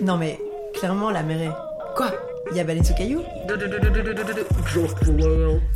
Non 0.00 0.16
mais, 0.16 0.38
clairement, 0.74 1.10
la 1.10 1.22
mer 1.22 1.42
est... 1.42 1.94
Quoi 1.96 2.12
Il 2.50 2.56
y 2.56 2.60
a 2.60 2.64
Baleine 2.64 2.84
sous 2.84 2.94
caillou 2.94 3.22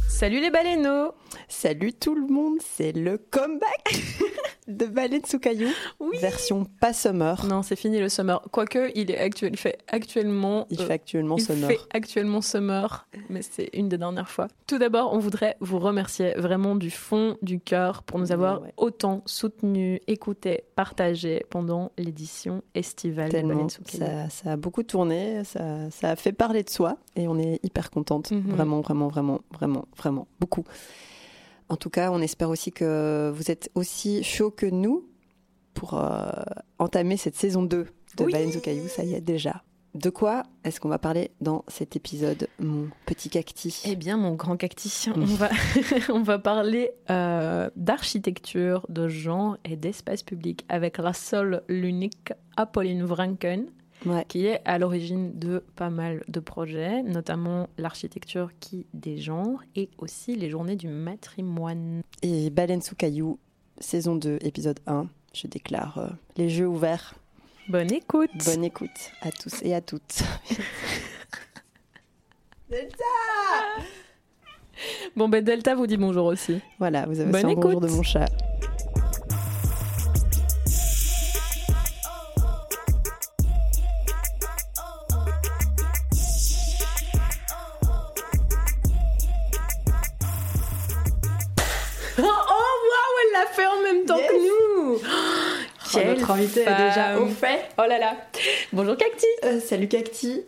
Salut 0.08 0.40
les 0.40 0.50
baleineaux 0.50 1.12
Salut 1.48 1.92
tout 1.92 2.14
le 2.14 2.26
monde, 2.26 2.58
c'est 2.64 2.92
le 2.92 3.18
comeback 3.18 3.94
de 4.68 4.86
Baleine 4.86 5.24
sous 5.24 5.38
caillou, 5.38 5.68
Oui 6.00 6.16
version 6.18 6.66
pas 6.80 6.92
summer. 6.92 7.44
Non, 7.46 7.62
c'est 7.62 7.76
fini 7.76 7.98
le 7.98 8.08
summer. 8.08 8.40
Quoique, 8.52 8.90
il, 8.94 9.10
est 9.10 9.18
actuel, 9.18 9.50
il 9.52 9.58
fait 9.58 9.78
actuellement... 9.88 10.66
Il 10.70 10.80
euh, 10.80 10.86
fait 10.86 10.92
actuellement 10.92 11.36
il 11.36 11.42
summer. 11.44 11.68
fait 11.68 11.80
actuellement 11.92 12.40
summer, 12.40 13.06
mais 13.28 13.42
c'est 13.42 13.70
une 13.72 13.88
des 13.88 13.98
dernières 13.98 14.28
fois. 14.30 14.48
Tout 14.66 14.78
d'abord, 14.78 15.12
on 15.12 15.18
voudrait 15.18 15.56
vous 15.60 15.78
remercier 15.78 16.34
vraiment 16.34 16.76
du 16.76 16.90
fond 16.90 17.36
du 17.42 17.58
cœur 17.60 18.02
pour 18.02 18.18
nous 18.18 18.30
avoir 18.32 18.62
Ouais. 18.62 18.72
autant 18.76 19.22
soutenus, 19.26 20.00
écoutés, 20.06 20.64
partagés 20.76 21.44
pendant 21.50 21.90
l'édition 21.98 22.62
estivale 22.74 23.30
de 23.32 23.40
Baleine 23.40 23.70
sous 23.70 23.82
caillou. 23.82 24.04
ça, 24.04 24.28
ça 24.30 24.52
a 24.52 24.56
beaucoup 24.56 24.82
tourné, 24.82 25.42
ça, 25.44 25.90
ça 25.90 26.10
a 26.10 26.16
fait 26.16 26.32
parler 26.32 26.62
de 26.62 26.70
soi 26.70 26.96
et 27.16 27.26
on 27.26 27.38
est 27.38 27.58
hyper 27.64 27.90
contente. 27.90 28.30
Mhm. 28.30 28.42
Vraiment, 28.52 28.80
vraiment, 28.80 29.08
vraiment, 29.08 29.40
vraiment, 29.52 29.86
vraiment, 29.96 30.26
beaucoup. 30.38 30.64
En 31.72 31.76
tout 31.76 31.88
cas, 31.88 32.10
on 32.12 32.20
espère 32.20 32.50
aussi 32.50 32.70
que 32.70 33.32
vous 33.34 33.50
êtes 33.50 33.70
aussi 33.74 34.22
chaud 34.22 34.50
que 34.50 34.66
nous 34.66 35.08
pour 35.72 35.94
euh, 35.94 36.28
entamer 36.78 37.16
cette 37.16 37.34
saison 37.34 37.62
2 37.62 37.86
de 38.18 38.24
Oui. 38.24 38.60
Caillou. 38.60 38.88
Ça 38.88 39.04
y 39.04 39.14
est 39.14 39.22
déjà. 39.22 39.62
De 39.94 40.10
quoi 40.10 40.42
est-ce 40.64 40.80
qu'on 40.80 40.90
va 40.90 40.98
parler 40.98 41.30
dans 41.40 41.64
cet 41.68 41.96
épisode, 41.96 42.46
mon 42.58 42.90
petit 43.06 43.30
cacti? 43.30 43.80
Eh 43.86 43.96
bien, 43.96 44.18
mon 44.18 44.34
grand 44.34 44.58
cacti, 44.58 45.06
on 45.16 45.24
va, 45.24 45.48
on 46.10 46.22
va 46.22 46.38
parler 46.38 46.90
euh, 47.08 47.70
d'architecture, 47.76 48.84
de 48.90 49.08
genre 49.08 49.56
et 49.64 49.76
d'espace 49.76 50.22
public 50.22 50.66
avec 50.68 50.98
la 50.98 51.14
seule, 51.14 51.62
l'unique 51.68 52.34
Apolline 52.58 53.02
Vranken, 53.02 53.64
Ouais. 54.06 54.24
qui 54.28 54.46
est 54.46 54.60
à 54.64 54.78
l'origine 54.78 55.38
de 55.38 55.62
pas 55.76 55.90
mal 55.90 56.22
de 56.28 56.40
projets, 56.40 57.02
notamment 57.02 57.68
l'architecture 57.78 58.50
qui 58.60 58.86
des 58.94 59.18
genres 59.18 59.62
et 59.76 59.90
aussi 59.98 60.34
les 60.36 60.50
journées 60.50 60.76
du 60.76 60.88
matrimoine. 60.88 62.02
Et 62.22 62.50
Baleine 62.50 62.82
sous 62.82 62.94
caillou, 62.96 63.38
saison 63.78 64.16
2, 64.16 64.38
épisode 64.42 64.80
1. 64.86 65.06
Je 65.34 65.46
déclare 65.46 65.98
euh, 65.98 66.08
les 66.36 66.48
jeux 66.48 66.66
ouverts. 66.66 67.14
Bonne 67.68 67.92
écoute 67.92 68.30
Bonne 68.44 68.64
écoute 68.64 68.90
à 69.22 69.30
tous 69.30 69.62
et 69.62 69.74
à 69.74 69.80
toutes. 69.80 70.22
Bon, 75.14 75.28
ben 75.28 75.44
Delta 75.44 75.74
vous 75.74 75.86
dit 75.86 75.96
bonjour 75.98 76.24
aussi. 76.26 76.60
Voilà, 76.78 77.04
vous 77.06 77.20
avez 77.20 77.30
Bonne 77.30 77.44
un 77.46 77.54
bonjour 77.54 77.72
écoute. 77.72 77.82
de 77.90 77.94
mon 77.94 78.02
chat. 78.02 78.26
Notre 96.36 96.42
invité 96.44 96.60
est 96.62 96.88
déjà 96.88 97.18
au 97.18 97.26
fait. 97.26 97.60
Oh 97.78 97.82
là 97.88 97.98
là. 97.98 98.16
Bonjour 98.72 98.96
Cacti. 98.96 99.26
Euh, 99.44 99.60
salut 99.60 99.88
Cacti. 99.88 100.42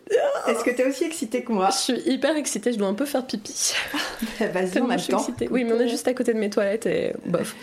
Est-ce 0.47 0.63
que 0.63 0.71
t'es 0.71 0.85
aussi 0.87 1.03
excitée 1.05 1.43
que 1.43 1.51
moi? 1.51 1.69
Je 1.71 1.77
suis 1.77 1.99
hyper 2.11 2.35
excitée, 2.35 2.73
je 2.73 2.77
dois 2.77 2.87
un 2.87 2.93
peu 2.93 3.05
faire 3.05 3.25
pipi. 3.25 3.73
Vas-y, 4.39 4.81
on 4.81 4.89
a 4.89 4.91
je 4.91 4.93
le 4.93 4.97
suis 4.99 5.11
temps. 5.11 5.19
excitée. 5.19 5.47
Oui, 5.51 5.63
mais 5.63 5.73
on 5.73 5.79
est 5.79 5.87
juste 5.89 6.07
à 6.07 6.13
côté 6.13 6.33
de 6.33 6.39
mes 6.39 6.49
toilettes 6.49 6.85
et 6.85 7.13
bof. 7.25 7.55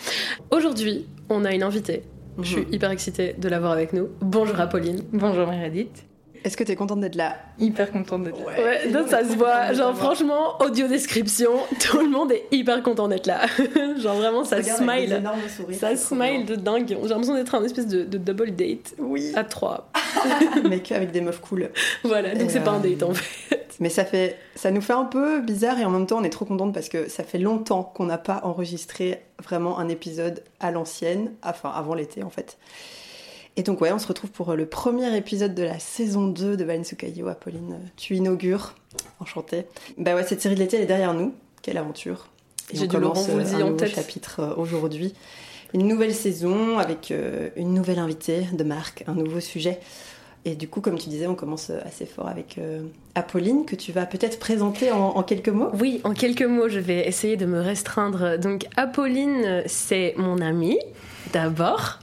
Aujourd'hui, 0.51 1.05
on 1.29 1.45
a 1.45 1.51
une 1.53 1.63
invitée. 1.63 2.03
Je 2.39 2.47
suis 2.47 2.61
Mhm. 2.61 2.73
hyper 2.73 2.91
excitée 2.91 3.35
de 3.37 3.47
l'avoir 3.49 3.71
avec 3.73 3.93
nous. 3.93 4.09
Bonjour 4.21 4.59
Apolline. 4.59 5.03
Bonjour 5.11 5.45
Meredith. 5.47 6.03
Est-ce 6.43 6.57
que 6.57 6.63
t'es 6.63 6.75
contente 6.75 6.99
d'être 6.99 7.15
là 7.15 7.37
Hyper 7.57 7.91
contente 7.91 8.23
d'être 8.23 8.39
là. 8.39 8.63
Ouais, 8.63 8.89
donc 8.91 9.07
ça 9.07 9.23
se 9.23 9.35
voit. 9.35 9.71
Genre 9.73 9.95
franchement, 9.95 10.57
audio 10.61 10.87
description, 10.87 11.51
tout 11.79 11.99
le 11.99 12.09
monde 12.09 12.31
est 12.31 12.45
hyper 12.51 12.83
content 12.83 13.07
d'être 13.07 13.27
là. 13.27 13.41
Genre 13.97 14.15
vraiment, 14.15 14.43
ça 14.43 14.61
smile. 14.61 15.23
Ça 15.79 15.95
smile 15.95 16.45
de 16.45 16.55
dingue. 16.55 16.87
J'ai 16.87 16.95
l'impression 16.95 17.35
d'être 17.35 17.55
un 17.55 17.63
espèce 17.63 17.87
de, 17.87 18.03
de 18.03 18.17
double 18.17 18.51
date 18.55 18.93
Oui. 18.99 19.31
à 19.35 19.43
trois. 19.43 19.89
Mais 20.69 20.79
qu'avec 20.81 21.11
des 21.11 21.21
meufs 21.21 21.39
cool. 21.39 21.69
Voilà, 22.03 22.35
donc 22.35 22.51
c'est 22.51 22.59
pas 22.63 22.71
un 22.71 22.83
euh, 22.83 22.89
date 22.89 23.03
en 23.03 23.13
fait. 23.13 23.59
Mais 23.79 23.89
ça 23.89 24.05
fait, 24.05 24.37
ça 24.55 24.69
nous 24.69 24.81
fait 24.81 24.93
un 24.93 25.05
peu 25.05 25.41
bizarre 25.41 25.79
et 25.79 25.85
en 25.85 25.89
même 25.89 26.05
temps 26.05 26.19
on 26.19 26.23
est 26.23 26.29
trop 26.29 26.45
contente 26.45 26.73
parce 26.73 26.89
que 26.89 27.09
ça 27.09 27.23
fait 27.23 27.39
longtemps 27.39 27.83
qu'on 27.83 28.05
n'a 28.05 28.19
pas 28.19 28.41
enregistré 28.43 29.23
vraiment 29.43 29.79
un 29.79 29.89
épisode 29.89 30.43
à 30.59 30.71
l'ancienne, 30.71 31.31
enfin 31.41 31.71
avant 31.75 31.95
l'été 31.95 32.21
en 32.23 32.29
fait. 32.29 32.57
Et 33.55 33.63
donc 33.63 33.81
ouais, 33.81 33.91
on 33.91 33.99
se 33.99 34.07
retrouve 34.07 34.31
pour 34.31 34.55
le 34.55 34.65
premier 34.65 35.15
épisode 35.15 35.53
de 35.53 35.63
la 35.63 35.77
saison 35.79 36.27
2 36.27 36.57
de 36.57 36.93
caillou. 36.95 37.27
Apolline, 37.27 37.79
tu 37.97 38.15
inaugures. 38.15 38.73
Enchantée. 39.19 39.65
Bah 39.97 40.15
ouais, 40.15 40.23
cette 40.23 40.41
série 40.41 40.55
de 40.55 40.59
l'été 40.59 40.77
elle 40.77 40.83
est 40.83 40.87
derrière 40.87 41.13
nous. 41.13 41.33
Quelle 41.61 41.77
aventure. 41.77 42.27
Et 42.71 42.77
J'ai 42.77 42.83
on 42.83 42.87
du 42.87 42.95
commence, 42.95 43.27
Laurent 43.27 43.39
euh, 43.39 43.45
un 43.45 43.55
en 43.55 43.65
nouveau 43.65 43.77
tête. 43.77 43.95
chapitre 43.95 44.39
euh, 44.39 44.55
aujourd'hui. 44.55 45.13
Une 45.73 45.87
nouvelle 45.87 46.13
saison 46.13 46.77
avec 46.77 47.11
euh, 47.11 47.49
une 47.55 47.73
nouvelle 47.73 47.99
invitée 47.99 48.47
de 48.53 48.63
marque, 48.63 49.03
un 49.07 49.13
nouveau 49.15 49.39
sujet. 49.39 49.79
Et 50.45 50.55
du 50.55 50.67
coup, 50.67 50.81
comme 50.81 50.97
tu 50.99 51.09
disais, 51.09 51.25
on 51.27 51.35
commence 51.35 51.69
euh, 51.69 51.79
assez 51.85 52.05
fort 52.05 52.27
avec 52.27 52.57
euh, 52.57 52.81
Apolline, 53.15 53.65
que 53.65 53.75
tu 53.75 53.91
vas 53.91 54.05
peut-être 54.05 54.39
présenter 54.39 54.91
en, 54.91 54.99
en 54.99 55.23
quelques 55.23 55.49
mots. 55.49 55.69
Oui, 55.79 56.01
en 56.03 56.13
quelques 56.13 56.43
mots, 56.43 56.67
je 56.69 56.79
vais 56.79 57.07
essayer 57.07 57.37
de 57.37 57.45
me 57.45 57.61
restreindre. 57.61 58.37
Donc, 58.37 58.67
Apolline, 58.75 59.63
c'est 59.67 60.13
mon 60.17 60.39
amie, 60.41 60.79
d'abord. 61.31 61.99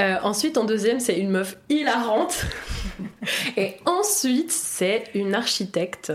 Euh, 0.00 0.16
ensuite, 0.22 0.58
en 0.58 0.64
deuxième, 0.64 1.00
c'est 1.00 1.18
une 1.18 1.30
meuf 1.30 1.56
hilarante. 1.68 2.44
Et 3.56 3.74
ensuite, 3.84 4.50
c'est 4.52 5.04
une 5.14 5.34
architecte 5.34 6.12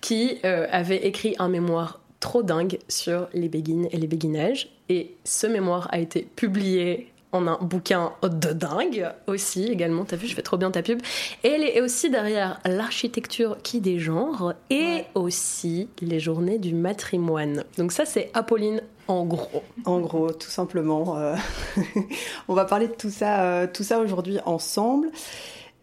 qui 0.00 0.38
euh, 0.44 0.66
avait 0.70 1.06
écrit 1.06 1.36
un 1.38 1.48
mémoire 1.48 2.00
trop 2.20 2.42
dingue 2.42 2.78
sur 2.88 3.28
les 3.32 3.48
béguines 3.48 3.88
et 3.92 3.96
les 3.96 4.06
béguinages. 4.06 4.70
Et 4.88 5.14
ce 5.24 5.46
mémoire 5.46 5.88
a 5.92 5.98
été 5.98 6.22
publié 6.22 7.12
en 7.30 7.46
un 7.46 7.58
bouquin 7.60 8.12
de 8.22 8.52
dingue 8.52 9.06
aussi 9.26 9.66
également. 9.66 10.04
T'as 10.06 10.16
vu, 10.16 10.26
je 10.26 10.34
fais 10.34 10.42
trop 10.42 10.56
bien 10.56 10.70
ta 10.70 10.82
pub. 10.82 11.00
Et 11.44 11.48
elle 11.48 11.62
est 11.62 11.80
aussi 11.82 12.08
derrière 12.10 12.58
l'architecture 12.64 13.58
qui 13.62 13.80
dégenre 13.80 14.54
et 14.70 14.74
Ouais. 14.78 15.06
aussi 15.14 15.88
les 16.00 16.18
journées 16.18 16.58
du 16.58 16.74
matrimoine. 16.74 17.64
Donc 17.76 17.92
ça, 17.92 18.04
c'est 18.06 18.30
Apolline 18.34 18.80
en 19.08 19.24
gros. 19.24 19.62
En 19.84 20.00
gros, 20.00 20.30
tout 20.32 20.50
simplement. 20.50 21.18
euh, 21.18 21.34
on 22.48 22.54
va 22.54 22.64
parler 22.64 22.88
de 22.88 22.94
tout 22.94 23.10
ça, 23.10 23.42
euh, 23.42 23.66
tout 23.72 23.82
ça 23.82 23.98
aujourd'hui 24.00 24.38
ensemble. 24.44 25.08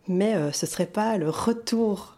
Mais 0.07 0.35
euh, 0.35 0.51
ce 0.51 0.65
serait 0.65 0.85
pas 0.85 1.17
le 1.17 1.29
retour 1.29 2.15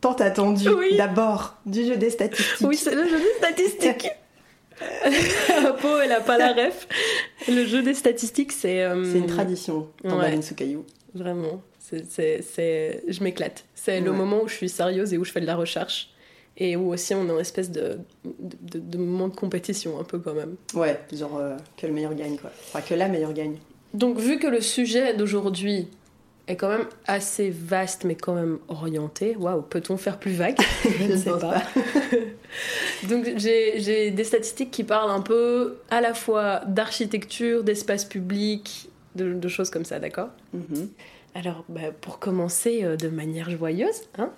tant 0.00 0.12
attendu 0.14 0.68
Oui. 0.68 0.96
d'abord 0.96 1.56
du 1.66 1.84
jeu 1.84 1.96
des 1.96 2.10
statistiques. 2.10 2.66
Oui, 2.66 2.76
c'est 2.76 2.94
le 2.94 3.08
jeu 3.08 3.18
des 3.18 3.34
statistiques. 3.38 4.08
Elle 5.04 6.12
a 6.12 6.20
pas 6.20 6.38
la 6.38 6.52
ref. 6.52 6.86
Le 7.48 7.64
jeu 7.66 7.82
des 7.82 7.94
statistiques, 7.94 8.52
c'est... 8.52 8.84
euh, 8.84 9.04
C'est 9.10 9.18
une 9.18 9.26
tradition 9.26 9.88
dans 10.04 10.18
Ouais. 10.20 10.40
Sous 10.40 10.54
caillou. 10.54 10.84
Vraiment. 11.14 11.60
C'est, 11.80 12.08
c'est, 12.08 12.42
c'est- 12.42 13.02
Je 13.08 13.24
m'éclate. 13.24 13.64
C'est 13.74 14.00
le 14.00 14.12
moment 14.12 14.42
où 14.42 14.48
je 14.48 14.54
suis 14.54 14.68
sérieuse 14.68 15.12
et 15.12 15.18
où 15.18 15.24
je 15.24 15.32
fais 15.32 15.40
de 15.40 15.46
la 15.46 15.56
recherche. 15.56 16.10
Et 16.60 16.74
où 16.76 16.92
aussi 16.92 17.14
on 17.14 17.28
est 17.28 17.32
en 17.32 17.38
espèce 17.38 17.70
de, 17.70 17.98
de, 18.24 18.58
de- 18.60 18.78
de 18.80 18.98
moment 18.98 19.28
de 19.28 19.34
compétition 19.36 19.98
un 20.00 20.04
peu 20.04 20.18
quand 20.18 20.34
même. 20.34 20.56
Ouais, 20.74 20.98
genre 21.12 21.38
euh, 21.38 21.56
que 21.76 21.86
le 21.86 21.92
meilleur 21.92 22.14
gagne 22.14 22.36
quoi. 22.36 22.50
Enfin 22.68 22.80
que 22.80 22.94
la 22.94 23.08
meilleure 23.08 23.32
gagne. 23.32 23.56
Donc 23.94 24.18
vu 24.18 24.38
que 24.38 24.46
le 24.48 24.60
sujet 24.60 25.14
d'aujourd'hui 25.14 25.88
est 26.48 26.56
quand 26.56 26.68
même 26.68 26.86
assez 27.06 27.50
vaste 27.50 28.04
mais 28.04 28.16
quand 28.16 28.34
même 28.34 28.58
orienté, 28.68 29.36
waouh, 29.36 29.62
peut-on 29.62 29.96
faire 29.96 30.18
plus 30.18 30.32
vague? 30.32 30.58
Je 30.98 31.04
ne 31.12 31.16
sais 31.16 31.30
pas. 31.30 31.62
Donc 33.08 33.26
j'ai 33.36 34.10
des 34.10 34.24
statistiques 34.24 34.70
qui 34.70 34.84
parlent 34.84 35.10
un 35.10 35.20
peu 35.20 35.78
à 35.90 36.00
la 36.00 36.14
fois 36.14 36.62
d'architecture, 36.66 37.62
d'espace 37.64 38.04
public, 38.04 38.88
de, 39.14 39.34
de 39.34 39.48
choses 39.48 39.70
comme 39.70 39.84
ça, 39.84 39.98
d'accord? 39.98 40.28
Mhm. 40.52 40.88
Alors, 41.34 41.64
bah, 41.68 41.92
pour 42.00 42.18
commencer 42.18 42.80
euh, 42.82 42.96
de 42.96 43.08
manière 43.08 43.50
joyeuse, 43.50 44.02
hein, 44.16 44.30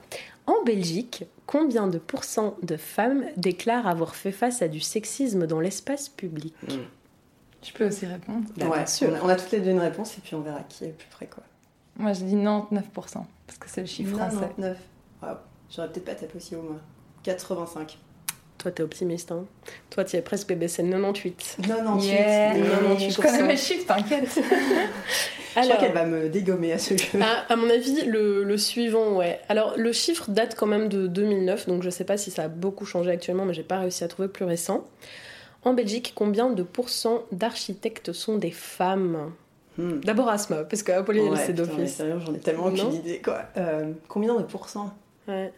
en 0.47 0.63
Belgique, 0.65 1.25
combien 1.51 1.89
de 1.89 1.99
pourcents 1.99 2.57
de 2.63 2.77
femmes 2.77 3.25
déclarent 3.37 3.89
avoir 3.89 4.15
fait 4.15 4.31
face 4.31 4.63
à 4.63 4.69
du 4.69 4.79
sexisme 4.79 5.49
dans 5.49 5.59
l'espace 5.59 6.09
public 6.09 6.55
Je 7.61 7.73
peux 7.73 7.89
aussi 7.89 8.07
répondre. 8.07 8.47
Bah, 8.57 8.67
ouais, 8.67 8.77
bien 8.77 8.87
sûr. 8.87 9.09
On 9.11 9.15
a, 9.17 9.25
on 9.25 9.29
a 9.29 9.35
toutes 9.35 9.51
les 9.51 9.61
deux 9.61 9.73
une 9.73 9.81
réponse 9.81 10.17
et 10.17 10.21
puis 10.21 10.37
on 10.37 10.43
verra 10.43 10.63
qui 10.63 10.85
est 10.85 10.89
le 10.89 10.93
plus 10.93 11.09
près 11.09 11.27
quoi. 11.27 11.43
Moi, 11.97 12.13
je 12.13 12.25
dis 12.25 12.37
99%, 12.37 12.85
parce 12.95 13.59
que 13.59 13.69
c'est 13.69 13.81
le 13.81 13.89
chiffre 13.89 14.17
français. 14.17 14.37
99. 14.37 14.79
Waouh. 15.23 15.37
J'aurais 15.69 15.89
peut-être 15.91 16.05
pas 16.05 16.15
tapé 16.15 16.37
aussi 16.37 16.55
haut 16.55 16.63
moi. 16.63 16.79
85. 17.25 17.99
Toi, 18.61 18.71
t'es 18.71 18.83
optimiste, 18.83 19.33
hein 19.33 19.45
Toi, 19.89 20.05
tu 20.05 20.17
es 20.17 20.21
presque 20.23 20.49
bébé, 20.49 20.69
c'est 20.69 20.83
98. 20.83 21.57
98. 21.63 22.07
Yeah, 22.07 22.55
non, 22.55 22.89
non, 22.91 22.99
je 22.99 23.07
98%. 23.09 23.23
connais 23.23 23.43
mes 23.43 23.57
chiffres, 23.57 23.87
t'inquiète. 23.87 24.29
Je 24.35 25.61
crois 25.63 25.63
Alors, 25.65 25.79
qu'elle 25.79 25.93
va 25.93 26.05
me 26.05 26.29
dégommer 26.29 26.73
à 26.73 26.79
ce 26.79 26.97
jeu. 26.97 27.19
à, 27.21 27.53
à 27.53 27.57
mon 27.57 27.69
avis, 27.69 28.03
le, 28.05 28.45
le 28.45 28.57
suivant, 28.57 29.17
ouais. 29.17 29.41
Alors, 29.49 29.75
le 29.77 29.91
chiffre 29.93 30.31
date 30.31 30.55
quand 30.57 30.67
même 30.67 30.89
de 30.89 31.07
2009, 31.09 31.67
donc 31.69 31.83
je 31.83 31.91
sais 31.91 32.05
pas 32.05 32.17
si 32.17 32.31
ça 32.31 32.45
a 32.45 32.49
beaucoup 32.49 32.85
changé 32.87 33.11
actuellement, 33.11 33.45
mais 33.47 33.55
j'ai 33.55 33.65
pas 33.65 33.79
réussi 33.81 34.05
à 34.05 34.09
trouver 34.09 34.29
plus 34.29 34.45
récent. 34.45 34.85
En 35.65 35.73
Belgique, 35.75 36.13
combien 36.15 36.51
de 36.51 36.63
pourcents 36.63 37.23
d'architectes 37.33 38.13
sont 38.13 38.37
des 38.37 38.53
femmes? 38.53 39.33
Hmm. 39.77 39.99
D'abord 40.05 40.29
Asma, 40.29 40.63
parce 40.65 40.83
que 40.85 40.93
Apolline, 40.93 41.25
elle, 41.27 41.33
Ouais, 41.33 41.43
c'est 41.45 41.53
d'office. 41.53 41.95
sérieux, 41.97 42.21
j'en 42.25 42.33
ai 42.35 42.39
tellement 42.39 42.67
aucune 42.67 42.93
idée, 42.95 43.21
quoi. 43.21 43.43
Euh, 43.57 43.91
combien 44.09 44.35
de 44.37 44.43
pourcents? 44.45 44.93
Ouais. 45.27 45.53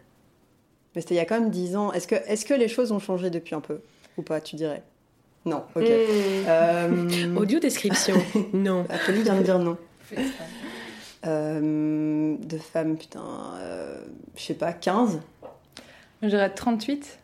Mais 0.94 1.00
c'était 1.00 1.14
il 1.14 1.18
y 1.18 1.20
a 1.20 1.24
quand 1.24 1.40
même 1.40 1.50
10 1.50 1.76
ans. 1.76 1.92
Est-ce 1.92 2.06
que, 2.06 2.14
est 2.14 2.46
que 2.46 2.54
les 2.54 2.68
choses 2.68 2.92
ont 2.92 2.98
changé 2.98 3.30
depuis 3.30 3.54
un 3.54 3.60
peu? 3.60 3.80
Ou 4.18 4.22
pas, 4.22 4.40
tu 4.40 4.56
dirais? 4.56 4.82
Non, 5.44 5.64
ok. 5.74 5.82
Hmm. 5.82 6.44
Euh, 6.48 7.34
Audio 7.36 7.58
description. 7.58 8.16
non. 8.52 8.86
Apolline 8.88 9.22
vient 9.22 9.36
de 9.36 9.42
dire 9.42 9.58
non. 9.58 9.76
Euh, 11.24 12.34
de 12.36 12.58
femmes, 12.58 12.96
putain, 12.96 13.22
euh, 13.60 13.94
je 14.34 14.42
sais 14.42 14.54
pas, 14.54 14.72
15 14.72 15.20
Je 16.20 16.26
dirais 16.26 16.52
38. 16.52 17.20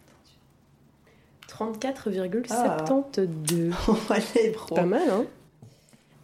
34,72. 1.48 3.72
Allez, 4.08 4.50
bro. 4.50 4.76
Pas 4.76 4.84
mal, 4.84 5.02
hein 5.10 5.24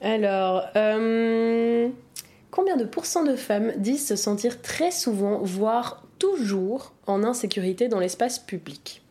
Alors, 0.01 0.63
euh, 0.77 1.89
combien 2.53 2.77
de 2.77 2.85
pourcents 2.85 3.25
de 3.25 3.35
femmes 3.35 3.73
disent 3.79 4.07
se 4.07 4.15
sentir 4.15 4.63
très 4.63 4.93
souvent, 4.93 5.41
voire 5.43 6.05
toujours, 6.25 6.93
en 7.07 7.23
insécurité 7.23 7.89
dans 7.89 8.01
l'espace 8.01 8.39
public 8.39 9.03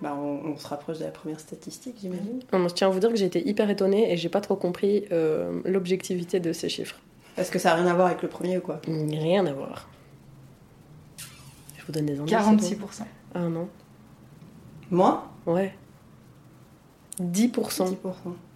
Bah, 0.00 0.14
on, 0.16 0.50
on 0.52 0.56
se 0.56 0.66
rapproche 0.68 0.98
de 0.98 1.04
la 1.04 1.10
première 1.10 1.40
statistique, 1.40 1.96
j'imagine. 2.00 2.40
Non, 2.52 2.68
Je 2.68 2.74
tiens 2.74 2.86
à 2.86 2.90
vous 2.90 3.00
dire 3.00 3.10
que 3.10 3.16
j'ai 3.16 3.26
été 3.26 3.46
hyper 3.46 3.68
étonnée 3.68 4.12
et 4.12 4.16
j'ai 4.16 4.28
pas 4.28 4.40
trop 4.40 4.56
compris 4.56 5.04
euh, 5.12 5.60
l'objectivité 5.64 6.38
de 6.40 6.52
ces 6.52 6.68
chiffres. 6.68 6.98
Parce 7.36 7.50
que 7.50 7.58
ça 7.58 7.72
a 7.72 7.74
rien 7.74 7.86
à 7.86 7.94
voir 7.94 8.06
avec 8.06 8.22
le 8.22 8.28
premier 8.28 8.58
ou 8.58 8.60
quoi 8.60 8.80
Rien 8.86 9.44
à 9.46 9.52
voir. 9.52 9.88
Je 11.76 11.84
vous 11.84 11.92
donne 11.92 12.06
des 12.06 12.18
indices. 12.20 12.36
c'est 12.68 12.74
46%. 12.76 12.78
bon 12.78 12.86
Ah 13.34 13.40
non. 13.40 13.68
Moi? 14.90 15.28
Ouais. 15.46 15.74
10%. 17.20 17.52
10%. 17.52 17.92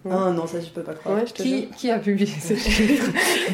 Ah 0.09 0.31
non, 0.31 0.45
ça 0.45 0.59
je 0.59 0.69
peux 0.69 0.81
pas 0.81 0.93
croire. 0.93 1.15
Ouais, 1.15 1.25
je 1.25 1.33
te 1.33 1.43
Qui, 1.75 1.89
a 1.91 1.99
publié 1.99 2.27
ce 2.27 2.55
chiffre 2.69 3.11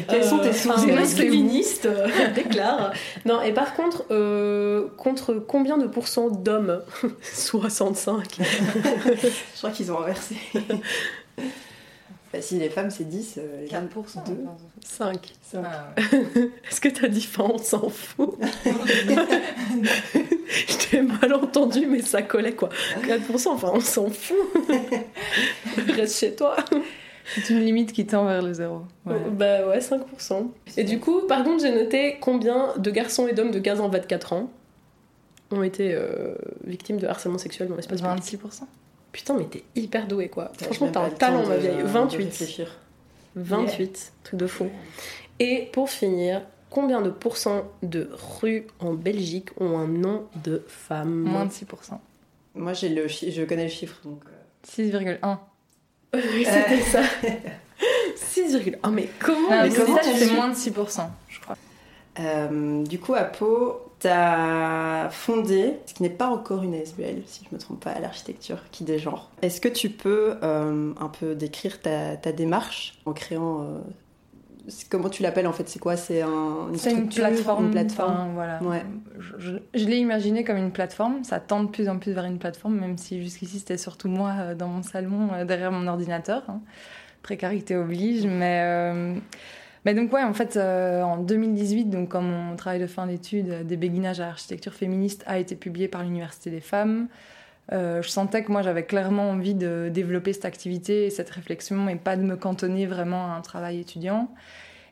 Quelles 0.08 0.24
sont 0.24 0.38
tes 0.38 0.48
Euh, 0.48 0.52
sources 0.52 0.82
un 0.82 0.86
de 0.86 0.92
masculiniste 0.92 1.86
euh, 1.86 2.08
déclare. 2.34 2.92
Non, 3.24 3.40
et 3.42 3.52
par 3.52 3.74
contre, 3.74 4.04
euh, 4.10 4.88
contre 4.98 5.34
combien 5.34 5.78
de 5.78 5.86
pourcents 5.86 6.30
d'hommes? 6.30 6.82
65. 7.22 8.38
Je 8.38 9.58
crois 9.58 9.70
qu'ils 9.70 9.90
ont 9.92 10.00
inversé. 10.00 10.36
Bah, 12.32 12.40
si 12.40 12.58
les 12.58 12.70
femmes 12.70 12.90
c'est 12.90 13.04
10, 13.04 13.38
euh, 13.38 13.66
les 13.66 13.76
hommes 13.76 13.88
4%. 13.88 14.26
deux. 14.26 14.38
5. 14.84 15.32
Ça. 15.42 15.62
Ah, 15.64 15.92
Est-ce 16.70 16.80
que 16.80 16.88
t'as 16.88 17.08
dit 17.08 17.20
fin, 17.20 17.44
on 17.44 17.58
s'en 17.58 17.88
fout 17.90 18.36
Je 20.54 20.88
t'ai 20.88 21.02
mal 21.02 21.34
entendu, 21.34 21.86
mais 21.86 22.00
ça 22.02 22.22
collait 22.22 22.54
quoi. 22.54 22.70
4%, 23.02 23.48
enfin 23.48 23.70
on 23.74 23.80
s'en 23.80 24.08
fout. 24.08 24.36
Reste 25.94 26.18
chez 26.18 26.34
toi. 26.34 26.56
C'est 27.34 27.50
une 27.50 27.60
limite 27.60 27.92
qui 27.92 28.06
tend 28.06 28.24
vers 28.26 28.42
le 28.42 28.52
zéro. 28.52 28.82
Ouais. 29.06 29.16
Bah 29.30 29.66
ouais, 29.68 29.78
5%. 29.78 30.48
Et 30.76 30.84
du 30.84 30.98
coup, 31.00 31.20
par 31.28 31.44
contre, 31.44 31.62
j'ai 31.62 31.72
noté 31.72 32.16
combien 32.20 32.74
de 32.76 32.90
garçons 32.90 33.28
et 33.28 33.32
d'hommes 33.32 33.52
de 33.52 33.58
15 33.58 33.80
ans 33.80 33.88
24 33.88 34.32
ans 34.32 34.50
ont 35.50 35.62
été 35.62 35.94
euh, 35.94 36.34
victimes 36.64 36.96
de 36.96 37.06
harcèlement 37.06 37.38
sexuel 37.38 37.68
dans 37.68 37.76
l'espace 37.76 38.00
public. 38.00 38.22
26%. 39.12 39.14
Putain, 39.14 39.34
mais 39.34 39.44
t'es 39.44 39.64
hyper 39.76 40.06
doué 40.06 40.28
quoi. 40.28 40.50
Franchement, 40.60 40.88
t'as 40.92 41.02
un 41.04 41.10
talent, 41.10 41.46
ma 41.46 41.56
vieille. 41.56 41.78
de 41.78 41.82
28. 41.84 42.24
réfléchir. 42.24 42.78
28, 43.34 44.12
truc 44.24 44.40
de 44.40 44.46
fou. 44.46 44.68
Et 45.38 45.68
pour 45.72 45.88
finir, 45.90 46.42
combien 46.70 47.00
de 47.00 47.10
pourcents 47.10 47.64
de 47.82 48.10
rues 48.40 48.66
en 48.80 48.92
Belgique 48.92 49.48
ont 49.58 49.78
un 49.78 49.86
nom 49.86 50.26
de 50.44 50.64
femme? 50.66 51.10
Moins 51.10 51.46
de 51.46 51.50
6%. 51.50 51.64
Moi 52.54 52.72
j'ai 52.74 52.90
le 52.90 53.08
je 53.08 53.44
connais 53.44 53.64
le 53.64 53.70
chiffre 53.70 53.96
donc. 54.04 54.22
euh, 54.26 55.18
6,1. 55.18 55.38
Oui, 56.14 56.44
c'était 56.44 56.82
ça. 56.82 57.00
6, 58.16 58.58
oh 58.84 58.88
mais 58.90 59.08
comment 59.18 59.48
Ah, 59.50 59.66
mais 59.66 59.74
comment 59.74 59.96
ça, 59.96 60.02
c'est 60.14 60.30
moins 60.32 60.48
de 60.50 60.54
6%, 60.54 61.08
je 61.28 61.40
crois. 61.40 61.56
Euh, 62.20 62.84
du 62.84 62.98
coup, 62.98 63.14
à 63.14 63.24
Pau, 63.24 63.91
t'as 64.02 65.08
fondé, 65.10 65.74
ce 65.86 65.94
qui 65.94 66.02
n'est 66.02 66.10
pas 66.10 66.28
encore 66.28 66.62
une 66.62 66.74
ASBL, 66.74 67.22
si 67.26 67.44
je 67.48 67.54
me 67.54 67.60
trompe 67.60 67.84
pas, 67.84 67.90
à 67.90 68.00
l'architecture 68.00 68.58
qui 68.70 68.84
dégenre. 68.84 69.30
Est-ce 69.42 69.60
que 69.60 69.68
tu 69.68 69.88
peux 69.90 70.34
euh, 70.42 70.92
un 71.00 71.08
peu 71.08 71.34
décrire 71.34 71.80
ta, 71.80 72.16
ta 72.16 72.32
démarche 72.32 72.98
en 73.06 73.12
créant. 73.12 73.62
euh, 73.62 73.78
comment 74.90 75.08
tu 75.08 75.22
l'appelles 75.22 75.46
en 75.46 75.52
fait 75.52 75.68
C'est 75.68 75.78
quoi? 75.80 75.96
C'est 75.96 76.22
un, 76.22 76.68
une 76.70 76.76
C'est 76.78 76.92
une 76.92 77.08
plateforme. 77.08 77.66
Une 77.66 77.70
plateforme. 77.72 78.12
enfin, 78.12 78.28
voilà. 78.34 78.62
Ouais. 78.62 78.84
Je, 79.18 79.32
je- 79.38 79.56
je 79.74 79.84
l'ai 79.86 79.96
imaginé 79.98 80.44
comme 80.44 80.56
une 80.58 80.70
plateforme. 80.72 81.24
Ça 81.24 81.40
tend 81.40 81.64
de 81.64 81.68
plus 81.68 81.88
en 81.88 81.98
plus 81.98 82.12
vers 82.12 82.24
une 82.24 82.38
plateforme, 82.38 82.78
même 82.78 82.96
si 82.98 83.20
jusqu'ici 83.22 83.58
c'était 83.58 83.78
surtout 83.78 84.08
moi 84.08 84.32
euh, 84.38 84.54
dans 84.54 84.68
mon 84.68 84.82
salon, 84.82 85.44
derrière 85.46 85.72
mon 85.72 85.86
ordinateur. 85.88 86.42
hein. 86.48 86.60
Précarité 87.22 87.76
oblige. 87.76 88.24
Mais, 88.26 89.14
mais 89.84 89.94
donc, 89.94 90.12
ouais, 90.12 90.22
en 90.22 90.32
fait, 90.32 90.56
euh, 90.56 91.02
en 91.02 91.16
2018, 91.16 91.86
donc, 91.86 92.10
quand 92.10 92.22
mon 92.22 92.54
travail 92.54 92.78
de 92.78 92.86
fin 92.86 93.06
d'études 93.06 93.50
euh, 93.50 93.64
des 93.64 93.76
béguinages 93.76 94.20
à 94.20 94.26
l'architecture 94.26 94.74
féministe 94.74 95.24
a 95.26 95.38
été 95.38 95.56
publié 95.56 95.88
par 95.88 96.04
l'Université 96.04 96.50
des 96.50 96.60
femmes, 96.60 97.08
euh, 97.72 98.00
je 98.02 98.08
sentais 98.08 98.44
que 98.44 98.50
moi 98.50 98.62
j'avais 98.62 98.84
clairement 98.84 99.30
envie 99.30 99.54
de 99.54 99.88
développer 99.92 100.32
cette 100.32 100.44
activité 100.44 101.06
et 101.06 101.10
cette 101.10 101.30
réflexion 101.30 101.88
et 101.88 101.94
pas 101.94 102.16
de 102.16 102.22
me 102.22 102.36
cantonner 102.36 102.86
vraiment 102.86 103.32
à 103.32 103.36
un 103.36 103.40
travail 103.40 103.80
étudiant. 103.80 104.28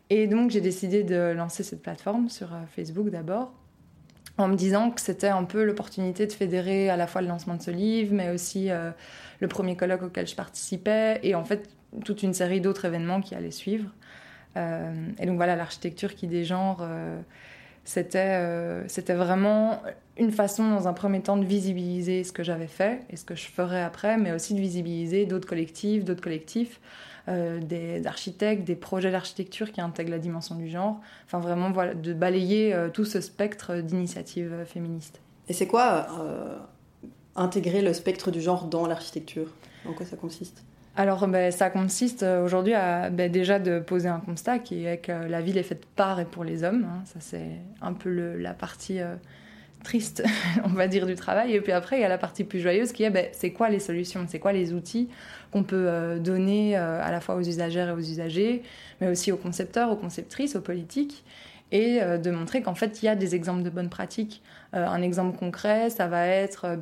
Et 0.09 0.27
donc 0.27 0.51
j'ai 0.51 0.61
décidé 0.61 1.03
de 1.03 1.33
lancer 1.37 1.63
cette 1.63 1.83
plateforme 1.83 2.29
sur 2.29 2.49
Facebook 2.75 3.11
d'abord, 3.11 3.53
en 4.39 4.49
me 4.49 4.57
disant 4.57 4.91
que 4.91 5.01
c'était 5.01 5.29
un 5.29 5.45
peu 5.45 5.65
l'opportunité 5.65 6.27
de 6.27 6.33
fédérer 6.33 6.91
à 6.91 6.97
la 6.97 7.07
fois 7.07 7.23
le 7.23 7.29
lancement 7.29 7.55
de 7.57 7.63
ce 7.63 7.71
livre, 7.73 8.15
mais 8.15 8.31
aussi 8.31 8.71
le 9.41 9.49
premier 9.49 9.77
colloque 9.77 10.03
auquel 10.03 10.27
je 10.27 10.35
participais, 10.35 11.21
et 11.23 11.35
en 11.35 11.45
fait 11.45 11.69
toute 12.05 12.23
une 12.23 12.35
série 12.35 12.61
d'autres 12.61 12.85
événements 12.85 13.21
qui 13.21 13.35
allaient 13.35 13.51
suivre. 13.51 13.91
Euh, 14.57 14.93
et 15.19 15.27
donc 15.27 15.37
voilà, 15.37 15.57
l'architecture 15.57 16.15
qui 16.15 16.27
dégenre, 16.27 16.79
euh, 16.83 17.21
c'était 17.85 18.19
euh, 18.19 18.87
c'était 18.89 19.15
vraiment 19.15 19.81
une 20.17 20.33
façon 20.33 20.69
dans 20.69 20.89
un 20.89 20.93
premier 20.93 21.21
temps 21.21 21.37
de 21.37 21.45
visibiliser 21.45 22.25
ce 22.25 22.33
que 22.33 22.43
j'avais 22.43 22.67
fait 22.67 23.01
et 23.11 23.17
ce 23.17 23.25
que 23.25 23.35
je 23.35 23.47
ferais 23.47 23.83
après, 23.83 24.17
mais 24.17 24.33
aussi 24.33 24.55
de 24.55 24.61
visibiliser 24.61 25.25
d'autres 25.25 25.49
collectifs, 25.49 26.05
d'autres 26.05 26.23
collectifs, 26.23 26.81
euh, 27.29 27.61
des 27.61 28.07
architectes, 28.07 28.65
des 28.65 28.77
projets 28.77 29.11
d'architecture 29.11 29.73
qui 29.73 29.81
intègrent 29.81 30.11
la 30.11 30.19
dimension 30.19 30.57
du 30.57 30.69
genre. 30.69 31.01
Enfin 31.27 31.39
vraiment 31.39 31.71
voilà, 31.71 31.95
de 31.95 32.13
balayer 32.13 32.77
tout 32.93 33.05
ce 33.05 33.21
spectre 33.21 33.77
d'initiatives 33.77 34.65
féministes. 34.67 35.21
Et 35.49 35.53
c'est 35.53 35.67
quoi 35.67 36.07
intégrer 37.35 37.83
le 37.83 37.93
spectre 37.95 38.31
du 38.31 38.41
genre 38.41 38.67
dans 38.67 38.87
l'architecture? 38.87 39.55
En 39.87 39.93
quoi 39.93 40.05
ça 40.05 40.17
consiste? 40.17 40.63
Alors, 40.97 41.27
ben, 41.29 41.51
ça 41.53 41.71
consiste 41.71 42.23
euh, 42.25 42.45
aujourd'hui 42.45 42.75
à 42.75 43.11
ben, 43.11 43.31
déjà 43.31 43.59
de 43.59 43.79
poser 43.79 44.09
un 44.09 44.21
constat 44.21 44.59
qui 44.59 44.85
est 44.87 44.99
que 44.99 45.13
la 45.13 45.41
ville 45.41 45.57
est 45.57 45.63
faite 45.63 45.87
par 45.97 46.21
et 46.21 46.25
pour 46.25 46.45
les 46.45 46.65
hommes. 46.65 46.85
hein. 46.85 47.03
Ça, 47.07 47.21
c'est 47.21 47.49
un 47.81 47.93
peu 47.93 48.11
le- 48.11 48.37
la 48.37 48.53
partie 48.55 49.01
euh, 49.01 49.15
triste, 49.85 50.23
on 50.65 50.71
va 50.71 50.89
dire, 50.89 51.07
du 51.07 51.15
travail. 51.15 51.55
Et 51.55 51.61
puis 51.61 51.73
après, 51.73 51.99
il 51.99 52.03
y 52.03 52.05
a 52.05 52.09
la 52.09 52.19
partie 52.19 52.45
plus 52.45 52.61
joyeuse 52.61 52.93
qui 52.93 53.05
est 53.05 53.11
ben, 53.11 53.27
c'est 53.33 53.53
quoi 53.53 53.69
les 53.71 53.79
solutions, 53.79 54.27
c'est 54.29 54.41
quoi 54.41 54.53
les 54.53 54.73
outils 54.75 55.09
qu'on 55.53 55.63
peut 55.63 55.87
euh, 55.89 56.19
donner 56.19 56.77
à 56.77 57.11
la 57.11 57.21
fois 57.21 57.37
aux 57.37 57.41
usagères 57.41 57.89
et 57.89 57.93
aux 57.93 57.99
usagers, 57.99 58.63
mais 59.01 59.09
aussi 59.09 59.33
aux 59.33 59.37
concepteurs, 59.37 59.91
aux 59.91 59.97
conceptrices, 59.97 60.57
aux 60.57 60.61
politiques. 60.61 61.25
Et 61.73 62.01
de 62.01 62.31
montrer 62.33 62.63
qu'en 62.63 62.75
fait, 62.75 63.01
il 63.01 63.07
y 63.07 63.09
a 63.09 63.15
des 63.15 63.37
exemples 63.37 63.63
de 63.63 63.71
bonnes 63.71 63.91
pratiques. 63.91 64.43
Un 64.73 65.03
exemple 65.03 65.39
concret, 65.39 65.89
ça 65.89 66.09
va 66.09 66.27
être 66.27 66.75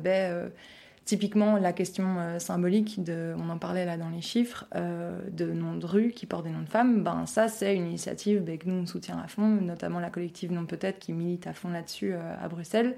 Typiquement, 1.09 1.57
la 1.57 1.73
question 1.73 2.19
euh, 2.19 2.37
symbolique, 2.37 2.99
on 3.09 3.49
en 3.49 3.57
parlait 3.57 3.83
là 3.83 3.97
dans 3.97 4.09
les 4.09 4.21
chiffres, 4.21 4.67
euh, 4.75 5.19
de 5.31 5.51
noms 5.51 5.75
de 5.75 5.87
rue 5.87 6.11
qui 6.11 6.27
portent 6.27 6.43
des 6.43 6.51
noms 6.51 6.61
de 6.61 6.69
femmes, 6.69 7.03
ben, 7.03 7.25
ça 7.25 7.47
c'est 7.47 7.75
une 7.75 7.87
initiative 7.87 8.43
ben, 8.43 8.59
que 8.59 8.69
nous 8.69 8.75
on 8.75 8.85
soutient 8.85 9.17
à 9.17 9.27
fond, 9.27 9.47
notamment 9.47 9.99
la 9.99 10.11
collective 10.11 10.51
Non 10.51 10.67
Peut-être 10.67 10.99
qui 10.99 11.13
milite 11.13 11.47
à 11.47 11.53
fond 11.53 11.69
là-dessus 11.69 12.13
euh, 12.13 12.35
à 12.39 12.47
Bruxelles. 12.47 12.95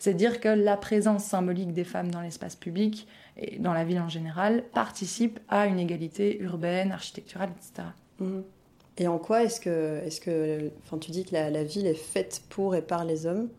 C'est 0.00 0.14
dire 0.14 0.40
que 0.40 0.48
la 0.48 0.76
présence 0.76 1.22
symbolique 1.22 1.72
des 1.72 1.84
femmes 1.84 2.10
dans 2.10 2.20
l'espace 2.20 2.56
public 2.56 3.06
et 3.36 3.60
dans 3.60 3.74
la 3.74 3.84
ville 3.84 4.00
en 4.00 4.08
général 4.08 4.64
participe 4.74 5.38
à 5.48 5.68
une 5.68 5.78
égalité 5.78 6.40
urbaine, 6.40 6.90
architecturale, 6.90 7.50
etc. 7.56 7.90
Mhm. 8.18 8.42
Et 8.98 9.06
en 9.06 9.18
quoi 9.18 9.44
est-ce 9.44 9.60
que, 9.60 10.00
est-ce 10.04 10.20
que, 10.20 10.68
tu 11.00 11.12
dis 11.12 11.24
que 11.24 11.32
la 11.32 11.62
ville 11.62 11.86
est 11.86 11.94
faite 11.94 12.42
pour 12.48 12.74
et 12.74 12.82
par 12.82 13.04
les 13.04 13.24
hommes? 13.24 13.50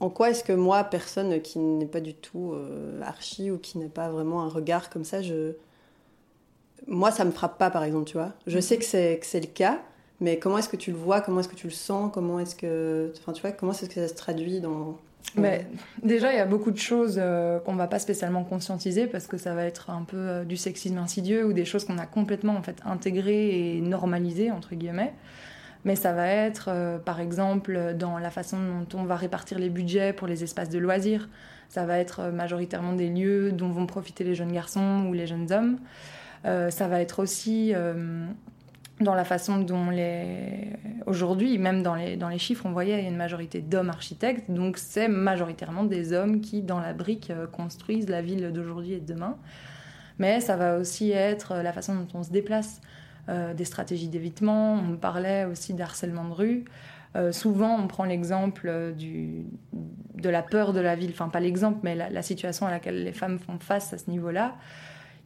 En 0.00 0.10
quoi 0.10 0.30
est-ce 0.30 0.44
que 0.44 0.52
moi, 0.52 0.84
personne 0.84 1.40
qui 1.40 1.58
n'est 1.58 1.86
pas 1.86 2.00
du 2.00 2.14
tout 2.14 2.52
euh, 2.52 3.00
archi 3.02 3.50
ou 3.50 3.58
qui 3.58 3.78
n'a 3.78 3.88
pas 3.88 4.08
vraiment 4.08 4.42
un 4.42 4.48
regard 4.48 4.90
comme 4.90 5.04
ça, 5.04 5.22
je, 5.22 5.52
moi, 6.86 7.10
ça 7.10 7.24
me 7.24 7.30
frappe 7.30 7.58
pas, 7.58 7.70
par 7.70 7.84
exemple, 7.84 8.06
tu 8.06 8.16
vois. 8.16 8.32
Je 8.46 8.58
sais 8.58 8.76
que 8.76 8.84
c'est 8.84 9.18
que 9.18 9.26
c'est 9.26 9.40
le 9.40 9.46
cas, 9.46 9.80
mais 10.20 10.38
comment 10.38 10.58
est-ce 10.58 10.68
que 10.68 10.76
tu 10.76 10.90
le 10.90 10.96
vois? 10.96 11.20
Comment 11.20 11.40
est-ce 11.40 11.48
que 11.48 11.54
tu 11.54 11.66
le 11.66 11.72
sens? 11.72 12.10
Comment 12.12 12.38
est-ce 12.38 12.54
que, 12.54 13.12
enfin, 13.18 13.32
tu 13.32 13.42
vois, 13.42 13.52
comment 13.52 13.72
est-ce 13.72 13.86
que 13.86 13.94
ça 13.94 14.08
se 14.08 14.14
traduit 14.14 14.60
dans 14.60 14.98
Mais 15.36 15.66
déjà, 16.02 16.32
il 16.32 16.36
y 16.36 16.40
a 16.40 16.46
beaucoup 16.46 16.70
de 16.70 16.78
choses 16.78 17.18
euh, 17.18 17.58
qu'on 17.60 17.74
va 17.74 17.86
pas 17.86 17.98
spécialement 17.98 18.44
conscientiser 18.44 19.06
parce 19.06 19.26
que 19.26 19.38
ça 19.38 19.54
va 19.54 19.64
être 19.64 19.90
un 19.90 20.02
peu 20.02 20.16
euh, 20.16 20.44
du 20.44 20.56
sexisme 20.56 20.98
insidieux 20.98 21.46
ou 21.46 21.52
des 21.52 21.64
choses 21.64 21.84
qu'on 21.84 21.98
a 21.98 22.06
complètement 22.06 22.56
en 22.56 22.62
fait 22.62 22.76
intégrées 22.84 23.76
et 23.76 23.80
normalisées 23.80 24.50
entre 24.50 24.74
guillemets. 24.74 25.14
Mais 25.84 25.96
ça 25.96 26.12
va 26.12 26.26
être, 26.26 26.68
euh, 26.68 26.98
par 26.98 27.20
exemple, 27.20 27.94
dans 27.94 28.18
la 28.18 28.30
façon 28.30 28.56
dont 28.88 28.98
on 28.98 29.04
va 29.04 29.16
répartir 29.16 29.58
les 29.58 29.68
budgets 29.68 30.12
pour 30.12 30.26
les 30.26 30.42
espaces 30.42 30.70
de 30.70 30.78
loisirs. 30.78 31.28
Ça 31.68 31.84
va 31.84 31.98
être 31.98 32.20
euh, 32.20 32.32
majoritairement 32.32 32.94
des 32.94 33.08
lieux 33.08 33.52
dont 33.52 33.68
vont 33.68 33.86
profiter 33.86 34.24
les 34.24 34.34
jeunes 34.34 34.52
garçons 34.52 35.04
ou 35.08 35.12
les 35.12 35.26
jeunes 35.26 35.52
hommes. 35.52 35.78
ça 36.44 36.88
va 36.88 37.00
être 37.00 37.22
aussi 37.22 37.72
dans 39.00 39.14
la 39.14 39.24
façon 39.24 39.58
dont 39.58 39.90
les... 39.90 40.70
Aujourd'hui, 41.06 41.58
même 41.58 41.82
dans 41.82 41.94
les, 41.94 42.16
dans 42.16 42.28
les 42.28 42.38
chiffres, 42.38 42.64
on 42.66 42.72
voyait 42.72 42.98
il 42.98 43.02
y 43.02 43.06
a 43.06 43.08
une 43.08 43.16
majorité 43.16 43.60
d'hommes 43.60 43.90
architectes, 43.90 44.50
donc 44.50 44.78
c'est 44.78 45.08
majoritairement 45.08 45.84
des 45.84 46.12
hommes 46.12 46.40
qui, 46.40 46.62
dans 46.62 46.80
la 46.80 46.92
brique, 46.92 47.32
construisent 47.50 48.08
la 48.08 48.22
ville 48.22 48.52
d'aujourd'hui 48.52 48.92
et 48.92 49.00
de 49.00 49.12
demain. 49.12 49.36
Mais 50.18 50.40
ça 50.40 50.56
va 50.56 50.78
aussi 50.78 51.10
être 51.10 51.56
la 51.56 51.72
façon 51.72 51.94
dont 51.94 52.08
on 52.14 52.22
se 52.22 52.30
déplace, 52.30 52.80
des 53.28 53.64
stratégies 53.64 54.08
d'évitement, 54.08 54.74
on 54.74 54.96
parlait 54.96 55.44
aussi 55.44 55.72
d'harcèlement 55.72 56.28
de 56.28 56.32
rue. 56.32 56.64
Euh, 57.16 57.32
souvent, 57.32 57.78
on 57.78 57.86
prend 57.86 58.04
l'exemple 58.04 58.94
de 58.94 60.28
la 60.28 60.42
peur 60.42 60.72
de 60.72 60.80
la 60.80 60.96
ville, 60.96 61.10
enfin 61.12 61.28
pas 61.28 61.40
l'exemple, 61.40 61.78
mais 61.82 61.94
la, 61.94 62.22
situation 62.22 62.66
à 62.66 62.70
laquelle 62.70 63.04
les 63.04 63.12
femmes 63.12 63.38
font 63.38 63.58
face 63.58 63.92
à 63.92 63.98
ce 63.98 64.10
niveau-là. 64.10 64.54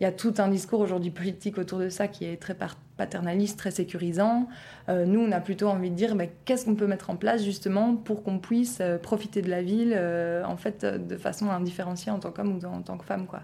Il 0.00 0.04
y 0.04 0.06
a 0.06 0.12
tout 0.12 0.34
un 0.38 0.48
discours 0.48 0.80
aujourd'hui 0.80 1.10
politique 1.10 1.58
autour 1.58 1.78
de 1.80 1.88
ça 1.88 2.06
qui 2.06 2.24
est 2.24 2.36
très 2.36 2.56
paternaliste, 2.96 3.58
très 3.58 3.72
sécurisant. 3.72 4.48
Euh, 4.88 5.06
nous, 5.06 5.20
on 5.20 5.32
a 5.32 5.40
plutôt 5.40 5.68
envie 5.68 5.90
de 5.90 5.96
dire 5.96 6.14
bah, 6.14 6.26
qu'est-ce 6.44 6.66
qu'on 6.66 6.76
peut 6.76 6.86
mettre 6.86 7.10
en 7.10 7.16
place 7.16 7.42
justement 7.42 7.96
pour 7.96 8.22
qu'on 8.22 8.38
puisse 8.38 8.78
euh, 8.80 8.98
profiter 8.98 9.42
de 9.42 9.50
la 9.50 9.62
ville 9.62 9.98
en 10.44 10.56
fait 10.56 10.84
de 10.84 11.16
façon 11.16 11.50
indifférenciée 11.50 12.12
en 12.12 12.18
tant 12.18 12.30
qu'homme 12.30 12.58
ou 12.58 12.66
en 12.66 12.82
tant 12.82 12.98
que 12.98 13.04
femme. 13.04 13.26
Quoi. 13.26 13.40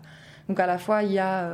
Donc 0.48 0.60
à 0.60 0.66
la 0.66 0.78
fois, 0.78 1.02
il 1.02 1.12
y 1.12 1.18
a 1.18 1.50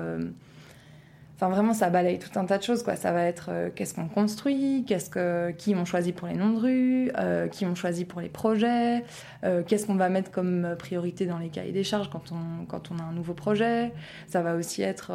Enfin, 1.40 1.49
vraiment, 1.49 1.73
ça 1.73 1.88
balaye 1.88 2.18
tout 2.18 2.38
un 2.38 2.44
tas 2.44 2.59
de 2.59 2.62
choses. 2.62 2.82
Quoi. 2.82 2.97
Ça 2.97 3.12
va 3.12 3.23
être 3.23 3.47
euh, 3.49 3.70
qu'est-ce 3.75 3.94
qu'on 3.94 4.09
construit, 4.09 4.85
qu'est-ce 4.87 5.09
que, 5.09 5.52
qui 5.52 5.75
on 5.75 5.87
choisit 5.87 6.14
pour 6.14 6.28
les 6.28 6.35
noms 6.35 6.50
de 6.50 6.59
rue, 6.59 7.11
euh, 7.16 7.49
qui 7.49 7.64
on 7.64 7.75
choisit 7.75 8.06
pour 8.06 8.20
les 8.20 8.28
projets, 8.28 9.04
euh, 9.44 9.62
qu'est-ce 9.66 9.87
qu'on 9.87 9.94
va 9.94 10.11
mettre 10.11 10.30
comme 10.30 10.76
priorité 10.78 11.25
dans 11.25 11.38
les 11.38 11.49
cahiers 11.49 11.73
des 11.73 11.82
charges 11.82 12.11
quand 12.11 12.30
on, 12.30 12.66
quand 12.66 12.90
on 12.90 12.99
a 12.99 13.02
un 13.04 13.12
nouveau 13.12 13.32
projet. 13.32 13.90
Ça 14.28 14.42
va 14.42 14.54
aussi 14.54 14.82
être 14.82 15.12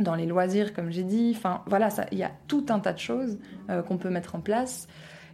dans 0.00 0.14
les 0.14 0.24
loisirs, 0.24 0.72
comme 0.72 0.90
j'ai 0.90 1.04
dit. 1.04 1.34
Enfin, 1.36 1.62
voilà, 1.66 1.90
il 2.10 2.16
y 2.16 2.24
a 2.24 2.32
tout 2.48 2.64
un 2.70 2.78
tas 2.78 2.94
de 2.94 2.98
choses 2.98 3.36
qu'on 3.86 3.98
peut 3.98 4.08
mettre 4.08 4.34
en 4.34 4.40
place. 4.40 4.88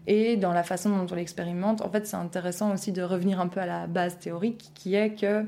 Et 0.09 0.37
dans 0.37 0.53
la 0.53 0.65
façon 0.65 0.91
dont 0.91 1.07
on 1.09 1.15
l'expérimente, 1.15 1.83
en 1.83 1.89
fait, 1.89 2.05
c'est 2.05 2.17
intéressant 2.17 2.75
aussi 2.75 2.91
de 2.91 3.03
revenir 3.03 3.41
un 3.41 3.47
peu 3.47 3.61
à 3.61 3.67
la 3.67 3.87
base 3.87 4.19
théorique 4.19 4.73
qui 4.75 4.97
est 4.97 5.15
que 5.15 5.47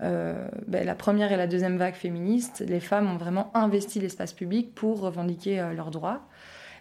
euh, 0.00 0.48
ben, 0.66 0.86
la 0.86 0.94
première 0.94 1.32
et 1.32 1.36
la 1.36 1.46
deuxième 1.46 1.76
vague 1.76 1.94
féministe, 1.94 2.64
les 2.66 2.80
femmes 2.80 3.10
ont 3.10 3.16
vraiment 3.16 3.50
investi 3.54 3.98
l'espace 4.00 4.32
public 4.32 4.74
pour 4.74 5.00
revendiquer 5.00 5.60
euh, 5.60 5.72
leurs 5.72 5.90
droits. 5.90 6.20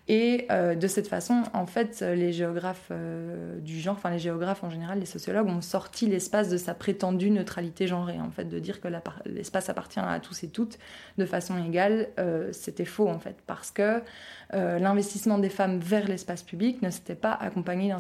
Et 0.08 0.48
euh, 0.52 0.76
de 0.76 0.88
cette 0.88 1.08
façon, 1.08 1.44
en 1.54 1.66
fait, 1.66 2.02
les 2.02 2.32
géographes 2.32 2.92
du 3.62 3.80
genre, 3.80 3.96
enfin 3.96 4.10
les 4.10 4.20
géographes 4.20 4.64
en 4.64 4.70
général, 4.70 5.00
les 5.00 5.06
sociologues 5.06 5.48
ont 5.48 5.62
sorti 5.62 6.08
l'espace 6.08 6.50
de 6.50 6.58
sa 6.58 6.74
prétendue 6.74 7.30
neutralité 7.30 7.88
genrée, 7.88 8.20
en 8.20 8.32
fait, 8.32 8.46
de 8.46 8.60
dire 8.60 8.80
que 8.80 8.88
l'espace 9.26 9.70
appartient 9.70 10.00
à 10.00 10.20
tous 10.20 10.44
et 10.44 10.50
toutes 10.50 10.78
de 11.18 11.26
façon 11.26 11.58
égale, 11.64 12.08
c'était 12.52 12.86
faux 12.86 13.10
en 13.10 13.20
fait, 13.20 13.36
parce 13.46 13.72
que 13.72 14.02
l'investissement 14.54 15.38
des 15.38 15.50
femmes 15.50 15.80
vers 15.80 16.08
l'espace 16.08 16.44
public 16.44 16.82
ne 16.82 16.90
s'était 16.90 17.16
pas 17.16 17.34
accompagné 17.34 17.94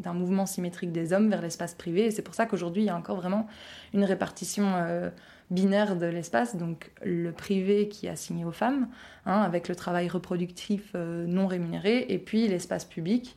d'un 0.00 0.12
mouvement 0.12 0.46
symétrique 0.46 0.92
des 0.92 1.12
hommes 1.12 1.30
vers 1.30 1.40
l'espace 1.40 1.74
privé. 1.74 2.06
Et 2.06 2.10
c'est 2.10 2.22
pour 2.22 2.34
ça 2.34 2.46
qu'aujourd'hui, 2.46 2.82
il 2.82 2.86
y 2.86 2.90
a 2.90 2.96
encore 2.96 3.16
vraiment 3.16 3.46
une 3.92 4.04
répartition 4.04 4.64
euh, 4.76 5.10
binaire 5.50 5.96
de 5.96 6.06
l'espace, 6.06 6.56
donc 6.56 6.90
le 7.02 7.32
privé 7.32 7.88
qui 7.88 8.06
est 8.06 8.10
assigné 8.10 8.44
aux 8.44 8.52
femmes, 8.52 8.88
hein, 9.26 9.40
avec 9.40 9.68
le 9.68 9.76
travail 9.76 10.08
reproductif 10.08 10.92
euh, 10.94 11.26
non 11.26 11.46
rémunéré, 11.46 12.06
et 12.08 12.18
puis 12.18 12.48
l'espace 12.48 12.84
public. 12.84 13.36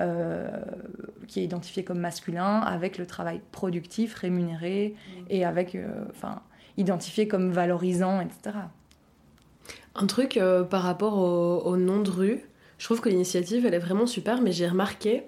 Euh, 0.00 0.46
qui 1.26 1.40
est 1.40 1.42
identifié 1.42 1.82
comme 1.82 1.98
masculin 1.98 2.60
avec 2.60 2.98
le 2.98 3.06
travail 3.06 3.40
productif 3.50 4.14
rémunéré 4.14 4.94
mmh. 4.94 5.22
et 5.28 5.44
avec 5.44 5.76
enfin 6.08 6.40
identifié 6.76 7.26
comme 7.26 7.50
valorisant 7.50 8.20
etc 8.20 8.58
un 9.96 10.06
truc 10.06 10.38
par 10.70 10.82
rapport 10.84 11.18
au, 11.18 11.76
nom 11.76 12.00
de 12.00 12.10
rue 12.10 12.40
je 12.78 12.84
trouve 12.84 13.00
que 13.00 13.08
l'initiative 13.08 13.66
elle 13.66 13.74
est 13.74 13.80
vraiment 13.80 14.06
super 14.06 14.40
mais 14.40 14.52
j'ai 14.52 14.68
remarqué 14.68 15.24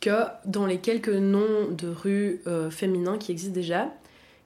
que 0.00 0.24
dans 0.44 0.66
les 0.66 0.78
quelques 0.78 1.08
noms 1.08 1.70
de 1.70 1.86
rues 1.86 2.42
féminins 2.70 3.16
qui 3.16 3.30
existent 3.30 3.54
déjà 3.54 3.92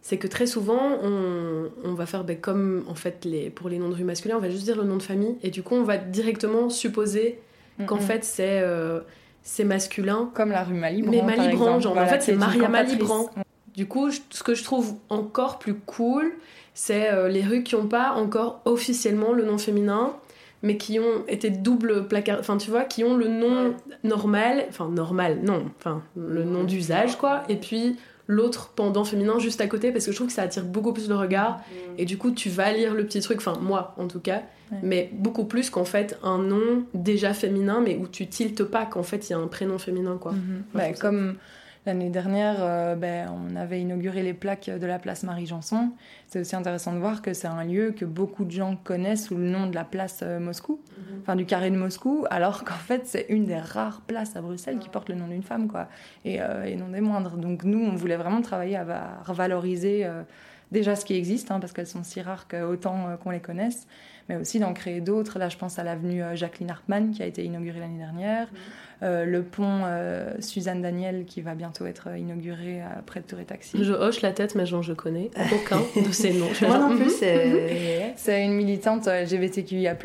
c'est 0.05 0.19
que 0.19 0.27
très 0.27 0.47
souvent, 0.47 0.99
on, 1.03 1.95
va 1.95 2.05
faire 2.05 2.25
ben, 2.25 2.39
comme 2.39 2.85
en 2.89 2.95
fait 2.95 3.25
les, 3.25 3.49
pour 3.49 3.71
les 3.71 3.79
noms 3.79 3.89
de 3.89 3.95
rue 3.95 4.05
masculins, 4.05 4.37
on 4.37 4.41
va 4.41 4.51
juste 4.51 4.65
dire 4.65 4.77
le 4.77 4.85
nom 4.85 4.99
de 4.99 5.03
famille 5.03 5.37
et 5.43 5.49
du 5.49 5.63
coup, 5.63 5.75
on 5.75 5.83
va 5.83 5.97
directement 5.97 6.69
supposer 6.69 7.41
qu'en 7.87 7.97
fait 7.97 8.23
c'est 8.23 8.61
euh, 8.61 9.01
c'est 9.43 9.65
masculin. 9.65 10.31
Comme 10.35 10.51
la 10.51 10.63
rue 10.63 10.75
Malibran. 10.75 11.11
Mais 11.11 11.23
Malibran, 11.23 11.81
genre 11.81 11.97
en 11.97 12.07
fait 12.07 12.21
c'est 12.21 12.35
Maria 12.35 12.69
Malibran. 12.69 13.31
Du 13.75 13.87
coup, 13.87 14.11
ce 14.11 14.43
que 14.43 14.55
je 14.55 14.63
trouve 14.63 14.93
encore 15.09 15.59
plus 15.59 15.75
cool, 15.75 16.35
c'est 16.75 17.11
euh, 17.11 17.29
les 17.29 17.43
rues 17.43 17.63
qui 17.63 17.75
n'ont 17.75 17.87
pas 17.87 18.13
encore 18.13 18.61
officiellement 18.67 19.33
le 19.33 19.47
nom 19.47 19.57
féminin, 19.57 20.13
mais 20.61 20.77
qui 20.77 21.01
ont 21.01 21.25
été 21.29 21.49
double 21.49 22.09
placard, 22.09 22.41
enfin 22.41 22.59
tu 22.59 22.71
vois, 22.71 22.85
qui 22.85 23.05
ont 23.05 23.17
le 23.17 23.29
nom 23.29 23.75
normal, 24.03 24.67
enfin 24.69 24.91
normal, 24.91 25.41
non, 25.43 25.65
enfin 25.79 26.03
le 26.15 26.45
nom 26.45 26.65
d'usage 26.65 27.17
quoi, 27.17 27.43
et 27.49 27.57
puis 27.57 27.97
l'autre 28.27 28.73
pendant 28.75 29.05
féminin 29.05 29.39
juste 29.39 29.61
à 29.61 29.67
côté 29.67 29.93
parce 29.93 30.07
que 30.07 30.13
je 30.13 30.17
trouve 30.17 30.29
que 30.29 30.33
ça 30.33 30.43
attire 30.43 30.65
beaucoup 30.65 30.93
plus 30.93 31.09
le 31.09 31.17
regard 31.17 31.59
mm. 31.59 31.95
et 31.99 32.05
du 32.05 32.19
coup 32.19 32.31
tu 32.31 32.49
vas 32.49 32.73
lire 32.73 32.95
le 32.95 33.05
petit 33.05 33.21
truc, 33.21 33.39
enfin 33.39 33.59
moi 33.61 33.95
en 33.99 34.09
tout 34.09 34.21
cas, 34.21 34.43
mais 34.83 35.11
beaucoup 35.13 35.45
plus 35.45 35.71
qu'en 35.71 35.85
fait 35.85 36.19
un 36.23 36.39
nom 36.39 36.85
déjà 36.95 37.33
féminin 37.35 37.81
mais 37.81 37.97
où 37.97 38.09
tu 38.09 38.27
tiltes 38.27 38.65
pas 38.65 38.87
qu'en 38.87 39.03
fait 39.03 39.29
il 39.29 39.33
y 39.33 39.35
a 39.35 39.39
un 39.39 39.47
prénom 39.47 39.79
féminin 39.79 40.19
quoi. 40.21 40.35
Bah, 40.75 40.93
comme 40.93 41.37
L'année 41.87 42.09
dernière, 42.09 42.57
euh, 42.61 42.95
ben, 42.95 43.31
on 43.31 43.57
avait 43.57 43.81
inauguré 43.83 44.23
les 44.23 44.33
plaques 44.33 44.71
de 44.71 44.87
la 44.87 44.99
place 44.99 45.23
Marie-Janson. 45.23 45.91
C'est 46.29 46.41
aussi 46.41 46.57
intéressant 46.57 46.95
de 46.95 46.99
voir 46.99 47.21
que 47.21 47.35
c'est 47.35 47.47
un 47.47 47.63
lieu 47.63 47.93
que 47.93 48.07
beaucoup 48.07 48.47
de 48.47 48.51
gens 48.51 48.77
connaissent 48.77 49.27
sous 49.27 49.37
le 49.37 49.51
nom 49.51 49.67
de 49.67 49.75
la 49.75 49.85
place 49.85 50.21
euh, 50.23 50.41
Moscou, 50.41 50.81
mhm. 50.97 51.21
enfin 51.21 51.37
du 51.37 51.45
carré 51.45 51.71
de 51.71 51.77
Moscou, 51.77 52.25
alors 52.31 52.65
qu'en 52.65 52.73
fait 52.73 53.03
c'est 53.05 53.27
une 53.29 53.45
des 53.45 53.59
rares 53.59 54.01
places 54.01 54.35
à 54.35 54.41
Bruxelles 54.41 54.79
qui 54.79 54.89
porte 54.89 55.11
le 55.11 55.15
nom 55.15 55.29
d'une 55.29 55.43
femme, 55.43 55.69
quoi, 55.69 55.89
et, 56.25 56.41
euh, 56.41 56.65
et, 56.65 56.75
non 56.77 56.89
des 56.89 57.03
moindres. 57.03 57.37
Donc 57.37 57.65
nous, 57.65 57.85
on 57.85 57.95
voulait 57.97 58.17
vraiment 58.17 58.41
travailler 58.41 58.77
à 58.77 59.21
revaloriser 59.27 60.09
déjà 60.73 60.97
ce 60.97 61.05
qui 61.05 61.15
existe, 61.15 61.51
hein, 61.51 61.61
parce 61.61 61.75
qu'elles 61.75 61.87
sont 61.87 62.03
si 62.03 62.23
rares 62.23 62.49
qu'autant 62.49 63.19
qu'on 63.23 63.31
les 63.31 63.41
connaisse, 63.41 63.87
mais 64.29 64.37
aussi 64.37 64.59
d'en 64.59 64.73
créer 64.73 65.01
d'autres. 65.01 65.39
Là, 65.39 65.49
je 65.49 65.57
pense 65.57 65.79
à 65.79 65.85
l'avenue 65.85 66.23
Jacqueline 66.35 66.71
Hartmann 66.71 67.11
qui 67.11 67.23
a 67.23 67.27
été 67.27 67.45
inaugurée 67.45 67.81
l'année 67.81 67.99
dernière. 67.99 68.49
Euh, 69.03 69.25
le 69.25 69.43
pont 69.43 69.83
euh, 69.85 70.31
Suzanne 70.41 70.81
Daniel 70.81 71.25
qui 71.27 71.43
va 71.43 71.55
bientôt 71.55 71.85
être 71.85 72.17
inauguré 72.17 72.81
près 73.05 73.21
de 73.21 73.27
Tour 73.27 73.41
et 73.41 73.45
Taxi. 73.45 73.83
Je 73.83 73.93
hoche 73.93 74.23
la 74.23 74.33
tête, 74.33 74.55
mais 74.55 74.67
je 74.67 74.93
connais 74.93 75.31
aucun 75.53 75.81
de 76.01 76.13
ces 76.13 76.33
noms. 76.33 76.49
Moi 76.63 76.79
non 76.79 76.97
plus, 76.97 77.11
c'est... 77.11 78.45
une 78.45 78.55
militante 78.55 79.07
LGBTQIA+, 79.07 79.97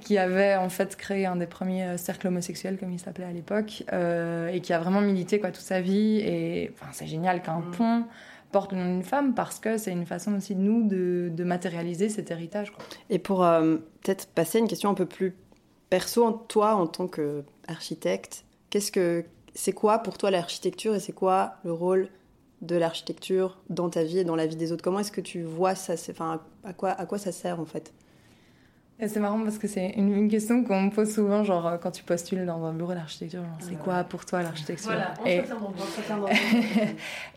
qui 0.00 0.18
avait 0.18 0.56
en 0.56 0.68
fait 0.68 0.96
créé 0.96 1.26
un 1.26 1.36
des 1.36 1.46
premiers 1.46 1.98
cercles 1.98 2.28
homosexuels, 2.28 2.78
comme 2.78 2.92
il 2.92 3.00
s'appelait 3.00 3.24
à 3.24 3.32
l'époque, 3.32 3.84
euh, 3.92 4.48
et 4.48 4.60
qui 4.60 4.72
a 4.72 4.78
vraiment 4.78 5.00
milité 5.00 5.38
quoi, 5.38 5.50
toute 5.50 5.64
sa 5.64 5.80
vie. 5.80 6.18
Et 6.18 6.70
enfin, 6.74 6.90
c'est 6.92 7.06
génial 7.06 7.42
qu'un 7.42 7.58
mm. 7.58 7.70
pont 7.72 8.04
porte 8.56 8.72
le 8.72 8.78
nom 8.78 8.86
d'une 8.86 9.02
femme 9.02 9.34
parce 9.34 9.58
que 9.58 9.76
c'est 9.76 9.92
une 9.92 10.06
façon 10.06 10.34
aussi 10.34 10.54
de 10.54 10.62
nous 10.62 10.88
de, 10.88 11.44
matérialiser 11.44 12.08
cet 12.08 12.30
héritage. 12.30 12.72
Et 13.10 13.18
pour 13.18 13.40
peut-être 14.00 14.28
passer 14.28 14.56
à 14.56 14.60
une 14.62 14.66
question 14.66 14.88
un 14.88 14.94
peu 14.94 15.04
plus 15.04 15.36
perso, 15.90 16.30
toi 16.48 16.74
en 16.74 16.86
tant 16.86 17.06
que 17.06 17.44
architecte, 17.68 18.46
qu'est-ce 18.70 18.90
que 18.90 19.26
c'est 19.54 19.74
quoi 19.74 19.98
pour 19.98 20.16
toi 20.16 20.30
l'architecture 20.30 20.94
et 20.94 21.00
c'est 21.00 21.12
quoi 21.12 21.56
le 21.64 21.72
rôle 21.72 22.08
de 22.62 22.76
l'architecture 22.76 23.58
dans 23.68 23.90
ta 23.90 24.04
vie 24.04 24.20
et 24.20 24.24
dans 24.24 24.36
la 24.36 24.46
vie 24.46 24.56
des 24.56 24.72
autres? 24.72 24.82
Comment 24.82 25.00
est-ce 25.00 25.12
que 25.12 25.20
tu 25.20 25.42
vois 25.42 25.74
ça? 25.74 25.92
Enfin, 26.08 26.40
à 26.64 26.72
quoi, 26.72 26.92
à 26.92 27.04
quoi 27.04 27.18
ça 27.18 27.32
sert 27.32 27.60
en 27.60 27.66
fait? 27.66 27.92
C'est 28.98 29.20
marrant 29.20 29.42
parce 29.42 29.58
que 29.58 29.68
c'est 29.68 29.90
une, 29.90 30.28
question 30.28 30.64
qu'on 30.64 30.82
me 30.82 30.90
pose 30.90 31.12
souvent, 31.12 31.44
genre 31.44 31.78
quand 31.80 31.90
tu 31.90 32.02
postules 32.02 32.46
dans 32.46 32.64
un 32.64 32.72
bureau 32.72 32.94
d'architecture, 32.94 33.42
c'est 33.60 33.78
quoi 33.78 34.04
pour 34.04 34.24
toi 34.24 34.42
l'architecture 34.42 34.92
Voilà, 34.92 35.14
et, 35.26 35.42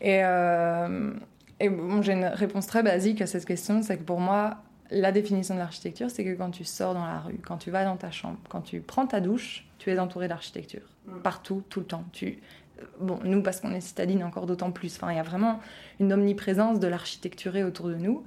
et, 0.00 0.24
euh, 0.24 1.12
et 1.60 1.68
bon, 1.68 2.00
j'ai 2.00 2.14
une 2.14 2.24
réponse 2.24 2.66
très 2.66 2.82
basique 2.82 3.20
à 3.20 3.26
cette 3.26 3.44
question, 3.44 3.82
c'est 3.82 3.98
que 3.98 4.02
pour 4.02 4.20
moi, 4.20 4.56
la 4.90 5.12
définition 5.12 5.54
de 5.54 5.60
l'architecture, 5.60 6.10
c'est 6.10 6.24
que 6.24 6.34
quand 6.34 6.50
tu 6.50 6.64
sors 6.64 6.94
dans 6.94 7.04
la 7.04 7.20
rue, 7.20 7.38
quand 7.46 7.58
tu 7.58 7.70
vas 7.70 7.84
dans 7.84 7.96
ta 7.96 8.10
chambre, 8.10 8.38
quand 8.48 8.62
tu 8.62 8.80
prends 8.80 9.06
ta 9.06 9.20
douche, 9.20 9.66
tu 9.78 9.90
es 9.90 9.98
entouré 9.98 10.26
d'architecture. 10.26 10.82
Mm. 11.06 11.20
Partout, 11.20 11.62
tout 11.68 11.80
le 11.80 11.86
temps. 11.86 12.04
Tu... 12.12 12.38
Euh, 12.80 12.84
bon, 13.00 13.18
nous, 13.24 13.42
parce 13.42 13.60
qu'on 13.60 13.72
est 13.72 13.80
citadine, 13.80 14.24
encore 14.24 14.46
d'autant 14.46 14.72
plus. 14.72 14.96
Enfin, 14.96 15.12
il 15.12 15.16
y 15.16 15.20
a 15.20 15.22
vraiment 15.22 15.60
une 16.00 16.12
omniprésence 16.12 16.80
de 16.80 16.88
l'architecturé 16.88 17.62
autour 17.62 17.88
de 17.88 17.94
nous. 17.94 18.24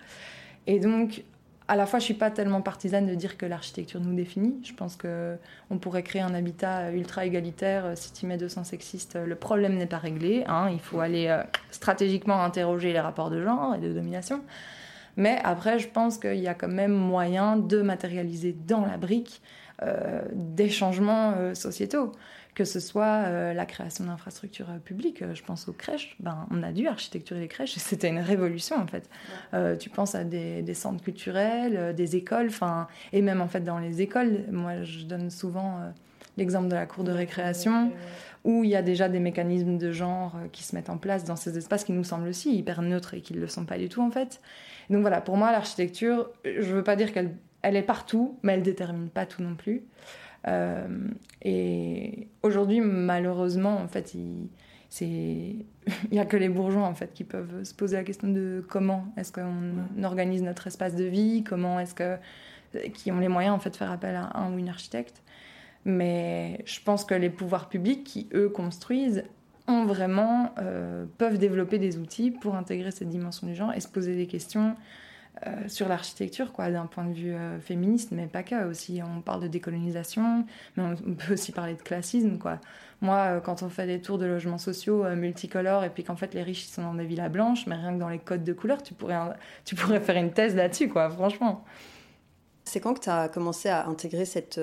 Et 0.68 0.80
donc, 0.80 1.24
à 1.68 1.76
la 1.76 1.86
fois, 1.86 2.00
je 2.00 2.06
suis 2.06 2.14
pas 2.14 2.30
tellement 2.30 2.62
partisane 2.62 3.08
de 3.08 3.16
dire 3.16 3.38
que 3.38 3.46
l'architecture 3.46 4.02
nous 4.02 4.14
définit. 4.14 4.60
Je 4.64 4.74
pense 4.74 4.96
que 4.96 5.38
on 5.70 5.78
pourrait 5.78 6.04
créer 6.04 6.22
un 6.22 6.34
habitat 6.34 6.92
ultra 6.92 7.26
égalitaire. 7.26 7.86
Euh, 7.86 7.94
si 7.96 8.12
tu 8.12 8.26
mets 8.26 8.38
200 8.38 8.66
sexistes, 8.66 9.18
le 9.24 9.36
problème 9.36 9.76
n'est 9.78 9.86
pas 9.86 9.98
réglé. 9.98 10.44
Hein. 10.48 10.70
Il 10.72 10.80
faut 10.80 11.00
aller 11.00 11.28
euh, 11.28 11.42
stratégiquement 11.72 12.44
interroger 12.44 12.92
les 12.92 13.00
rapports 13.00 13.30
de 13.30 13.42
genre 13.42 13.76
et 13.76 13.80
de 13.80 13.94
domination. 13.94 14.42
Mais 15.16 15.40
après, 15.44 15.80
je 15.80 15.88
pense 15.88 16.18
qu'il 16.18 16.40
y 16.40 16.48
a 16.48 16.54
quand 16.54 16.68
même 16.68 16.94
moyen 16.94 17.56
de 17.56 17.82
matérialiser 17.82 18.56
dans 18.68 18.86
la 18.86 18.98
brique 18.98 19.42
des 20.32 20.70
changements 20.70 21.54
sociétaux 21.56 22.14
que 22.56 22.66
ce 22.66 22.80
soit 22.80 23.24
euh, 23.26 23.54
la 23.54 23.66
création 23.66 24.06
d'infrastructures 24.06 24.70
euh, 24.70 24.78
publiques, 24.78 25.22
euh, 25.22 25.34
je 25.34 25.44
pense 25.44 25.68
aux 25.68 25.74
crèches, 25.74 26.16
ben, 26.20 26.48
on 26.52 26.62
a 26.64 26.72
dû 26.72 26.88
architecturer 26.88 27.40
les 27.40 27.48
crèches 27.48 27.76
et 27.78 27.80
c'était 27.80 28.10
une 28.10 28.20
révolution 28.20 28.76
en 28.78 28.88
fait. 28.88 29.10
tu 29.80 29.90
penses 29.90 30.16
à 30.16 30.24
des, 30.24 30.74
centres 30.74 31.04
culturels, 31.04 31.96
des 31.96 32.16
écoles, 32.16 32.48
enfin, 32.48 32.88
et 33.12 33.22
même 33.22 33.42
en 33.42 33.48
fait 33.48 33.62
dans 33.62 33.80
les 33.80 34.02
écoles, 34.02 34.46
moi 34.52 34.84
je 34.84 35.04
donne 35.04 35.30
souvent 35.30 35.80
l'exemple 36.38 36.68
de 36.68 36.76
la 36.76 36.86
cour 36.86 37.04
de 37.04 37.12
récréation 37.12 37.92
où 38.44 38.64
il 38.64 38.70
y 38.70 38.76
a 38.76 38.82
déjà 38.82 39.08
des 39.08 39.20
mécanismes 39.20 39.78
de 39.78 39.92
genre 39.92 40.36
qui 40.52 40.64
se 40.64 40.76
mettent 40.76 40.90
en 40.90 40.98
place 40.98 41.24
dans 41.24 41.36
ces 41.36 41.58
espaces 41.58 41.84
qui 41.84 41.94
nous 41.94 42.04
semblent 42.04 42.28
aussi 42.28 42.56
hyper 42.56 42.82
neutres 42.82 43.14
et 43.14 43.22
qui 43.22 43.34
ne 43.34 43.40
le 43.40 43.48
sont 43.48 43.66
pas 43.66 43.78
du 43.78 43.90
tout 43.90 44.02
en 44.02 44.12
fait. 44.12 44.42
Donc 44.90 45.02
voilà, 45.02 45.22
pour 45.22 45.38
moi 45.38 45.52
l'architecture, 45.52 46.30
je 46.44 46.68
ne 46.70 46.76
veux 46.76 46.84
pas 46.84 46.96
dire 46.96 47.14
qu'elle 47.14 47.36
elle 47.64 47.78
est 47.78 47.82
partout, 47.82 48.38
mais 48.44 48.54
elle 48.54 48.62
détermine 48.62 49.10
pas 49.10 49.26
tout 49.26 49.42
non 49.42 49.56
plus. 49.56 49.84
Euh, 50.48 50.88
et 51.42 52.28
aujourd'hui, 52.42 52.82
malheureusement, 52.82 53.78
en 53.78 53.88
fait, 53.88 54.14
il 54.14 54.50
n'y 56.12 56.20
a 56.20 56.26
que 56.26 56.38
les 56.38 56.50
bourgeois 56.50 56.84
en 56.84 56.94
fait 56.94 57.14
qui 57.14 57.24
peuvent 57.24 57.64
se 57.64 57.74
poser 57.74 57.96
la 57.96 58.04
question 58.04 58.28
de 58.28 58.64
comment 58.68 59.06
est-ce 59.18 59.32
qu'on 59.32 60.04
organise 60.04 60.44
notre 60.44 60.68
espace 60.68 60.96
de 60.96 61.06
vie, 61.06 61.44
comment 61.44 61.80
est-ce 61.80 61.94
que 61.96 62.18
qui 62.94 63.12
ont 63.12 63.20
les 63.20 63.28
moyens 63.28 63.56
en 63.56 63.60
fait 63.60 63.70
de 63.70 63.76
faire 63.76 63.92
appel 63.92 64.16
à 64.16 64.38
un 64.38 64.54
ou 64.54 64.58
une 64.58 64.70
architecte. 64.70 65.22
Mais 65.86 66.64
je 66.66 66.80
pense 66.80 67.04
que 67.04 67.14
les 67.14 67.30
pouvoirs 67.30 67.70
publics 67.70 68.04
qui 68.04 68.30
eux 68.34 68.50
construisent 68.50 69.24
ont 69.68 69.86
vraiment 69.86 70.54
euh, 70.60 71.06
peuvent 71.18 71.38
développer 71.38 71.78
des 71.78 71.98
outils 71.98 72.32
pour 72.32 72.56
intégrer 72.56 72.92
cette 72.92 73.10
dimension 73.10 73.48
du 73.48 73.56
genre 73.56 73.74
et 73.74 73.80
se 73.80 73.88
poser 73.88 74.16
des 74.16 74.28
questions 74.28 74.76
euh, 75.48 75.68
sur 75.68 75.90
l'architecture, 75.90 76.54
quoi, 76.54 76.70
d'un 76.70 76.86
point 76.86 77.06
de 77.06 77.14
vue 77.14 77.34
euh, 77.34 77.60
féministe, 77.60 78.10
mais 78.12 78.28
pas 78.28 78.44
que. 78.44 78.70
Aussi, 78.70 79.02
on 79.04 79.22
parle 79.22 79.42
de 79.42 79.48
décolonisation, 79.48 80.46
mais 80.78 80.84
on 80.84 80.96
peut 81.16 81.34
aussi 81.34 81.52
parler 81.52 81.74
de 81.74 81.82
classisme, 81.82 82.38
quoi. 82.38 82.60
Moi, 83.02 83.18
euh, 83.18 83.40
quand 83.40 83.64
on 83.64 83.70
fait 83.70 83.88
des 83.88 84.00
tours 84.00 84.18
de 84.18 84.26
logements 84.26 84.58
sociaux 84.58 85.04
multicolores 85.16 85.84
et 85.84 85.90
puis 85.90 86.04
qu'en 86.04 86.16
fait 86.16 86.34
les 86.34 86.44
riches 86.44 86.68
sont 86.68 86.84
dans 86.84 86.94
des 86.94 87.06
villas 87.06 87.30
blanches, 87.30 87.68
mais 87.68 87.76
rien 87.76 87.94
que 87.94 88.00
dans 88.00 88.10
les 88.10 88.20
codes 88.20 88.44
de 88.44 88.54
couleurs, 88.54 88.84
tu 88.84 88.94
pourrais, 88.94 89.18
tu 89.66 89.76
pourrais 89.76 90.00
faire 90.00 90.18
une 90.18 90.32
thèse 90.32 90.56
là-dessus, 90.56 90.88
quoi, 90.88 91.10
franchement. 91.10 91.66
C'est 92.64 92.80
quand 92.80 92.94
que 92.94 93.02
tu 93.02 93.10
as 93.10 93.28
commencé 93.28 93.68
à 93.68 93.88
intégrer 93.88 94.24
cette, 94.24 94.62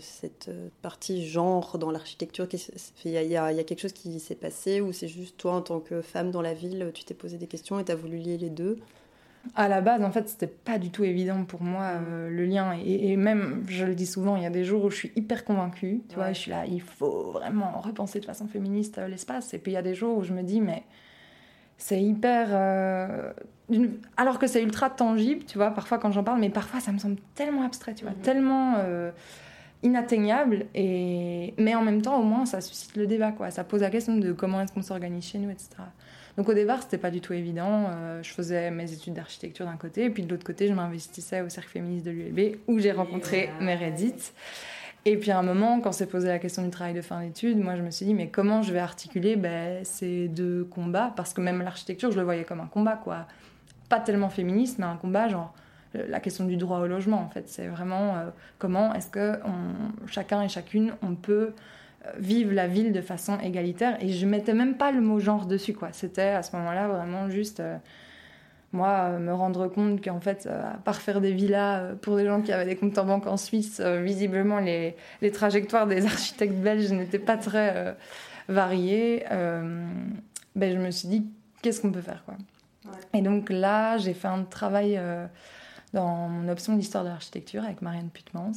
cette 0.00 0.50
partie 0.82 1.26
genre 1.26 1.78
dans 1.78 1.90
l'architecture 1.90 2.46
Il 3.04 3.12
y, 3.12 3.14
y, 3.14 3.36
a 3.36 3.64
quelque 3.64 3.80
chose 3.80 3.94
qui 3.94 4.20
s'est 4.20 4.34
passé 4.34 4.82
ou 4.82 4.92
c'est 4.92 5.08
juste 5.08 5.38
toi 5.38 5.54
en 5.54 5.62
tant 5.62 5.80
que 5.80 6.02
femme 6.02 6.30
dans 6.30 6.42
la 6.42 6.52
ville, 6.52 6.90
tu 6.92 7.04
t'es 7.04 7.14
posé 7.14 7.38
des 7.38 7.46
questions 7.46 7.80
et 7.80 7.84
tu 7.84 7.92
as 7.92 7.96
voulu 7.96 8.18
lier 8.18 8.36
les 8.36 8.50
deux? 8.50 8.78
À 9.54 9.68
la 9.68 9.80
base, 9.80 10.02
en 10.02 10.10
fait, 10.10 10.28
c'était 10.28 10.46
pas 10.46 10.78
du 10.78 10.90
tout 10.90 11.02
évident 11.02 11.44
pour 11.44 11.62
moi 11.62 11.84
euh, 11.84 12.28
le 12.28 12.44
lien. 12.44 12.72
Et, 12.84 13.16
même, 13.16 13.64
je 13.68 13.84
le 13.84 13.94
dis 13.94 14.06
souvent, 14.06 14.36
il 14.36 14.42
y 14.42 14.46
a 14.46 14.50
des 14.50 14.64
jours 14.64 14.84
où 14.84 14.90
je 14.90 14.96
suis 14.96 15.12
hyper 15.16 15.44
convaincue. 15.44 16.02
Tu 16.08 16.16
vois, 16.16 16.32
je 16.32 16.38
suis 16.38 16.50
là, 16.50 16.64
il 16.66 16.82
faut 16.82 17.32
vraiment 17.32 17.80
repenser 17.80 18.20
de 18.20 18.26
façon 18.26 18.46
féministe 18.46 18.98
euh, 18.98 19.08
l'espace. 19.08 19.54
Et 19.54 19.58
puis 19.58 19.72
il 19.72 19.74
y 19.74 19.78
a 19.78 19.82
des 19.82 19.94
jours 19.94 20.18
où 20.18 20.22
je 20.22 20.32
me 20.32 20.42
dis, 20.42 20.60
mais 20.60 20.84
c'est 21.78 22.02
hyper. 22.02 22.48
Euh, 22.50 23.32
alors 24.16 24.38
que 24.38 24.46
c'est 24.46 24.62
ultra 24.62 24.90
tangible, 24.90 25.44
tu 25.44 25.56
vois, 25.56 25.70
parfois 25.70 25.98
quand 25.98 26.12
j'en 26.12 26.24
parle, 26.24 26.40
mais 26.40 26.50
parfois 26.50 26.80
ça 26.80 26.92
me 26.92 26.98
semble 26.98 27.16
tellement 27.34 27.62
abstrait, 27.62 27.94
tu 27.94 28.04
vois, 28.04 28.14
mhm. 28.14 28.20
tellement 28.20 28.74
inatteignable. 29.82 30.66
Et... 30.74 31.54
Mais 31.56 31.74
en 31.74 31.82
même 31.82 32.02
temps, 32.02 32.18
au 32.18 32.24
moins, 32.24 32.44
ça 32.46 32.60
suscite 32.60 32.96
le 32.96 33.06
débat, 33.06 33.32
quoi. 33.32 33.50
Ça 33.50 33.64
pose 33.64 33.80
la 33.80 33.90
question 33.90 34.16
de 34.16 34.32
comment 34.32 34.60
est-ce 34.60 34.72
qu'on 34.72 34.82
s'organise 34.82 35.24
chez 35.24 35.38
nous, 35.38 35.50
etc. 35.50 35.76
Donc 36.36 36.48
au 36.48 36.54
départ, 36.54 36.82
c'était 36.82 36.98
pas 36.98 37.10
du 37.10 37.20
tout 37.20 37.32
évident. 37.32 37.86
Euh, 37.88 38.22
je 38.22 38.30
faisais 38.30 38.70
mes 38.70 38.92
études 38.92 39.14
d'architecture 39.14 39.66
d'un 39.66 39.76
côté, 39.76 40.04
et 40.04 40.10
puis 40.10 40.22
de 40.22 40.30
l'autre 40.30 40.44
côté, 40.44 40.68
je 40.68 40.72
m'investissais 40.72 41.42
au 41.42 41.48
cercle 41.48 41.70
féministe 41.70 42.06
de 42.06 42.10
l'ULB, 42.10 42.58
où 42.66 42.78
j'ai 42.78 42.92
rencontré 42.92 43.50
Meredith. 43.60 44.32
Et 45.06 45.16
puis 45.16 45.30
à 45.30 45.38
un 45.38 45.42
moment, 45.42 45.80
quand 45.80 45.92
s'est 45.92 46.06
posé 46.06 46.28
la 46.28 46.38
question 46.38 46.62
du 46.62 46.70
travail 46.70 46.92
de 46.92 47.00
fin 47.00 47.22
d'études, 47.22 47.58
moi 47.58 47.74
je 47.74 47.82
me 47.82 47.90
suis 47.90 48.04
dit, 48.04 48.14
mais 48.14 48.28
comment 48.28 48.62
je 48.62 48.72
vais 48.72 48.80
articuler 48.80 49.36
ben, 49.36 49.84
ces 49.84 50.28
deux 50.28 50.64
combats? 50.64 51.12
Parce 51.16 51.32
que 51.32 51.40
même 51.40 51.62
l'architecture, 51.62 52.10
je 52.10 52.18
le 52.18 52.24
voyais 52.24 52.44
comme 52.44 52.60
un 52.60 52.66
combat, 52.66 52.96
quoi. 53.02 53.26
Pas 53.88 53.98
tellement 53.98 54.28
féministe, 54.28 54.78
mais 54.78 54.84
un 54.84 54.96
combat 54.96 55.28
genre 55.28 55.54
la 55.94 56.20
question 56.20 56.44
du 56.44 56.56
droit 56.56 56.78
au 56.78 56.86
logement, 56.86 57.20
en 57.20 57.28
fait. 57.28 57.48
C'est 57.48 57.66
vraiment 57.66 58.16
euh, 58.16 58.30
comment 58.58 58.94
est-ce 58.94 59.10
que 59.10 59.40
chacun 60.06 60.42
et 60.42 60.48
chacune, 60.48 60.92
on 61.02 61.14
peut 61.14 61.52
vivent 62.18 62.52
la 62.52 62.66
ville 62.66 62.92
de 62.92 63.00
façon 63.00 63.38
égalitaire. 63.40 64.02
Et 64.02 64.10
je 64.10 64.26
mettais 64.26 64.54
même 64.54 64.76
pas 64.76 64.92
le 64.92 65.00
mot 65.00 65.18
genre 65.18 65.46
dessus, 65.46 65.74
quoi. 65.74 65.90
C'était 65.92 66.22
à 66.22 66.42
ce 66.42 66.54
moment-là 66.56 66.88
vraiment 66.88 67.28
juste, 67.28 67.60
euh, 67.60 67.76
moi, 68.72 69.10
me 69.18 69.32
rendre 69.32 69.68
compte 69.68 70.02
qu'en 70.02 70.20
fait, 70.20 70.46
euh, 70.46 70.74
à 70.74 70.78
part 70.78 71.00
faire 71.00 71.20
des 71.20 71.32
villas 71.32 71.80
euh, 71.82 71.94
pour 71.94 72.16
des 72.16 72.24
gens 72.24 72.40
qui 72.40 72.52
avaient 72.52 72.66
des 72.66 72.76
comptes 72.76 72.96
en 72.98 73.04
banque 73.04 73.26
en 73.26 73.36
Suisse, 73.36 73.80
visiblement, 73.80 74.60
les, 74.60 74.96
les, 75.20 75.30
trajectoires 75.30 75.86
des 75.86 76.06
architectes 76.06 76.54
belges 76.54 76.90
n'étaient 76.92 77.18
pas 77.18 77.36
très 77.36 77.96
variées. 78.48 79.24
ben, 79.28 80.72
je 80.72 80.78
me 80.78 80.90
suis 80.90 81.08
dit, 81.08 81.26
qu'est-ce 81.62 81.80
qu'on 81.80 81.92
peut 81.92 82.02
faire, 82.02 82.24
quoi. 82.24 82.36
Et 83.12 83.20
donc 83.20 83.50
là, 83.50 83.98
j'ai 83.98 84.14
fait 84.14 84.28
un 84.28 84.42
travail 84.42 84.98
dans 85.92 86.28
mon 86.28 86.48
option 86.48 86.74
d'histoire 86.74 87.04
de 87.04 87.10
l'architecture 87.10 87.62
avec 87.62 87.82
Marianne 87.82 88.08
Putmans. 88.08 88.52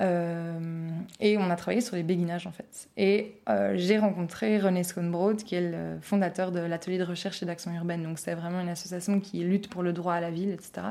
Euh, 0.00 0.90
et 1.18 1.38
on 1.38 1.50
a 1.50 1.56
travaillé 1.56 1.80
sur 1.80 1.96
les 1.96 2.02
béguinages 2.02 2.46
en 2.46 2.52
fait. 2.52 2.88
Et 2.96 3.34
euh, 3.48 3.74
j'ai 3.76 3.98
rencontré 3.98 4.58
René 4.58 4.84
Schoenbrod, 4.84 5.42
qui 5.42 5.56
est 5.56 5.70
le 5.72 5.98
fondateur 6.00 6.52
de 6.52 6.60
l'atelier 6.60 6.98
de 6.98 7.04
recherche 7.04 7.42
et 7.42 7.46
d'action 7.46 7.72
urbaine. 7.74 8.02
Donc 8.02 8.18
c'est 8.18 8.34
vraiment 8.34 8.60
une 8.60 8.68
association 8.68 9.20
qui 9.20 9.40
lutte 9.40 9.68
pour 9.68 9.82
le 9.82 9.92
droit 9.92 10.14
à 10.14 10.20
la 10.20 10.30
ville, 10.30 10.50
etc. 10.50 10.88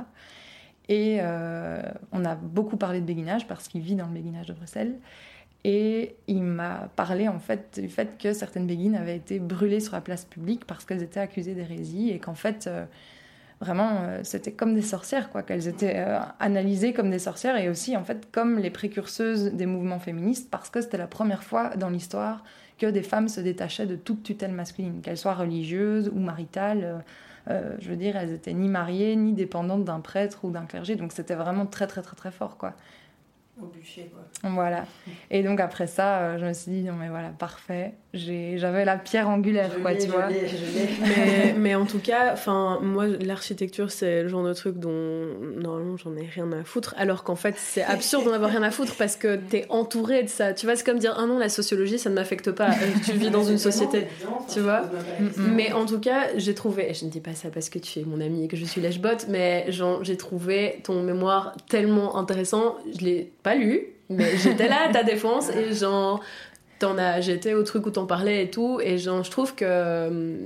Et 0.89 1.19
euh, 1.21 1.81
on 2.11 2.25
a 2.25 2.35
beaucoup 2.35 2.77
parlé 2.77 2.99
de 2.99 3.05
béguinage 3.05 3.47
parce 3.47 3.67
qu'il 3.67 3.81
vit 3.81 3.95
dans 3.95 4.07
le 4.07 4.13
béguinage 4.13 4.47
de 4.47 4.53
Bruxelles. 4.53 4.95
Et 5.63 6.15
il 6.27 6.43
m'a 6.43 6.89
parlé 6.95 7.27
en 7.27 7.39
fait 7.39 7.79
du 7.81 7.89
fait 7.89 8.17
que 8.17 8.31
certaines 8.33 8.67
béguines 8.67 8.95
avaient 8.95 9.15
été 9.15 9.39
brûlées 9.39 9.79
sur 9.79 9.93
la 9.93 10.01
place 10.01 10.23
publique 10.23 10.65
parce 10.65 10.85
qu'elles 10.85 11.03
étaient 11.03 11.19
accusées 11.19 11.55
d'hérésie 11.55 12.09
et 12.09 12.19
qu'en 12.19 12.35
fait 12.35 12.69
vraiment, 13.59 14.01
euh, 14.03 14.19
c'était 14.23 14.51
comme 14.51 14.75
des 14.75 14.81
sorcières, 14.81 15.29
quoi, 15.29 15.41
qu'elles 15.41 15.67
étaient 15.67 15.95
euh, 15.97 16.19
analysées 16.39 16.93
comme 16.93 17.09
des 17.09 17.19
sorcières 17.19 17.57
et 17.57 17.69
aussi, 17.69 17.97
en 17.97 18.03
fait, 18.03 18.29
comme 18.31 18.59
les 18.59 18.69
précurseuses 18.69 19.53
des 19.53 19.65
mouvements 19.65 19.99
féministes, 19.99 20.49
parce 20.51 20.69
que 20.69 20.81
c'était 20.81 20.97
la 20.97 21.07
première 21.07 21.43
fois 21.43 21.75
dans 21.75 21.89
l'histoire 21.89 22.43
que 22.77 22.85
des 22.85 23.01
femmes 23.01 23.27
se 23.27 23.41
détachaient 23.41 23.87
de 23.87 23.95
toute 23.95 24.21
tutelle 24.21 24.51
masculine, 24.51 25.01
qu'elles 25.01 25.17
soient 25.17 25.33
religieuses 25.33 26.11
ou 26.13 26.19
maritales. 26.19 27.03
Euh, 27.49 27.75
je 27.79 27.89
veux 27.89 27.95
dire, 27.95 28.15
elles 28.15 28.33
étaient 28.33 28.53
ni 28.53 28.67
mariées, 28.67 29.15
ni 29.15 29.33
dépendantes 29.33 29.85
d'un 29.85 30.01
prêtre 30.01 30.45
ou 30.45 30.51
d'un 30.51 30.65
clergé, 30.65 30.95
donc 30.95 31.11
c'était 31.11 31.35
vraiment 31.35 31.65
très, 31.65 31.87
très, 31.87 32.01
très, 32.01 32.15
très 32.15 32.31
fort, 32.31 32.57
quoi 32.57 32.75
au 33.61 33.65
bûcher, 33.65 34.11
quoi. 34.13 34.49
Voilà. 34.51 34.85
Et 35.31 35.43
donc 35.43 35.59
après 35.59 35.87
ça, 35.87 36.19
euh, 36.19 36.37
je 36.39 36.45
me 36.45 36.53
suis 36.53 36.71
dit, 36.71 36.83
non 36.83 36.93
mais 36.93 37.09
voilà, 37.09 37.29
parfait. 37.29 37.93
J'avais 38.13 38.85
la 38.85 38.97
pierre 38.97 39.29
angulaire, 39.29 39.71
quoi, 39.81 39.93
tu 39.95 40.07
vois. 40.07 40.27
mais, 41.01 41.53
mais, 41.57 41.75
en 41.75 41.85
tout 41.85 41.99
cas, 41.99 42.35
moi, 42.81 43.05
l'architecture, 43.07 43.91
c'est 43.91 44.23
le 44.23 44.29
genre 44.29 44.43
de 44.43 44.53
truc 44.53 44.77
dont, 44.77 45.27
normalement, 45.57 45.97
j'en 45.97 46.15
ai 46.15 46.25
rien 46.25 46.51
à 46.51 46.63
foutre. 46.63 46.95
Alors 46.97 47.23
qu'en 47.23 47.35
fait, 47.35 47.55
c'est 47.57 47.83
absurde 47.83 48.25
d'en 48.25 48.33
avoir 48.33 48.49
rien 48.49 48.63
à 48.63 48.71
foutre 48.71 48.95
parce 48.97 49.15
que 49.15 49.35
t'es 49.35 49.65
entouré 49.69 50.23
de 50.23 50.29
ça. 50.29 50.53
Tu 50.53 50.65
vois, 50.65 50.75
c'est 50.75 50.85
comme 50.85 50.99
dire, 50.99 51.15
ah 51.17 51.25
non, 51.25 51.37
la 51.37 51.49
sociologie, 51.49 51.99
ça 51.99 52.09
ne 52.09 52.15
m'affecte 52.15 52.51
pas. 52.51 52.69
Euh, 52.69 52.93
tu 53.05 53.13
vis 53.13 53.29
dans 53.29 53.43
une 53.43 53.57
société, 53.57 54.07
tu 54.51 54.61
vois? 54.61 54.83
Mais 55.37 55.73
en 55.73 55.85
tout 55.85 55.99
cas, 55.99 56.27
j'ai 56.35 56.55
trouvé, 56.55 56.89
et 56.89 56.93
je 56.93 57.05
ne 57.05 57.09
dis 57.09 57.21
pas 57.21 57.35
ça 57.35 57.49
parce 57.49 57.69
que 57.69 57.79
tu 57.79 57.99
es 57.99 58.03
mon 58.03 58.21
ami 58.21 58.45
et 58.45 58.47
que 58.47 58.57
je 58.57 58.65
suis 58.65 58.81
lèche-botte, 58.81 59.27
mais 59.29 59.67
j'ai 60.01 60.17
trouvé 60.17 60.79
ton 60.83 61.03
mémoire 61.03 61.55
tellement 61.69 62.17
intéressant. 62.17 62.75
Je 62.97 63.05
l'ai 63.05 63.31
pas 63.47 63.55
lu, 63.55 63.79
mais 64.09 64.35
j'étais 64.35 64.67
là 64.67 64.89
à 64.89 64.91
ta 64.91 65.03
défense 65.03 65.49
et 65.49 65.73
genre, 65.81 66.21
t'en 66.79 66.97
as, 66.97 67.21
j'étais 67.21 67.53
au 67.53 67.63
truc 67.63 67.85
où 67.85 67.91
t'en 67.91 68.05
parlais 68.05 68.43
et 68.43 68.49
tout, 68.49 68.81
et 68.83 68.97
genre, 68.97 69.23
je 69.23 69.31
trouve 69.31 69.55
que. 69.55 69.65
Euh, 69.65 70.37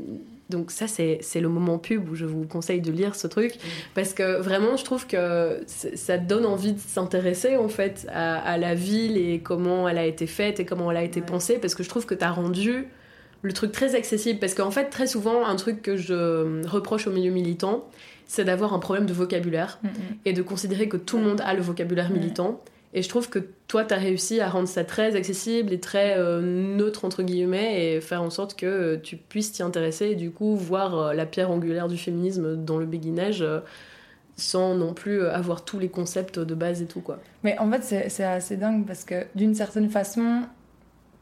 donc 0.49 0.69
ça, 0.69 0.85
c'est, 0.85 1.21
le 1.35 1.47
moment 1.47 1.77
pub 1.77 2.09
où 2.09 2.15
je 2.15 2.25
vous 2.25 2.45
conseille 2.45 2.81
de 2.81 2.91
lire 2.91 3.15
ce 3.15 3.25
truc, 3.25 3.53
parce 3.95 4.13
que 4.13 4.41
vraiment, 4.41 4.75
je 4.75 4.83
trouve 4.83 5.07
que 5.07 5.61
ça 5.65 6.17
donne 6.17 6.45
envie 6.45 6.73
de 6.73 6.79
s'intéresser, 6.79 7.55
en 7.55 7.69
fait, 7.69 8.05
à, 8.13 8.57
la 8.57 8.75
ville 8.75 9.17
et 9.17 9.39
comment 9.39 9.87
elle 9.87 9.97
a 9.97 10.05
été 10.05 10.27
faite 10.27 10.59
et 10.59 10.65
comment 10.65 10.91
elle 10.91 10.97
a 10.97 11.03
été 11.03 11.21
pensée, 11.21 11.57
parce 11.57 11.73
que 11.73 11.83
je 11.83 11.89
trouve 11.89 12.05
que 12.05 12.15
t'as 12.15 12.31
rendu 12.31 12.87
le 13.43 13.53
truc 13.53 13.71
très 13.71 13.95
accessible, 13.95 14.39
parce 14.39 14.53
qu'en 14.53 14.71
fait, 14.71 14.89
très 14.89 15.07
souvent, 15.07 15.45
un 15.45 15.55
truc 15.55 15.81
que 15.81 15.95
je 15.95 16.67
reproche 16.67 17.07
au 17.07 17.11
milieu 17.11 17.31
militant, 17.31 17.87
c'est 18.27 18.43
d'avoir 18.43 18.73
un 18.73 18.79
problème 18.79 19.05
de 19.05 19.13
vocabulaire, 19.13 19.79
et 20.25 20.33
de 20.33 20.41
considérer 20.41 20.89
que 20.89 20.97
tout 20.97 21.17
le 21.17 21.23
monde 21.23 21.41
a 21.45 21.53
le 21.53 21.61
vocabulaire 21.61 22.11
militant, 22.11 22.61
et 22.93 23.01
je 23.01 23.09
trouve 23.09 23.29
que 23.29 23.39
toi, 23.67 23.85
tu 23.85 23.93
as 23.93 23.97
réussi 23.97 24.41
à 24.41 24.49
rendre 24.49 24.67
ça 24.67 24.83
très 24.83 25.15
accessible 25.15 25.71
et 25.71 25.79
très 25.79 26.17
euh, 26.17 26.41
neutre, 26.41 27.05
entre 27.05 27.23
guillemets, 27.23 27.95
et 27.95 28.01
faire 28.01 28.21
en 28.21 28.29
sorte 28.29 28.55
que 28.55 28.65
euh, 28.65 28.97
tu 29.01 29.15
puisses 29.15 29.53
t'y 29.53 29.63
intéresser 29.63 30.07
et 30.07 30.15
du 30.15 30.31
coup 30.31 30.55
voir 30.57 30.97
euh, 30.97 31.13
la 31.13 31.25
pierre 31.25 31.51
angulaire 31.51 31.87
du 31.87 31.97
féminisme 31.97 32.57
dans 32.57 32.77
le 32.77 32.85
béguinage 32.85 33.45
sans 34.35 34.75
non 34.75 34.93
plus 34.93 35.25
avoir 35.27 35.63
tous 35.63 35.79
les 35.79 35.89
concepts 35.89 36.39
de 36.39 36.55
base 36.55 36.81
et 36.81 36.85
tout, 36.85 37.01
quoi. 37.01 37.19
Mais 37.43 37.57
en 37.59 37.71
fait, 37.71 38.09
c'est 38.09 38.23
assez 38.23 38.57
dingue 38.57 38.85
parce 38.85 39.03
que 39.03 39.25
d'une 39.35 39.53
certaine 39.53 39.89
façon, 39.89 40.41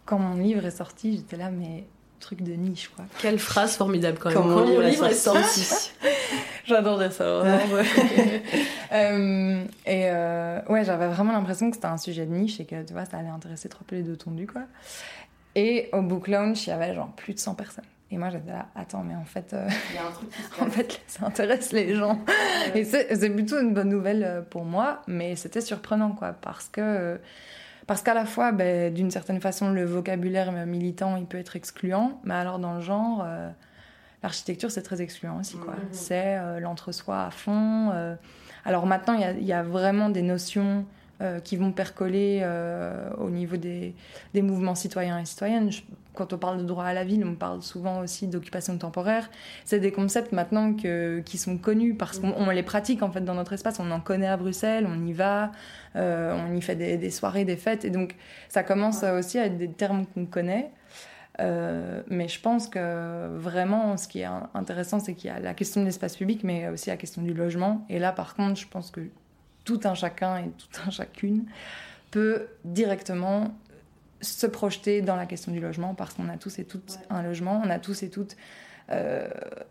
quand 0.05 0.17
mon 0.17 0.41
livre 0.41 0.65
est 0.65 0.71
sorti, 0.71 1.17
j'étais 1.17 1.37
là, 1.37 1.51
mais 1.51 1.85
truc 2.19 2.41
de 2.41 2.53
niche, 2.53 2.89
quoi. 2.95 3.05
Quelle 3.19 3.39
phrase 3.39 3.75
formidable 3.75 4.17
quand 4.19 4.29
même. 4.29 4.37
Comme 4.37 4.53
Quand 4.53 4.65
mon 4.65 4.79
livre 4.81 5.05
est 5.05 5.13
sorti. 5.13 5.91
J'adore 6.65 6.99
dire 6.99 7.11
ça. 7.11 7.39
vraiment. 7.39 7.83
Euh, 8.91 9.63
et 9.85 10.09
euh, 10.09 10.61
ouais, 10.67 10.83
j'avais 10.83 11.09
vraiment 11.09 11.31
l'impression 11.31 11.69
que 11.69 11.75
c'était 11.75 11.85
un 11.85 11.99
sujet 11.99 12.25
de 12.25 12.31
niche 12.31 12.59
et 12.59 12.65
que 12.65 12.81
tu 12.81 12.93
vois, 12.93 13.05
ça 13.05 13.17
allait 13.17 13.29
intéresser 13.29 13.69
trop 13.69 13.83
peu 13.85 13.95
les 13.95 14.01
deux 14.01 14.17
tondus, 14.17 14.47
quoi. 14.47 14.63
Et 15.53 15.89
au 15.93 16.01
book 16.01 16.27
launch, 16.27 16.65
il 16.65 16.71
y 16.71 16.73
avait 16.73 16.95
genre 16.95 17.11
plus 17.15 17.35
de 17.35 17.39
100 17.39 17.53
personnes. 17.53 17.85
Et 18.09 18.17
moi, 18.17 18.31
j'étais 18.31 18.49
là, 18.49 18.65
attends, 18.75 19.03
mais 19.03 19.13
en 19.13 19.25
fait, 19.25 19.53
euh, 19.53 19.67
Il 19.91 19.95
y 19.95 19.99
a 19.99 20.07
un 20.07 20.11
truc 20.11 20.31
qui 20.31 20.41
se 20.41 20.61
en 20.63 20.69
fait, 20.71 21.01
ça 21.05 21.27
intéresse 21.27 21.71
les 21.71 21.93
gens. 21.93 22.19
Et 22.73 22.83
c'est 22.83 23.15
c'est 23.15 23.29
plutôt 23.29 23.59
une 23.59 23.75
bonne 23.75 23.89
nouvelle 23.89 24.43
pour 24.49 24.65
moi, 24.65 25.03
mais 25.05 25.35
c'était 25.35 25.61
surprenant, 25.61 26.13
quoi, 26.13 26.33
parce 26.33 26.67
que. 26.67 27.19
Parce 27.89 28.03
qu'à 28.03 28.13
la 28.13 28.25
fois, 28.25 28.51
ben, 28.51 28.93
d'une 28.93 29.09
certaine 29.09 29.41
façon, 29.41 29.71
le 29.71 29.83
vocabulaire 29.83 30.51
militant, 30.67 31.15
il 31.15 31.25
peut 31.25 31.39
être 31.39 31.55
excluant, 31.55 32.21
mais 32.23 32.35
alors 32.35 32.59
dans 32.59 32.75
le 32.75 32.81
genre, 32.81 33.23
euh, 33.25 33.49
l'architecture, 34.21 34.69
c'est 34.69 34.83
très 34.83 35.01
excluant 35.01 35.39
aussi. 35.39 35.57
quoi. 35.57 35.73
Mhm. 35.73 35.79
C'est 35.91 36.37
euh, 36.37 36.59
l'entre-soi 36.59 37.23
à 37.23 37.31
fond. 37.31 37.89
euh. 37.91 38.13
Alors 38.63 38.85
maintenant, 38.85 39.15
il 39.15 39.21
y 39.21 39.23
a- 39.23 39.31
il 39.31 39.43
y, 39.43 39.53
a 39.53 39.63
vraiment 39.63 40.09
des 40.09 40.21
notions 40.21 40.85
euh, 41.21 41.39
qui 41.39 41.57
vont 41.57 41.71
percoler 41.71 42.39
euh, 42.43 43.09
au 43.17 43.29
niveau 43.29 43.57
des, 43.57 43.93
des 44.33 44.41
mouvements 44.41 44.75
citoyens 44.75 45.19
et 45.19 45.25
citoyennes. 45.25 45.71
Je- 45.71 45.81
quand 46.15 46.33
on 46.33 46.37
parle 46.37 46.57
de 46.57 46.63
droit 46.63 46.83
à 46.83 46.93
la 46.93 47.05
ville, 47.05 47.23
on 47.25 47.35
parle 47.35 47.61
souvent 47.61 48.01
aussi 48.01 48.27
d'occupation 48.27 48.77
temporaire. 48.77 49.29
C'est 49.63 49.79
des 49.79 49.91
concepts 49.91 50.33
maintenant 50.33 50.73
que, 50.73 51.19
qui 51.19 51.37
sont 51.37 51.57
connus 51.57 51.93
parce 51.93 52.19
qu'on 52.19 52.33
on 52.35 52.49
les 52.49 52.63
pratique 52.63 53.03
en 53.03 53.11
fait 53.11 53.21
dans 53.21 53.35
notre 53.35 53.53
espace. 53.53 53.79
On 53.79 53.89
en 53.91 54.01
connaît 54.01 54.27
à 54.27 54.35
Bruxelles, 54.35 54.85
on 54.89 55.05
y 55.05 55.13
va, 55.13 55.51
euh, 55.95 56.35
on 56.45 56.53
y 56.55 56.61
fait 56.61 56.75
des, 56.75 56.97
des 56.97 57.09
soirées, 57.09 57.45
des 57.45 57.55
fêtes. 57.55 57.85
Et 57.85 57.89
donc 57.89 58.15
ça 58.49 58.63
commence 58.63 59.03
aussi 59.03 59.39
à 59.39 59.45
être 59.45 59.57
des 59.57 59.69
termes 59.69 60.05
qu'on 60.07 60.25
connaît. 60.25 60.71
Euh, 61.39 62.01
mais 62.09 62.27
je 62.27 62.41
pense 62.41 62.67
que 62.67 63.37
vraiment, 63.37 63.95
ce 63.95 64.09
qui 64.09 64.19
est 64.19 64.25
in- 64.25 64.49
intéressant, 64.53 64.99
c'est 64.99 65.13
qu'il 65.13 65.29
y 65.29 65.33
a 65.33 65.39
la 65.39 65.53
question 65.53 65.79
de 65.79 65.85
l'espace 65.85 66.17
public, 66.17 66.43
mais 66.43 66.67
aussi 66.67 66.89
la 66.89 66.97
question 66.97 67.21
du 67.21 67.33
logement. 67.33 67.85
Et 67.87 67.97
là, 67.97 68.11
par 68.11 68.35
contre, 68.35 68.59
je 68.59 68.67
pense 68.67 68.91
que 68.91 68.99
tout 69.77 69.87
un 69.87 69.93
chacun 69.93 70.37
et 70.37 70.49
tout 70.49 70.81
un 70.87 70.89
chacune 70.89 71.45
peut 72.11 72.47
directement 72.65 73.53
se 74.21 74.47
projeter 74.47 75.01
dans 75.01 75.15
la 75.15 75.25
question 75.27 75.51
du 75.51 75.59
logement 75.59 75.93
parce 75.93 76.13
qu'on 76.15 76.27
a 76.29 76.37
tous 76.37 76.57
et 76.59 76.65
toutes 76.65 76.91
Ouais. 76.95 77.05
un 77.17 77.21
logement, 77.21 77.61
on 77.63 77.69
a 77.69 77.77
tous 77.79 78.01
et 78.03 78.09
toutes 78.09 78.35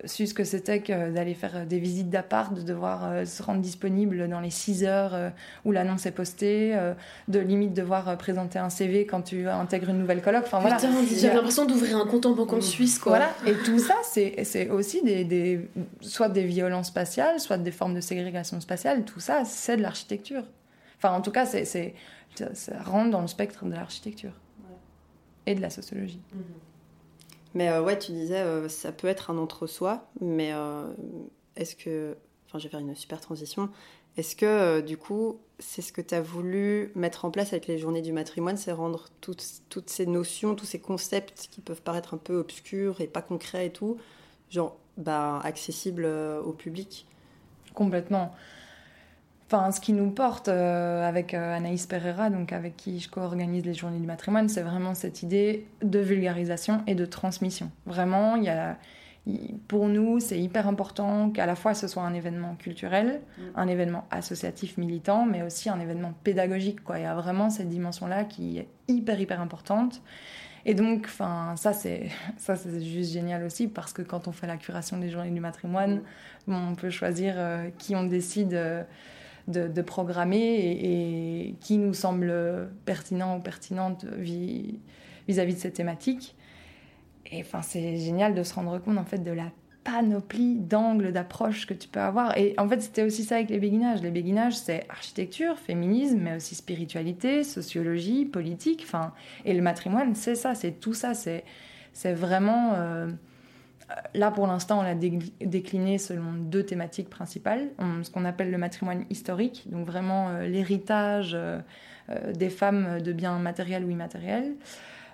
su 0.05 0.27
ce 0.27 0.35
que 0.35 0.45
c'était 0.45 0.81
que 0.81 1.11
d'aller 1.11 1.35
faire 1.35 1.67
des 1.67 1.79
visites 1.79 2.09
d'appart, 2.09 2.55
de 2.55 2.63
devoir 2.63 3.05
euh, 3.05 3.25
se 3.25 3.43
rendre 3.43 3.61
disponible 3.61 4.29
dans 4.29 4.41
les 4.41 4.51
6 4.51 4.85
heures 4.85 5.15
euh, 5.15 5.31
où 5.65 5.73
l'annonce 5.73 6.07
est 6.07 6.13
postée, 6.13 6.73
euh, 6.77 6.95
de 7.27 7.41
limite 7.41 7.75
devoir 7.75 8.09
euh, 8.09 8.17
présenter 8.17 8.59
un 8.59 8.71
CV 8.71 9.07
quand 9.07 9.23
tu 9.23 9.49
intègres 9.49 9.91
une 9.91 9.99
nouvelle 9.99 10.23
coloc. 10.23 10.45
Enfin 10.45 10.61
voilà. 10.61 10.77
Putain, 10.77 10.93
j'avais 11.17 11.35
l'impression 11.35 11.67
d'ouvrir 11.67 11.97
un 11.97 12.07
compte 12.07 12.27
en 12.27 12.33
banque 12.33 12.53
en 12.53 12.59
Mm. 12.59 12.63
Suisse, 12.63 12.99
quoi. 12.99 13.11
voilà, 13.11 13.31
et 13.47 13.55
tout 13.65 13.79
ça, 13.79 13.95
c'est 14.05 14.71
aussi 14.71 15.03
des, 15.03 15.25
des, 15.25 15.69
soit 16.01 16.29
des 16.29 16.45
violences 16.45 16.89
spatiales, 16.89 17.41
soit 17.41 17.59
des 17.59 17.73
formes 17.73 17.95
de 17.95 18.01
ségrégation 18.01 18.61
spatiale. 18.61 19.05
Tout 19.05 19.21
ça, 19.21 19.45
c'est 19.45 19.77
de 19.77 19.83
l'architecture. 19.83 20.45
Enfin, 20.99 21.13
en 21.13 21.21
tout 21.21 21.31
cas, 21.31 21.47
c'est 21.47 21.65
ça, 21.65 22.55
ça 22.55 22.83
rentre 22.85 23.11
dans 23.11 23.21
le 23.21 23.27
spectre 23.27 23.65
de 23.65 23.73
l'architecture 23.73 24.33
et 25.47 25.55
de 25.55 25.61
la 25.61 25.71
sociologie. 25.71 26.21
Mais 27.59 27.71
euh, 27.71 27.83
ouais, 27.83 27.99
tu 27.99 28.13
disais, 28.13 28.39
euh, 28.39 28.69
ça 28.69 28.93
peut 28.93 29.09
être 29.09 29.33
un 29.33 29.37
entre-soi, 29.37 30.09
mais 30.21 30.53
euh, 30.53 30.87
est-ce 31.57 31.75
que. 31.75 32.17
Enfin, 32.47 32.61
je 32.61 32.65
vais 32.65 32.71
faire 32.71 32.79
une 32.79 32.95
super 32.95 33.21
transition. 33.21 33.69
Est-ce 34.17 34.37
que, 34.37 34.81
du 34.81 34.97
coup, 34.97 35.41
c'est 35.59 35.83
ce 35.83 35.93
que 35.93 36.01
tu 36.01 36.15
as 36.15 36.21
voulu 36.21 36.93
mettre 36.95 37.25
en 37.25 37.33
place 37.33 37.53
avec 37.53 37.67
les 37.67 37.77
journées 37.77 38.01
du 38.01 38.13
matrimoine, 38.13 38.57
c'est 38.57 38.71
rendre 38.71 39.09
toutes, 39.21 39.45
toutes 39.71 39.91
ces 39.91 40.07
notions, 40.07 40.55
tous 40.55 40.67
ces 40.67 40.79
concepts 40.79 41.49
qui 41.51 41.61
peuvent 41.61 41.83
paraître 41.83 42.15
un 42.15 42.19
peu 42.19 42.37
obscurs 42.37 43.01
et 43.01 43.09
pas 43.09 43.23
concrets 43.23 43.67
et 43.67 43.73
tout, 43.73 43.97
genre, 44.51 44.77
bah, 44.97 45.41
accessibles 45.43 46.07
au 46.07 46.53
public? 46.53 47.09
Complètement. 47.75 48.33
Enfin, 49.51 49.71
ce 49.71 49.81
qui 49.81 49.95
nous 49.95 50.11
porte 50.11 50.49
euh, 50.49 51.09
avec 51.09 51.33
euh, 51.33 51.57
Anaïs 51.57 51.87
Pereira, 51.87 52.29
donc 52.29 52.53
avec 52.53 52.77
qui 52.77 53.01
je 53.01 53.09
co-organise 53.09 53.65
les 53.65 53.73
Journées 53.73 53.99
du 53.99 54.07
matrimoine, 54.07 54.47
c'est 54.51 54.61
vraiment 54.61 54.95
cette 54.95 55.23
idée 55.23 55.67
de 55.83 55.99
vulgarisation 56.01 56.83
et 56.87 56.95
de 56.95 57.07
transmission. 57.07 57.71
Vraiment, 57.87 58.37
il 58.37 58.45
y 58.45 58.51
a, 58.51 58.77
pour 59.67 59.89
nous, 59.89 60.21
c'est 60.21 60.39
hyper 60.39 60.69
important 60.69 61.31
qu'à 61.31 61.47
la 61.47 61.55
fois 61.55 61.73
ce 61.73 61.89
soit 61.89 62.03
un 62.03 62.13
événement 62.13 62.57
culturel, 62.57 63.23
Mm. 63.39 63.43
un 63.57 63.69
événement 63.69 64.05
associatif 64.11 64.77
militant, 64.77 65.25
mais 65.25 65.43
aussi 65.43 65.71
un 65.71 65.81
événement 65.81 66.13
pédagogique. 66.25 66.85
Quoi. 66.85 66.99
Il 66.99 67.03
y 67.05 67.07
a 67.07 67.15
vraiment 67.15 67.49
cette 67.49 67.71
dimension-là 67.71 68.25
qui 68.25 68.59
est 68.59 68.69
hyper, 68.87 69.19
hyper 69.19 69.41
importante. 69.41 70.03
Et 70.67 70.75
donc, 70.75 71.05
enfin, 71.07 71.55
ça 71.57 71.73
c'est 71.73 72.11
ça 72.37 72.55
c'est 72.57 72.83
juste 72.83 73.13
génial 73.13 73.45
aussi 73.45 73.67
parce 73.67 73.95
que 73.95 74.03
quand 74.03 74.29
on 74.29 74.33
fait 74.33 74.47
la 74.47 74.59
curation 74.59 74.99
des 74.99 75.09
journées 75.09 75.31
du 75.31 75.41
matrimoine, 75.41 76.03
bon, 76.47 76.73
on 76.73 76.75
peut 76.75 76.91
choisir 76.91 77.35
euh, 77.37 77.71
qui 77.79 77.97
on 77.97 78.05
décide 78.05 78.53
euh, 78.53 78.83
de, 79.49 79.83
programmer 79.83 80.39
et, 80.39 81.55
qui 81.61 81.79
nous 81.79 81.95
semble 81.95 82.33
pertinent 82.85 83.39
ou 83.39 83.41
pertinente 83.41 84.05
vis- 84.05 84.79
vis-à-vis 85.27 85.55
de 85.55 85.59
cette 85.59 85.75
thématique. 85.75 86.37
Et 87.31 87.41
enfin, 87.41 87.63
c'est 87.63 87.97
génial 87.97 88.35
de 88.35 88.43
se 88.43 88.55
rendre 88.55 88.79
compte 88.79 88.99
en 88.99 89.05
fait 89.05 89.19
de 89.19 89.33
la 89.33 89.51
panoplie 89.85 90.57
d'angles 90.57 91.13
d'approche 91.13 91.67
que 91.67 91.75
tu 91.75 91.89
peux 91.89 92.01
avoir. 92.01 92.37
Et 92.37 92.55
en 92.59 92.69
fait, 92.69 92.81
c'était 92.81 93.03
aussi 93.03 93.25
ça 93.25 93.37
avec 93.37 93.49
les 93.49 93.59
béguinages. 93.59 94.03
Les 94.03 94.11
béguinages, 94.11 94.57
c'est 94.57 94.85
architecture, 94.91 95.59
féminisme, 95.59 96.19
mais 96.19 96.37
aussi 96.37 96.55
spiritualité, 96.55 97.43
sociologie, 97.43 98.27
politique. 98.27 98.83
Enfin, 98.85 99.13
et 99.47 99.55
le 99.55 99.63
matrimoine, 99.63 100.15
c'est 100.15 100.35
ça, 100.35 100.55
c'est 100.55 100.73
tout 100.73 100.95
ça. 100.95 101.15
C'est, 101.15 101.45
c'est 101.93 102.13
vraiment. 102.13 102.75
euh, 102.75 103.09
Là, 104.15 104.31
pour 104.31 104.47
l'instant, 104.47 104.81
on 104.81 104.83
l'a 104.83 104.95
dé- 104.95 105.19
décliné 105.41 105.97
selon 105.99 106.33
deux 106.35 106.63
thématiques 106.63 107.09
principales. 107.09 107.69
On- 107.79 108.05
ce 108.05 108.11
qu'on 108.11 108.25
appelle 108.27 108.51
le 108.51 108.59
matrimoine 108.59 109.05
historique, 109.09 109.65
donc 109.71 109.87
vraiment 109.87 110.29
euh, 110.29 110.47
l'héritage 110.47 111.33
euh, 111.35 111.59
euh, 112.11 112.33
des 112.33 112.51
femmes 112.51 113.01
de 113.01 113.13
biens 113.13 113.39
matériels 113.39 113.85
ou 113.85 113.91
immatériels, 113.91 114.53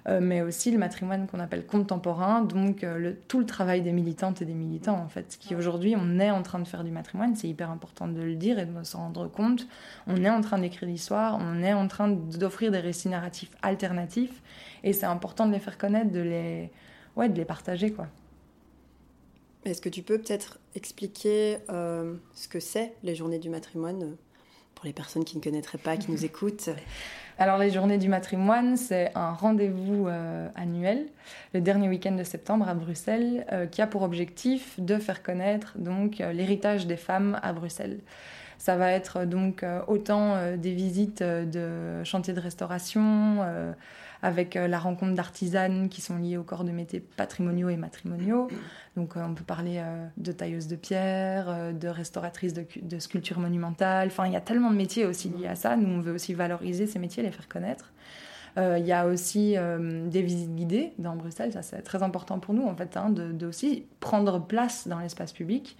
euh, 0.08 0.18
mais 0.20 0.42
aussi 0.42 0.72
le 0.72 0.78
matrimoine 0.78 1.26
qu'on 1.28 1.38
appelle 1.38 1.64
contemporain, 1.66 2.42
donc 2.42 2.82
euh, 2.82 2.98
le- 2.98 3.14
tout 3.16 3.38
le 3.38 3.46
travail 3.46 3.80
des 3.82 3.92
militantes 3.92 4.42
et 4.42 4.44
des 4.44 4.54
militants, 4.54 4.98
en 4.98 5.08
fait, 5.08 5.37
qui 5.38 5.54
aujourd'hui, 5.54 5.94
on 5.96 6.18
est 6.18 6.30
en 6.32 6.42
train 6.42 6.58
de 6.58 6.66
faire 6.66 6.82
du 6.82 6.90
matrimoine, 6.90 7.37
c'est 7.37 7.48
hyper 7.48 7.70
important 7.70 8.08
de 8.08 8.20
le 8.20 8.34
dire 8.34 8.58
et 8.58 8.66
de 8.66 8.82
s'en 8.82 8.98
rendre 8.98 9.28
compte. 9.30 9.66
On 10.08 10.16
est 10.24 10.30
en 10.30 10.40
train 10.40 10.58
d'écrire 10.58 10.88
l'histoire, 10.88 11.38
on 11.40 11.62
est 11.62 11.72
en 11.74 11.87
train 11.87 12.08
d'offrir 12.08 12.72
des 12.72 12.80
récits 12.80 13.08
narratifs 13.08 13.50
alternatifs, 13.62 14.42
et 14.82 14.92
c'est 14.92 15.06
important 15.06 15.46
de 15.46 15.52
les 15.52 15.60
faire 15.60 15.78
connaître, 15.78 16.10
de 16.10 16.20
les, 16.20 16.72
ouais, 17.16 17.28
de 17.28 17.37
les 17.37 17.44
partager, 17.44 17.92
quoi. 17.92 18.08
Est-ce 19.64 19.81
que 19.81 19.88
tu 19.88 20.03
peux 20.03 20.18
peut-être 20.18 20.59
expliquer 20.74 21.57
euh, 21.70 22.14
ce 22.35 22.48
que 22.48 22.61
c'est 22.61 22.92
les 23.03 23.14
journées 23.14 23.38
du 23.38 23.48
matrimoine 23.48 24.03
euh, 24.03 24.14
pour 24.74 24.85
les 24.85 24.92
personnes 24.92 25.24
qui 25.24 25.38
ne 25.38 25.42
connaîtraient 25.42 25.79
pas, 25.79 25.96
qui 25.96 26.11
nous 26.11 26.24
écoutent? 26.27 26.68
Alors 27.38 27.57
les 27.57 27.70
journées 27.70 27.96
du 27.96 28.09
matrimoine, 28.09 28.77
c'est 28.77 29.11
un 29.14 29.33
rendez-vous 29.33 30.07
euh, 30.07 30.48
annuel, 30.55 31.07
le 31.55 31.62
dernier 31.62 31.88
week-end 31.88 32.12
de 32.12 32.24
septembre 32.24 32.68
à 32.68 32.74
Bruxelles, 32.74 33.46
euh, 33.53 33.66
qui 33.66 33.81
a 33.81 33.87
pour 33.87 34.03
objectif 34.03 34.79
de 34.79 34.98
faire 34.98 35.22
connaître 35.22 35.79
donc 35.79 36.18
l'héritage 36.18 36.87
des 36.87 36.98
femmes 36.98 37.40
à 37.42 37.55
Bruxelles. 37.55 38.00
Ça 38.59 38.77
va 38.77 38.92
être 38.92 39.24
donc 39.24 39.64
autant 39.88 40.57
des 40.57 40.72
visites 40.72 41.22
de 41.22 42.03
chantiers 42.05 42.33
de 42.33 42.40
restauration, 42.40 43.44
avec 44.24 44.56
euh, 44.56 44.66
la 44.66 44.78
rencontre 44.78 45.14
d'artisanes 45.14 45.88
qui 45.88 46.00
sont 46.00 46.16
liées 46.16 46.38
au 46.38 46.42
corps 46.42 46.64
de 46.64 46.72
métier 46.72 47.00
patrimoniaux 47.00 47.68
et 47.68 47.76
matrimoniaux. 47.76 48.48
Donc 48.96 49.16
euh, 49.16 49.24
on 49.24 49.34
peut 49.34 49.44
parler 49.44 49.76
euh, 49.78 50.06
de 50.16 50.32
tailleuses 50.32 50.66
de 50.66 50.76
pierre, 50.76 51.72
de 51.74 51.88
restauratrices 51.88 52.54
de, 52.54 52.62
cu- 52.62 52.80
de 52.80 52.98
sculptures 52.98 53.38
monumentales. 53.38 54.08
Enfin, 54.08 54.26
il 54.26 54.32
y 54.32 54.37
a 54.37 54.40
tellement 54.40 54.70
de 54.70 54.76
métiers 54.76 55.04
aussi 55.04 55.28
liés 55.28 55.46
à 55.46 55.54
ça. 55.54 55.76
Nous, 55.76 55.88
on 55.88 56.00
veut 56.00 56.12
aussi 56.12 56.32
valoriser 56.32 56.87
ces 56.87 56.98
métiers, 56.98 57.22
les 57.22 57.30
faire 57.30 57.48
connaître. 57.48 57.92
Il 58.56 58.87
y 58.87 58.92
a 58.92 59.06
aussi 59.08 59.56
des 60.06 60.22
visites 60.22 60.54
guidées 60.54 60.92
dans 60.98 61.16
Bruxelles, 61.16 61.52
ça 61.52 61.62
c'est 61.62 61.82
très 61.82 62.04
important 62.04 62.38
pour 62.38 62.54
nous 62.54 62.68
en 62.68 62.76
fait, 62.76 62.96
hein, 62.96 63.10
de 63.10 63.46
aussi 63.46 63.84
prendre 63.98 64.38
place 64.38 64.87
dans 64.87 65.00
l'espace 65.00 65.32
public. 65.32 65.76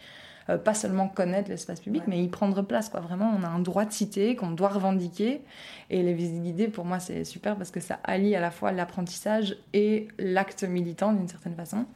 Euh, 0.51 0.59
pas 0.59 0.75
seulement 0.75 1.09
connaître 1.09 1.49
l'espace 1.49 1.81
public, 1.81 2.03
Ouais. 2.03 2.09
mais 2.17 2.23
y 2.23 2.29
prendre 2.29 2.61
place. 2.61 2.91
Quoi. 2.91 3.01
Vraiment, 3.01 3.33
on 3.39 3.43
a 3.45 3.49
un 3.49 3.61
droit 3.61 3.87
de 3.87 3.93
citer 3.93 4.37
qu'on 4.37 4.51
doit 4.51 4.69
revendiquer. 4.69 5.41
Et 5.89 6.03
les 6.03 6.13
visites 6.13 6.43
guidées, 6.43 6.69
pour 6.69 6.85
moi, 6.85 6.99
c'est 6.99 7.25
super 7.25 7.57
parce 7.57 7.71
que 7.71 7.81
ça 7.81 7.99
allie 8.05 8.37
à 8.37 8.41
la 8.41 8.51
fois 8.51 8.71
l'apprentissage 8.71 9.57
et 9.73 10.09
l'acte 10.19 10.63
militant 10.65 11.15
d'une 11.15 11.29
certaine 11.29 11.55
façon. 11.55 11.87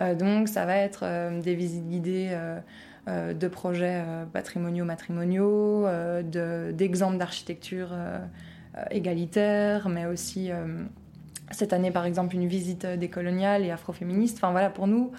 Euh, 0.00 0.14
donc, 0.16 0.48
ça 0.48 0.66
va 0.66 0.76
être 0.76 1.00
euh, 1.04 1.40
des 1.40 1.54
visites 1.54 1.88
guidées 1.88 2.30
euh, 2.32 3.32
de 3.32 3.46
projets 3.48 4.02
euh, 4.04 4.24
patrimoniaux, 4.26 4.84
matrimoniaux, 4.84 5.86
euh, 5.86 6.22
de- 6.22 6.72
d'exemples 6.72 7.18
d'architecture 7.18 7.90
égalitaire, 8.90 9.88
mais 9.88 10.06
aussi 10.06 10.50
cette 11.50 11.72
année, 11.72 11.90
par 11.90 12.04
exemple, 12.04 12.34
une 12.34 12.46
visite 12.46 12.84
décoloniale 12.86 13.64
et 13.64 13.70
afroféministe. 13.70 14.36
Enfin, 14.38 14.50
voilà, 14.50 14.70
pour 14.70 14.86
nous, 14.86 15.12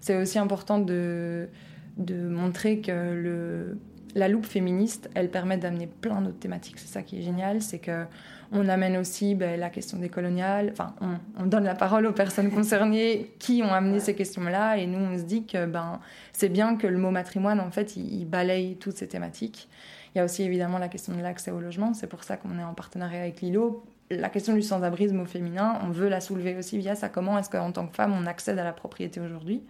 c'est 0.00 0.16
aussi 0.16 0.38
important 0.38 0.78
de, 0.78 1.48
de 1.96 2.28
montrer 2.28 2.80
que 2.80 2.90
le, 2.90 3.78
la 4.14 4.28
loupe 4.28 4.46
féministe, 4.46 5.10
elle 5.14 5.30
permet 5.30 5.56
d'amener 5.56 5.86
plein 5.86 6.20
d'autres 6.20 6.38
thématiques. 6.38 6.78
C'est 6.78 6.92
ça 6.92 7.02
qui 7.02 7.18
est 7.18 7.22
génial, 7.22 7.62
c'est 7.62 7.78
que 7.78 8.04
on 8.52 8.68
amène 8.68 8.96
aussi 8.96 9.34
ben, 9.34 9.58
la 9.58 9.68
question 9.68 9.98
des 9.98 10.08
coloniales. 10.08 10.70
Enfin, 10.72 10.94
on, 11.38 11.46
donne 11.46 11.64
la 11.64 11.74
parole 11.74 12.06
aux 12.06 12.12
personnes 12.12 12.50
concernées 12.50 13.32
qui 13.38 13.62
ont 13.64 13.72
amené 13.72 13.98
ces 13.98 14.14
questions-là, 14.14 14.76
et 14.76 14.86
nous, 14.86 14.98
on 14.98 15.18
se 15.18 15.24
dit 15.24 15.44
que 15.44 15.66
ben 15.66 16.00
c'est 16.32 16.48
bien 16.48 16.76
que 16.76 16.86
le 16.86 16.98
mot 16.98 17.10
matrimoine, 17.10 17.58
en 17.60 17.70
fait, 17.70 17.96
il, 17.96 18.24
balaye 18.26 18.76
toutes 18.76 18.96
ces 18.96 19.08
thématiques. 19.08 19.68
Il 20.14 20.18
y 20.18 20.20
a 20.20 20.24
aussi 20.24 20.44
évidemment 20.44 20.78
la 20.78 20.88
question 20.88 21.14
de 21.14 21.20
l'accès 21.20 21.50
au 21.50 21.58
logement. 21.58 21.92
C'est 21.94 22.06
pour 22.06 22.22
ça 22.22 22.36
qu'on 22.36 22.56
est 22.58 22.64
en 22.64 22.74
partenariat 22.74 23.22
avec 23.22 23.40
Lilo. 23.40 23.84
La 24.10 24.28
question 24.28 24.54
du 24.54 24.62
sans-abrisme 24.62 25.18
au 25.18 25.24
féminin, 25.24 25.80
on 25.82 25.90
veut 25.90 26.08
la 26.08 26.20
soulever 26.20 26.56
aussi 26.56 26.78
via 26.78 26.94
ça. 26.94 27.08
Comment 27.08 27.36
est-ce 27.38 27.50
qu'en 27.50 27.72
tant 27.72 27.88
que 27.88 27.96
femme, 27.96 28.12
on 28.12 28.26
accède 28.26 28.58
à 28.58 28.64
la 28.64 28.72
propriété 28.72 29.18
aujourd'hui? 29.18 29.64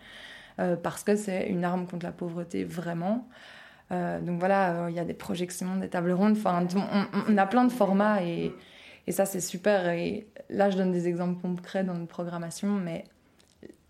Euh, 0.58 0.76
Parce 0.76 1.02
que 1.04 1.16
c'est 1.16 1.48
une 1.48 1.64
arme 1.64 1.86
contre 1.86 2.06
la 2.06 2.12
pauvreté, 2.12 2.64
vraiment. 2.64 3.28
Euh, 3.92 4.20
donc 4.20 4.38
voilà, 4.38 4.84
euh, 4.84 4.90
il 4.90 4.96
y 4.96 4.98
a 4.98 5.04
des 5.04 5.14
projections, 5.14 5.76
des 5.76 5.88
tables 5.88 6.12
rondes, 6.12 6.36
enfin, 6.36 6.66
on, 7.28 7.36
a 7.36 7.46
plein 7.46 7.64
de 7.64 7.72
formats 7.72 8.22
et, 8.22 8.52
et 9.06 9.12
ça 9.12 9.26
c'est 9.26 9.40
super. 9.40 9.88
Et 9.88 10.26
là, 10.48 10.70
je 10.70 10.76
donne 10.76 10.92
des 10.92 11.06
exemples 11.08 11.40
concrets 11.40 11.84
dans 11.84 11.94
notre 11.94 12.08
programmation, 12.08 12.68
mais 12.68 13.04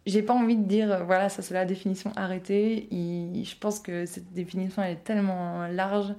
j'ai 0.07 0.23
pas 0.23 0.35
envie 0.35 0.57
de 0.57 0.65
dire, 0.65 1.05
voilà, 1.07 1.29
ça 1.29 1.43
c'est 1.43 1.55
la 1.55 1.65
définition 1.65 2.13
arrêtée. 2.17 2.89
je 2.91 3.57
pense 3.59 3.81
que 3.81 4.05
cette 4.05 4.33
définition 4.35 4.83
elle 4.83 4.93
est 4.93 5.05
tellement 5.05 5.67
large 5.69 6.15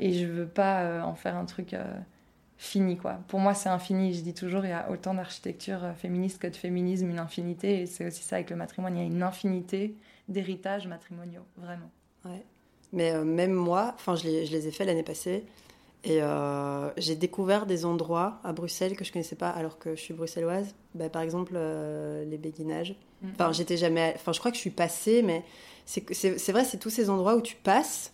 et 0.00 0.12
je 0.12 0.26
veux 0.26 0.48
pas 0.48 1.04
en 1.04 1.14
faire 1.14 1.36
un 1.36 1.44
truc 1.44 1.76
fini, 2.58 2.96
quoi. 2.96 3.20
Pour 3.28 3.40
moi, 3.40 3.54
c'est 3.54 3.68
infini. 3.68 4.12
Je 4.12 4.20
dis 4.20 4.34
toujours, 4.34 4.64
il 4.64 4.70
y 4.70 4.72
a 4.72 4.90
autant 4.90 5.14
d'architecture 5.14 5.80
féministe 5.96 6.38
que 6.38 6.48
de 6.48 6.56
féminisme, 6.56 7.08
une 7.08 7.20
infinité. 7.20 7.82
Et 7.82 7.86
c'est 7.86 8.06
aussi 8.06 8.22
ça 8.22 8.36
avec 8.36 8.50
le 8.50 8.56
matrimoine, 8.56 8.96
il 8.96 9.00
y 9.00 9.04
a 9.04 9.06
une 9.06 9.22
infinité 9.22 9.94
d'héritages 10.28 10.86
matrimoniaux, 10.86 11.46
vraiment. 11.56 11.90
Ouais. 12.24 12.44
Mais 12.92 13.12
euh, 13.12 13.24
même 13.24 13.52
moi, 13.52 13.92
enfin, 13.94 14.16
je, 14.16 14.22
je, 14.22 14.52
les 14.52 14.66
ai 14.66 14.70
fait 14.70 14.84
l'année 14.84 15.02
passée. 15.02 15.44
Et 16.04 16.22
euh, 16.22 16.90
j'ai 16.96 17.16
découvert 17.16 17.66
des 17.66 17.84
endroits 17.84 18.40
à 18.44 18.52
Bruxelles 18.52 18.96
que 18.96 19.04
je 19.04 19.12
connaissais 19.12 19.36
pas 19.36 19.50
alors 19.50 19.78
que 19.78 19.96
je 19.96 20.00
suis 20.00 20.14
bruxelloise. 20.14 20.74
Bah, 20.94 21.08
par 21.08 21.22
exemple, 21.22 21.54
euh, 21.56 22.24
les 22.24 22.38
béguinages. 22.38 22.94
Mm. 23.22 23.28
Enfin, 23.32 23.52
j'étais 23.52 23.76
jamais. 23.76 24.12
Enfin, 24.16 24.32
je 24.32 24.38
crois 24.38 24.50
que 24.50 24.56
je 24.56 24.60
suis 24.60 24.70
passée, 24.70 25.22
mais 25.22 25.44
c'est 25.86 26.52
vrai, 26.52 26.64
c'est 26.64 26.78
tous 26.78 26.90
ces 26.90 27.10
endroits 27.10 27.34
où 27.34 27.40
tu 27.40 27.56
passes. 27.56 28.12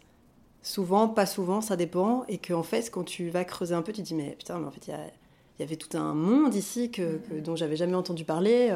Souvent, 0.64 1.06
pas 1.06 1.26
souvent, 1.26 1.60
ça 1.60 1.76
dépend. 1.76 2.24
Et 2.26 2.38
qu'en 2.38 2.64
fait, 2.64 2.90
quand 2.90 3.04
tu 3.04 3.28
vas 3.28 3.44
creuser 3.44 3.74
un 3.74 3.82
peu, 3.82 3.92
tu 3.92 4.02
te 4.02 4.06
dis, 4.06 4.14
mais 4.14 4.34
putain, 4.36 4.58
mais 4.58 4.66
en 4.66 4.72
fait, 4.72 4.88
il 4.88 4.94
y, 4.94 5.60
y, 5.60 5.62
avait 5.62 5.76
tout 5.76 5.96
un 5.96 6.14
monde 6.14 6.54
ici 6.54 6.90
que, 6.90 7.02
mm. 7.02 7.20
que 7.22 7.34
dont 7.40 7.54
j'avais 7.54 7.76
jamais 7.76 7.94
entendu 7.94 8.24
parler. 8.24 8.74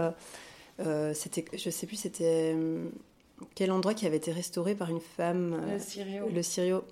c'était, 1.14 1.44
je 1.56 1.70
sais 1.70 1.86
plus, 1.86 1.96
c'était 1.96 2.54
quel 3.54 3.72
endroit 3.72 3.94
qui 3.94 4.06
avait 4.06 4.16
été 4.16 4.30
restauré 4.32 4.74
par 4.74 4.90
une 4.90 5.00
femme 5.00 5.60
Le 5.72 5.78
Syrio. 5.78 6.28
Le 6.32 6.42
Syrio. 6.42 6.84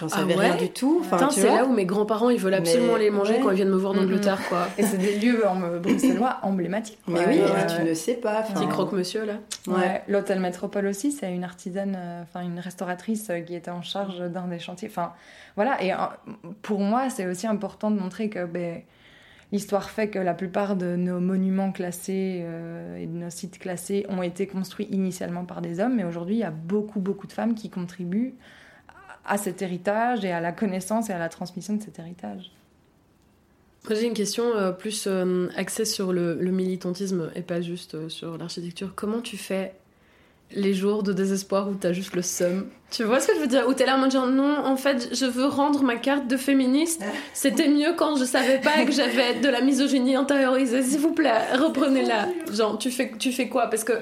J'en 0.00 0.08
savais 0.08 0.34
ah 0.36 0.40
rien 0.40 0.56
du 0.56 0.70
tout. 0.70 0.98
Enfin, 1.00 1.30
c'est 1.30 1.46
là 1.46 1.64
où 1.64 1.72
mes 1.72 1.86
grands-parents 1.86 2.30
ils 2.30 2.38
veulent 2.38 2.54
absolument 2.54 2.96
les 2.96 3.10
manger 3.10 3.40
quand 3.40 3.50
ils 3.50 3.56
viennent 3.56 3.70
me 3.70 3.76
voir 3.76 3.94
d'Angleterre, 3.94 4.40
quoi. 4.48 4.68
Et 4.76 4.82
c'est 4.82 4.98
des 4.98 5.18
lieux 5.18 5.46
en 5.46 5.78
bruxellois 5.78 6.38
emblématiques. 6.42 6.98
Mais 7.06 7.26
oui, 7.26 7.40
tu 7.76 7.82
ne 7.82 7.94
sais 7.94 8.14
pas. 8.14 8.42
Petit 8.42 8.68
croque-monsieur 8.68 9.24
là. 9.24 9.34
Ouais. 9.66 10.02
L'hôtel 10.08 10.40
Métropole 10.40 10.86
aussi, 10.86 11.12
c'est 11.12 11.32
une 11.32 11.44
artisane, 11.44 11.96
euh, 11.96 12.22
enfin 12.22 12.42
une 12.42 12.58
restauratrice 12.58 13.28
euh, 13.30 13.40
qui 13.40 13.54
était 13.54 13.70
en 13.70 13.82
charge 13.82 14.20
d'un 14.20 14.46
des 14.46 14.58
chantiers. 14.58 14.88
Enfin, 14.88 15.12
voilà. 15.56 15.82
Et 15.82 15.92
euh, 15.92 15.96
pour 16.62 16.80
moi, 16.80 17.10
c'est 17.10 17.26
aussi 17.26 17.46
important 17.46 17.90
de 17.90 17.98
montrer 17.98 18.30
que 18.30 18.46
ben, 18.46 18.82
L'histoire 19.50 19.88
fait 19.88 20.10
que 20.10 20.18
la 20.18 20.34
plupart 20.34 20.76
de 20.76 20.94
nos 20.96 21.20
monuments 21.20 21.72
classés 21.72 22.40
euh, 22.42 22.98
et 22.98 23.06
de 23.06 23.16
nos 23.16 23.30
sites 23.30 23.58
classés 23.58 24.04
ont 24.10 24.22
été 24.22 24.46
construits 24.46 24.88
initialement 24.90 25.46
par 25.46 25.62
des 25.62 25.80
hommes, 25.80 25.96
mais 25.96 26.04
aujourd'hui, 26.04 26.34
il 26.36 26.40
y 26.40 26.44
a 26.44 26.50
beaucoup, 26.50 27.00
beaucoup 27.00 27.26
de 27.26 27.32
femmes 27.32 27.54
qui 27.54 27.70
contribuent 27.70 28.34
à 29.28 29.38
cet 29.38 29.62
héritage 29.62 30.24
et 30.24 30.32
à 30.32 30.40
la 30.40 30.52
connaissance 30.52 31.10
et 31.10 31.12
à 31.12 31.18
la 31.18 31.28
transmission 31.28 31.74
de 31.74 31.82
cet 31.82 31.98
héritage. 31.98 32.50
J'ai 33.90 34.06
une 34.06 34.14
question 34.14 34.44
euh, 34.54 34.72
plus 34.72 35.06
euh, 35.06 35.48
axée 35.56 35.84
sur 35.84 36.12
le, 36.12 36.34
militantisme 36.36 37.30
et 37.34 37.42
pas 37.42 37.60
juste 37.60 38.08
sur 38.08 38.36
l'architecture. 38.36 38.92
Comment 38.94 39.20
tu 39.20 39.36
fais 39.36 39.74
les 40.50 40.74
jours 40.74 41.02
de 41.02 41.12
désespoir 41.12 41.68
où 41.68 41.74
t'as 41.74 41.92
juste 41.92 42.14
le 42.14 42.22
seum? 42.22 42.66
Tu 42.90 43.04
vois 43.04 43.20
ce 43.20 43.28
que 43.28 43.34
je 43.34 43.40
veux 43.40 43.46
dire? 43.46 43.66
Où 43.68 43.74
t'es 43.74 43.84
là 43.86 43.96
en 43.96 43.98
mode 43.98 44.10
genre 44.10 44.26
non, 44.26 44.64
en 44.64 44.76
fait, 44.76 45.14
je 45.14 45.26
veux 45.26 45.46
rendre 45.46 45.82
ma 45.82 45.96
carte 45.96 46.26
de 46.26 46.36
féministe. 46.36 47.02
C'était 47.34 47.68
mieux 47.68 47.94
quand 47.96 48.16
je 48.16 48.24
savais 48.24 48.60
pas 48.60 48.84
que 48.84 48.92
j'avais 48.92 49.40
de 49.40 49.48
la 49.48 49.60
misogynie 49.60 50.16
intériorisée. 50.16 50.82
S'il 50.82 51.00
vous 51.00 51.12
plaît, 51.12 51.54
reprenez-la. 51.54 52.28
Genre, 52.52 52.78
tu 52.78 52.90
fais, 52.90 53.12
tu 53.18 53.32
fais 53.32 53.48
quoi? 53.48 53.68
Parce 53.68 53.84
que 53.84 53.94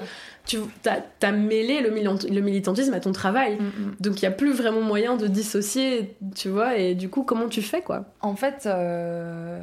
tu 0.47 0.59
as, 0.85 1.31
mêlé 1.31 1.81
le, 1.81 1.89
le, 1.89 2.41
militantisme 2.41 2.93
à 2.93 2.99
ton 2.99 3.11
travail. 3.11 3.57
Mm, 3.57 3.63
mm. 3.63 3.95
Donc 3.99 4.21
il 4.21 4.23
y 4.23 4.27
a 4.27 4.31
plus 4.31 4.53
vraiment 4.53 4.81
moyen 4.81 5.17
de 5.17 5.27
dissocier, 5.27 6.15
tu 6.35 6.49
vois. 6.49 6.77
Et 6.77 6.95
du 6.95 7.09
coup, 7.09 7.23
comment 7.23 7.47
tu 7.47 7.61
fais 7.61 7.81
quoi? 7.81 8.05
En 8.21 8.35
fait, 8.35 8.63
euh, 8.65 9.61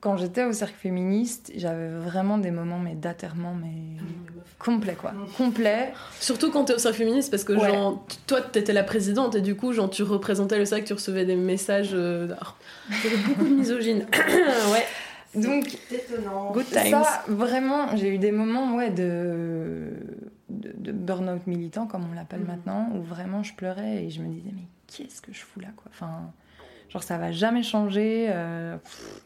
quand 0.00 0.16
j'étais 0.16 0.44
au 0.44 0.52
cercle 0.52 0.76
féministe, 0.78 1.52
j'avais 1.56 1.88
vraiment 1.88 2.38
des 2.38 2.50
moments 2.50 2.78
mais 2.78 2.94
d'atterrement 2.94 3.54
mais 3.54 4.00
complet 4.58 4.94
quoi, 4.94 5.12
complet. 5.36 5.92
Surtout 6.20 6.50
quand 6.50 6.64
t'es 6.64 6.74
au 6.74 6.78
cercle 6.78 6.98
féministe 6.98 7.30
parce 7.30 7.44
que 7.44 7.58
genre 7.58 8.04
toi 8.26 8.40
t'étais 8.40 8.72
la 8.72 8.84
présidente 8.84 9.34
et 9.34 9.40
du 9.40 9.56
coup 9.56 9.72
genre 9.72 9.90
tu 9.90 10.02
représentais 10.02 10.58
le 10.58 10.64
cercle, 10.64 10.86
tu 10.86 10.92
recevais 10.92 11.24
des 11.24 11.36
messages. 11.36 11.90
Euh, 11.92 12.28
beaucoup 13.26 13.44
de 13.44 13.54
misogynes. 13.54 14.06
ouais. 14.72 14.86
Donc, 15.36 15.78
good 16.52 16.66
times. 16.66 16.90
Ça, 16.90 17.24
vraiment, 17.28 17.96
j'ai 17.96 18.14
eu 18.14 18.18
des 18.18 18.32
moments 18.32 18.76
ouais, 18.76 18.90
de, 18.90 19.92
de, 20.48 20.92
burn-out 20.92 21.46
militant, 21.46 21.86
comme 21.86 22.08
on 22.10 22.14
l'appelle 22.14 22.40
mm. 22.40 22.46
maintenant, 22.46 22.90
où 22.94 23.02
vraiment 23.02 23.42
je 23.42 23.54
pleurais 23.54 24.04
et 24.04 24.10
je 24.10 24.22
me 24.22 24.28
disais, 24.28 24.50
mais 24.54 24.68
qu'est-ce 24.86 25.20
que 25.20 25.32
je 25.32 25.40
fous 25.40 25.60
là 25.60 25.68
quoi? 25.76 25.90
Enfin, 25.90 26.32
Genre, 26.88 27.02
ça 27.02 27.18
va 27.18 27.32
jamais 27.32 27.62
changer. 27.62 28.28
Euh, 28.30 28.76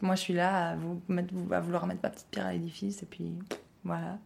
moi, 0.01 0.15
je 0.15 0.21
suis 0.21 0.33
là 0.33 0.71
à, 0.71 0.75
vous 0.75 1.01
mettre, 1.07 1.33
à 1.51 1.59
vouloir 1.59 1.85
mettre 1.85 1.99
ma 2.03 2.09
petite 2.09 2.27
pierre 2.31 2.47
à 2.47 2.53
l'édifice, 2.53 3.03
et 3.03 3.05
puis 3.05 3.33
voilà. 3.83 4.17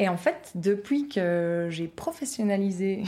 Et 0.00 0.08
en 0.08 0.16
fait, 0.16 0.52
depuis 0.54 1.08
que 1.08 1.66
j'ai 1.70 1.88
professionnalisé 1.88 3.02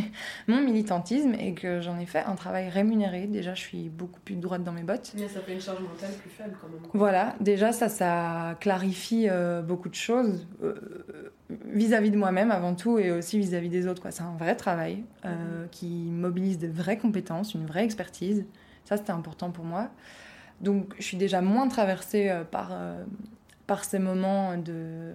mon 0.46 0.62
militantisme 0.62 1.34
et 1.34 1.54
que 1.54 1.80
j'en 1.80 1.98
ai 1.98 2.06
fait 2.06 2.20
un 2.20 2.36
travail 2.36 2.68
rémunéré, 2.68 3.26
déjà 3.26 3.54
je 3.54 3.60
suis 3.60 3.88
beaucoup 3.88 4.20
plus 4.20 4.36
droite 4.36 4.62
dans 4.62 4.72
mes 4.72 4.84
bottes. 4.84 5.12
Mais 5.16 5.26
ça 5.28 5.40
fait 5.40 5.54
une 5.54 5.60
charge 5.60 5.80
mentale 5.80 6.12
plus 6.20 6.30
faible 6.30 6.56
quand 6.60 6.68
même. 6.68 6.80
Voilà, 6.94 7.34
déjà 7.40 7.72
ça, 7.72 7.88
ça 7.88 8.56
clarifie 8.60 9.26
euh, 9.28 9.60
beaucoup 9.60 9.88
de 9.88 9.94
choses 9.94 10.46
euh, 10.62 11.32
vis-à-vis 11.66 12.12
de 12.12 12.16
moi-même 12.16 12.52
avant 12.52 12.74
tout 12.74 12.98
et 12.98 13.10
aussi 13.10 13.38
vis-à-vis 13.38 13.68
des 13.68 13.88
autres. 13.88 14.02
C'est 14.10 14.22
un 14.22 14.36
vrai 14.36 14.54
travail 14.54 15.04
mhm. 15.24 15.68
qui 15.72 15.88
mobilise 15.88 16.58
de 16.58 16.68
vraies 16.68 16.98
compétences, 16.98 17.54
une 17.54 17.66
vraie 17.66 17.84
expertise. 17.84 18.44
Ça, 18.84 18.96
c'était 18.96 19.10
important 19.10 19.50
pour 19.50 19.64
moi. 19.64 19.90
Donc, 20.60 20.94
je 20.98 21.02
suis 21.02 21.16
déjà 21.16 21.40
moins 21.42 21.68
traversée 21.68 22.30
euh, 22.30 22.44
par, 22.44 22.70
euh, 22.72 23.04
par 23.66 23.84
ces 23.84 23.98
moments 23.98 24.56
de, 24.56 25.12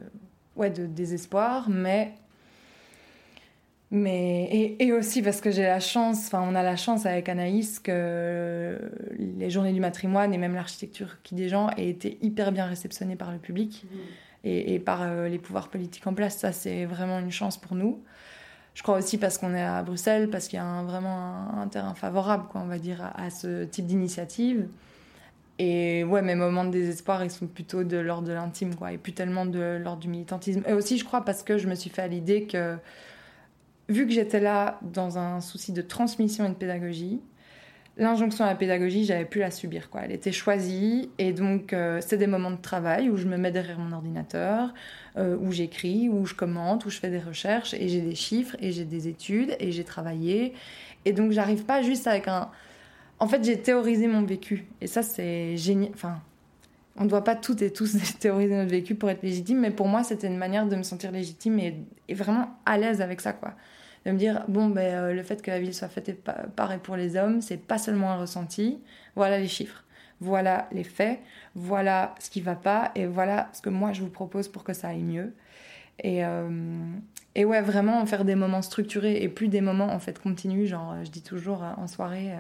ouais, 0.56 0.70
de 0.70 0.86
désespoir, 0.86 1.70
mais. 1.70 2.14
Mais, 3.94 4.46
et, 4.46 4.86
et 4.86 4.94
aussi 4.94 5.22
parce 5.22 5.42
que 5.42 5.52
j'ai 5.52 5.64
la 5.64 5.82
chance, 5.82 6.28
enfin 6.28 6.42
on 6.50 6.56
a 6.56 6.64
la 6.64 6.78
chance 6.78 7.06
avec 7.06 7.28
Anaïs 7.28 7.78
que 7.78 8.80
les 9.20 9.50
journées 9.50 9.74
du 9.74 9.82
matrimoine 9.82 10.34
et 10.34 10.38
même 10.38 10.56
l'architecture 10.56 11.18
qui 11.24 11.36
des 11.36 11.50
gens 11.50 11.70
aient 11.72 11.90
été 11.90 12.18
hyper 12.22 12.54
bien 12.54 12.68
réceptionnées 12.68 13.18
par 13.18 13.34
le 13.34 13.38
public 13.38 13.84
mmh. 13.84 13.98
et, 14.46 14.76
et, 14.76 14.80
par 14.80 15.02
euh, 15.02 15.28
les 15.28 15.40
pouvoirs 15.40 15.68
politiques 15.68 16.08
en 16.08 16.14
place. 16.14 16.38
Ça 16.38 16.54
c'est 16.54 16.86
vraiment 16.86 17.20
une 17.20 17.34
chance 17.34 17.58
pour 17.58 17.76
nous. 17.76 18.02
Je 18.74 18.84
crois 18.84 18.98
aussi 18.98 19.18
parce 19.18 19.38
qu'on 19.38 19.54
est 19.54 19.62
à 19.62 19.84
Bruxelles, 19.84 20.30
parce 20.30 20.48
qu'il 20.48 20.58
y 20.58 20.62
a 20.62 20.84
vraiment 20.84 21.50
un, 21.58 21.68
terrain 21.68 21.94
favorable, 21.94 22.46
quoi, 22.50 22.62
on 22.62 22.68
va 22.68 22.78
dire, 22.80 23.12
à, 23.16 23.30
ce 23.30 23.66
type 23.66 23.86
d'initiative. 23.86 24.68
Et 25.60 26.04
ouais, 26.04 26.22
mes 26.22 26.36
moments 26.36 26.66
de 26.66 26.72
désespoir, 26.72 27.24
ils 27.24 27.32
sont 27.32 27.48
plutôt 27.48 27.84
de 27.84 27.98
l'ordre 27.98 28.28
de 28.28 28.34
l'intime, 28.34 28.76
quoi, 28.76 28.94
et 28.94 28.98
plus 28.98 29.14
tellement 29.14 29.46
de 29.46 29.78
l'ordre 29.82 30.02
du 30.02 30.08
militantisme. 30.08 30.64
Et 30.68 30.74
aussi, 30.74 30.98
je 30.98 31.06
crois, 31.06 31.24
parce 31.24 31.44
que 31.44 31.58
je 31.58 31.68
me 31.68 31.76
suis 31.76 31.90
fait 31.90 32.02
à 32.02 32.08
l'idée 32.08 32.48
que, 32.48 32.78
vu 33.88 34.08
que 34.08 34.12
j'étais 34.12 34.40
là 34.40 34.80
dans 34.82 35.18
un 35.18 35.40
souci 35.42 35.72
de 35.72 35.82
transmission 35.82 36.46
et 36.46 36.50
de 36.50 36.56
pédagogie, 36.56 37.22
l'injonction 37.98 38.46
à 38.46 38.48
la 38.48 38.56
pédagogie, 38.56 39.06
j'avais 39.06 39.26
plus 39.26 39.42
la 39.42 39.52
subir. 39.52 39.90
Quoi. 39.90 40.02
Elle 40.06 40.12
était 40.12 40.32
choisie 40.32 41.10
et 41.18 41.34
donc 41.34 41.74
euh, 41.74 42.00
c'est 42.02 42.18
des 42.18 42.28
moments 42.28 42.52
de 42.52 42.62
travail 42.62 43.10
où 43.10 43.18
je 43.18 43.28
me 43.28 43.38
mets 43.38 43.52
derrière 43.52 43.80
mon 43.80 43.96
ordinateur, 43.96 44.74
euh, 45.18 45.38
où 45.40 45.52
j'écris, 45.52 46.10
où 46.10 46.26
je 46.26 46.34
commente, 46.34 46.86
où 46.86 46.90
je 46.90 46.98
fais 46.98 47.10
des 47.10 47.20
recherches 47.20 47.74
et 47.74 47.88
j'ai 47.90 48.02
des 48.02 48.16
chiffres 48.16 48.56
et 48.60 48.72
j'ai 48.72 48.86
des 48.86 49.08
études 49.08 49.56
et 49.60 49.72
j'ai 49.72 49.84
travaillé. 49.84 50.54
Et 51.06 51.14
donc 51.14 51.32
j'arrive 51.32 51.66
pas 51.66 51.82
juste 51.82 52.08
avec 52.08 52.28
un... 52.28 52.50
En 53.22 53.28
fait, 53.28 53.44
j'ai 53.44 53.62
théorisé 53.62 54.08
mon 54.08 54.24
vécu. 54.24 54.66
Et 54.82 54.88
ça 54.88 55.04
c'est 55.04 55.56
génial. 55.56 55.92
Enfin, 55.94 56.20
on 56.96 57.04
ne 57.04 57.10
doit 57.10 57.24
pas 57.24 57.36
toutes 57.36 57.62
et 57.62 57.72
tous 57.72 57.96
théoriser 58.20 58.56
notre 58.56 58.72
vécu 58.72 58.96
pour 58.96 59.12
être 59.12 59.22
légitime, 59.22 59.60
mais 59.60 59.70
pour 59.70 59.88
moi 59.88 60.04
c'était 60.04 60.26
une 60.26 60.40
manière 60.40 60.66
de 60.66 60.76
me 60.76 60.82
sentir 60.82 61.12
légitime 61.12 61.60
et, 61.60 62.14
vraiment 62.16 62.58
à 62.66 62.80
l'aise 62.80 63.00
avec 63.00 63.22
ça, 63.22 63.32
quoi. 63.32 63.54
De 64.08 64.12
me 64.12 64.18
dire 64.18 64.44
bon 64.48 64.70
ben 64.70 64.96
euh, 64.96 65.14
le 65.14 65.22
fait 65.22 65.44
que 65.44 65.52
la 65.52 65.60
ville 65.60 65.76
soit 65.76 65.88
faite 65.88 66.24
par 66.56 66.72
et 66.72 66.80
pour 66.80 66.96
les 66.96 67.16
hommes 67.16 67.42
c'est 67.42 67.58
pas 67.58 67.78
seulement 67.78 68.10
un 68.10 68.18
ressenti. 68.18 68.80
Voilà 69.16 69.38
les 69.38 69.48
chiffres. 69.48 69.84
Voilà 70.20 70.68
les 70.72 70.84
faits. 70.84 71.20
Voilà 71.54 72.16
ce 72.20 72.32
qui 72.32 72.42
va 72.42 72.56
pas 72.56 72.92
et 72.96 73.06
voilà 73.06 73.50
ce 73.54 73.62
que 73.62 73.70
moi 73.70 73.94
je 73.94 74.02
vous 74.02 74.10
propose 74.10 74.48
pour 74.48 74.64
que 74.64 74.74
ça 74.74 74.88
aille 74.88 75.04
mieux. 75.04 75.32
Et, 76.04 76.26
euh, 76.26 76.50
ouais, 77.38 77.62
vraiment 77.62 78.04
faire 78.08 78.26
des 78.26 78.34
moments 78.34 78.64
structurés 78.64 79.22
et 79.22 79.30
plus 79.30 79.48
des 79.48 79.62
moments 79.62 79.94
en 79.94 80.00
fait 80.00 80.18
continus. 80.18 80.70
Genre, 80.70 80.94
euh, 80.94 81.04
je 81.04 81.12
dis 81.12 81.22
toujours 81.22 81.64
en 81.78 81.86
soirée, 81.86 82.32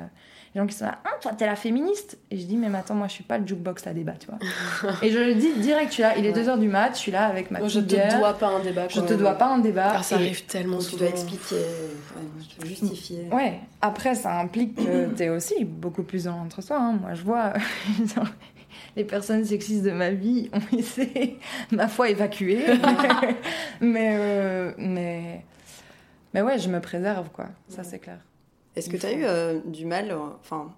les 0.54 0.60
gens 0.62 0.68
qui 0.68 0.76
sont 0.76 0.86
là, 0.86 1.00
ah, 1.06 1.12
toi 1.22 1.32
t'es 1.32 1.46
la 1.46 1.56
féministe 1.56 2.18
Et 2.30 2.38
je 2.38 2.46
dis, 2.46 2.58
mais 2.58 2.68
attends, 2.78 2.96
moi 2.96 3.08
je 3.08 3.14
suis 3.14 3.24
pas 3.24 3.38
le 3.38 3.48
jukebox 3.48 3.88
à 3.88 3.94
débat, 3.94 4.14
tu 4.20 4.28
vois. 4.28 4.38
et 5.02 5.10
je 5.12 5.18
le 5.20 5.36
dis 5.36 5.54
direct, 5.54 5.90
je 5.90 5.94
suis 5.94 6.04
là, 6.04 6.18
il 6.18 6.26
est 6.26 6.36
Ouais. 6.36 6.44
2h 6.44 6.60
du 6.60 6.68
mat, 6.68 6.92
je 6.94 6.98
suis 7.00 7.12
là 7.12 7.26
avec 7.28 7.52
ma 7.52 7.60
Moi, 7.60 7.68
je 7.70 7.80
petite 7.80 7.92
te 7.92 7.96
bière. 7.96 8.20
dois 8.20 8.34
pas 8.34 8.48
un 8.50 8.60
débat. 8.60 8.88
Je 8.90 9.00
te 9.02 9.14
dois 9.14 9.34
pas 9.36 9.48
un 9.48 9.60
débat. 9.60 9.94
Ah, 9.96 10.04
ça 10.04 10.16
arrive 10.16 10.44
tellement 10.46 10.80
tu 10.80 10.96
dois 10.98 11.08
expliquer, 11.08 11.56
ouais, 11.56 12.68
justifier. 12.68 13.28
Ouais, 13.32 13.60
après 13.82 14.16
ça 14.16 14.38
implique 14.40 14.76
que 14.76 15.08
t'es 15.16 15.30
aussi 15.30 15.64
beaucoup 15.64 16.04
plus 16.04 16.26
dans 16.26 16.36
l'entre-soi. 16.38 16.78
hein. 16.78 16.98
Moi 17.02 17.14
je 17.14 17.24
vois 17.24 17.54
les 18.96 19.04
personnes 19.06 19.46
sexistes 19.46 19.84
de 19.84 19.92
ma 19.92 20.12
vie 20.12 20.50
ont 20.54 20.76
été, 20.78 21.40
ma 21.72 21.88
foi, 21.88 22.10
évacuées. 22.10 22.66
mais, 23.82 24.16
euh, 24.20 24.72
mais, 24.78 25.46
mais 26.34 26.42
ouais, 26.42 26.60
je 26.60 26.68
me 26.70 26.80
préserve 26.82 27.30
quoi, 27.32 27.48
ça 27.70 27.84
c'est 27.84 28.00
clair. 28.00 28.18
Est-ce 28.76 28.90
que 28.90 28.98
tu 28.98 29.06
as 29.06 29.12
eu 29.14 29.24
euh, 29.26 29.60
du 29.66 29.86
mal, 29.86 30.12
euh, 30.12 30.18
enfin, 30.42 30.72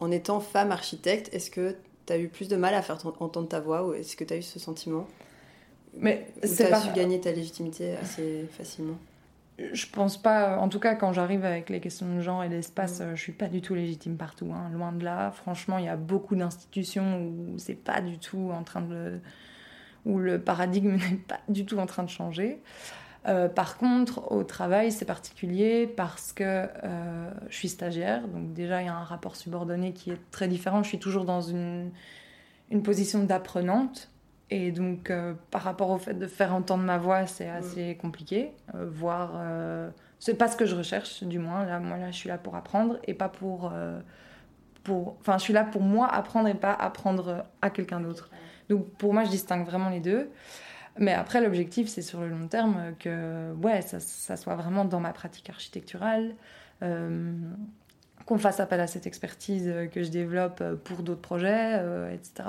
en 0.00 0.10
étant 0.10 0.40
femme 0.40 0.72
architecte, 0.72 1.28
est-ce 1.34 1.50
que 1.50 1.76
tu 2.06 2.12
as 2.12 2.18
eu 2.18 2.28
plus 2.28 2.48
de 2.48 2.56
mal 2.56 2.74
à 2.74 2.82
faire 2.82 2.98
ton- 2.98 3.14
entendre 3.20 3.48
ta 3.48 3.60
voix 3.60 3.86
ou 3.86 3.92
est-ce 3.94 4.16
que 4.16 4.24
tu 4.24 4.32
as 4.34 4.36
eu 4.38 4.42
ce 4.42 4.58
sentiment 4.58 5.06
Mais 5.98 6.26
c'est 6.42 6.64
tu 6.64 6.70
pas. 6.70 6.78
as 6.78 6.80
su 6.80 6.92
gagner 6.92 7.20
ta 7.20 7.32
légitimité 7.32 7.96
assez 7.96 8.46
facilement 8.56 8.96
Je 9.58 9.84
pense 9.92 10.16
pas, 10.16 10.56
en 10.58 10.70
tout 10.70 10.80
cas 10.80 10.94
quand 10.94 11.12
j'arrive 11.12 11.44
avec 11.44 11.68
les 11.68 11.80
questions 11.80 12.14
de 12.14 12.20
genre 12.22 12.42
et 12.42 12.48
d'espace, 12.48 13.00
euh, 13.02 13.14
je 13.14 13.20
suis 13.20 13.32
pas 13.32 13.48
du 13.48 13.60
tout 13.60 13.74
légitime 13.74 14.16
partout, 14.16 14.50
hein, 14.54 14.70
loin 14.72 14.92
de 14.92 15.04
là. 15.04 15.32
Franchement, 15.32 15.76
il 15.76 15.84
y 15.84 15.88
a 15.88 15.96
beaucoup 15.96 16.34
d'institutions 16.34 17.20
où 17.26 17.58
c'est 17.58 17.74
pas 17.74 18.00
du 18.00 18.16
tout 18.18 18.50
en 18.54 18.62
train 18.62 18.80
de. 18.80 19.18
où 20.06 20.18
le 20.18 20.40
paradigme 20.40 20.92
n'est 21.10 21.16
pas 21.28 21.40
du 21.50 21.66
tout 21.66 21.76
en 21.78 21.84
train 21.84 22.04
de 22.04 22.08
changer. 22.08 22.58
Euh, 23.28 23.48
par 23.48 23.76
contre, 23.76 24.32
au 24.32 24.44
travail, 24.44 24.92
c'est 24.92 25.04
particulier 25.04 25.86
parce 25.86 26.32
que 26.32 26.44
euh, 26.44 27.30
je 27.48 27.54
suis 27.54 27.68
stagiaire, 27.68 28.26
donc 28.28 28.54
déjà 28.54 28.82
il 28.82 28.86
y 28.86 28.88
a 28.88 28.94
un 28.94 29.04
rapport 29.04 29.36
subordonné 29.36 29.92
qui 29.92 30.10
est 30.10 30.30
très 30.30 30.48
différent. 30.48 30.82
Je 30.82 30.88
suis 30.88 30.98
toujours 30.98 31.24
dans 31.24 31.42
une, 31.42 31.90
une 32.70 32.82
position 32.82 33.22
d'apprenante. 33.24 34.10
Et 34.52 34.72
donc, 34.72 35.10
euh, 35.10 35.34
par 35.52 35.62
rapport 35.62 35.90
au 35.90 35.98
fait 35.98 36.14
de 36.14 36.26
faire 36.26 36.54
entendre 36.54 36.82
ma 36.82 36.98
voix, 36.98 37.26
c'est 37.26 37.48
assez 37.48 37.96
compliqué. 38.00 38.50
Voire, 38.74 39.40
c'est 40.18 40.34
pas 40.34 40.48
ce 40.48 40.56
que 40.56 40.66
je 40.66 40.74
recherche, 40.74 41.22
du 41.22 41.38
moins. 41.38 41.64
Là, 41.64 41.78
moi, 41.78 41.98
là, 41.98 42.10
je 42.10 42.16
suis 42.16 42.28
là 42.28 42.38
pour 42.38 42.56
apprendre 42.56 42.98
et 43.04 43.14
pas 43.14 43.28
pour, 43.28 43.72
pour. 44.82 45.16
Enfin, 45.20 45.38
je 45.38 45.44
suis 45.44 45.52
là 45.52 45.62
pour 45.62 45.82
moi 45.82 46.08
apprendre 46.08 46.48
et 46.48 46.54
pas 46.54 46.72
apprendre 46.72 47.44
à 47.62 47.70
quelqu'un 47.70 48.00
d'autre. 48.00 48.28
Donc, 48.68 48.88
pour 48.94 49.14
moi, 49.14 49.22
je 49.22 49.30
distingue 49.30 49.64
vraiment 49.64 49.88
les 49.88 50.00
deux. 50.00 50.30
Mais 51.00 51.12
après, 51.12 51.40
l'objectif, 51.40 51.88
c'est 51.88 52.02
sur 52.02 52.20
le 52.20 52.28
long 52.28 52.46
terme 52.46 52.94
que, 53.00 53.52
ouais, 53.54 53.82
ça, 53.82 53.98
ça 53.98 54.36
soit 54.36 54.54
vraiment 54.54 54.84
dans 54.84 55.00
ma 55.00 55.12
pratique 55.12 55.50
architecturale. 55.50 56.34
euh, 56.82 57.32
qu'on 58.26 58.38
fasse 58.38 58.60
appel 58.60 58.80
à 58.80 58.86
cette 58.86 59.06
expertise 59.08 59.72
que 59.92 60.04
je 60.04 60.08
développe 60.10 60.62
pour 60.84 61.02
d'autres 61.02 61.20
projets, 61.22 61.78
euh, 61.80 62.12
etc. 62.12 62.48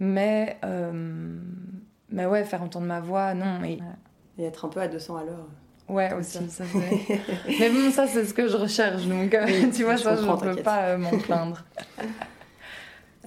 Mais, 0.00 0.58
euh, 0.64 1.38
mais 2.10 2.26
ouais, 2.26 2.44
faire 2.44 2.62
entendre 2.62 2.86
ma 2.86 3.00
voix, 3.00 3.32
non. 3.32 3.62
Et, 3.64 3.78
et 4.38 4.44
être 4.44 4.66
un 4.66 4.68
peu 4.68 4.80
à 4.80 4.88
200 4.88 5.16
à 5.16 5.24
l'heure 5.24 5.46
ouais, 5.88 6.12
aussi. 6.14 6.38
ça. 6.50 6.64
Ça, 6.64 6.64
mais 7.58 7.70
bon, 7.70 7.90
ça, 7.90 8.06
c'est 8.06 8.24
ce 8.24 8.34
que 8.34 8.48
je 8.48 8.56
recherche. 8.56 9.06
Donc, 9.06 9.32
euh, 9.34 9.46
Oui, 9.46 9.70
tu 9.74 9.84
vois, 9.84 9.96
ça, 9.96 10.16
je 10.16 10.22
ne 10.22 10.54
peux 10.54 10.62
pas 10.62 10.82
euh, 10.88 10.98
m'en 10.98 11.16
plaindre. 11.18 11.64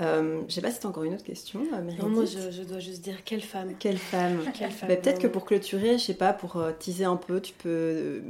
euh, 0.02 0.42
Je 0.48 0.54
sais 0.54 0.62
pas 0.62 0.72
si 0.72 0.80
tu 0.80 0.86
as 0.86 0.90
encore 0.90 1.04
une 1.04 1.14
autre 1.14 1.24
question, 1.24 1.62
euh, 1.74 1.82
Meredith 1.82 2.02
Non, 2.04 2.10
moi, 2.10 2.26
je, 2.26 2.52
je 2.52 2.64
dois 2.64 2.80
juste 2.80 3.04
dire 3.04 3.24
quelle 3.24 3.42
femme. 3.42 3.74
Quelle 3.80 3.98
femme 3.98 4.40
Quelle 4.54 4.72
femme. 4.72 4.90
Bah, 4.90 4.96
Peut-être 4.96 5.20
que 5.20 5.28
pour 5.28 5.46
clôturer, 5.46 5.98
je 5.98 6.04
sais 6.04 6.14
pas, 6.14 6.34
pour 6.34 6.58
euh, 6.58 6.72
teaser 6.78 7.06
un 7.06 7.16
peu, 7.18 7.40
tu 7.42 7.54
peux 7.54 8.22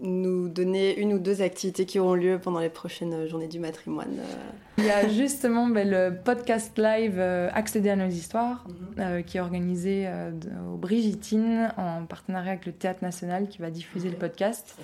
nous 0.00 0.48
donner 0.48 0.96
une 0.98 1.12
ou 1.12 1.18
deux 1.18 1.42
activités 1.42 1.84
qui 1.84 1.98
auront 1.98 2.14
lieu 2.14 2.38
pendant 2.40 2.60
les 2.60 2.68
prochaines 2.68 3.26
journées 3.26 3.48
du 3.48 3.58
matrimoine. 3.58 4.16
Il 4.78 4.84
y 4.84 4.90
a 4.90 5.08
justement 5.08 5.66
ben, 5.66 5.90
le 5.90 6.16
podcast 6.24 6.78
live 6.78 7.16
euh, 7.18 7.50
Accéder 7.52 7.90
à 7.90 7.96
nos 7.96 8.06
histoires, 8.08 8.64
Mhm. 8.68 8.74
euh, 9.00 9.22
qui 9.22 9.38
est 9.38 9.40
organisé 9.40 10.04
euh, 10.06 10.30
au 10.72 10.76
Brigitine 10.76 11.72
en 11.76 12.06
partenariat 12.06 12.52
avec 12.52 12.66
le 12.66 12.72
Théâtre 12.72 13.00
National 13.02 13.48
qui 13.48 13.58
va 13.58 13.70
diffuser 13.70 14.08
le 14.08 14.16
podcast. 14.16 14.76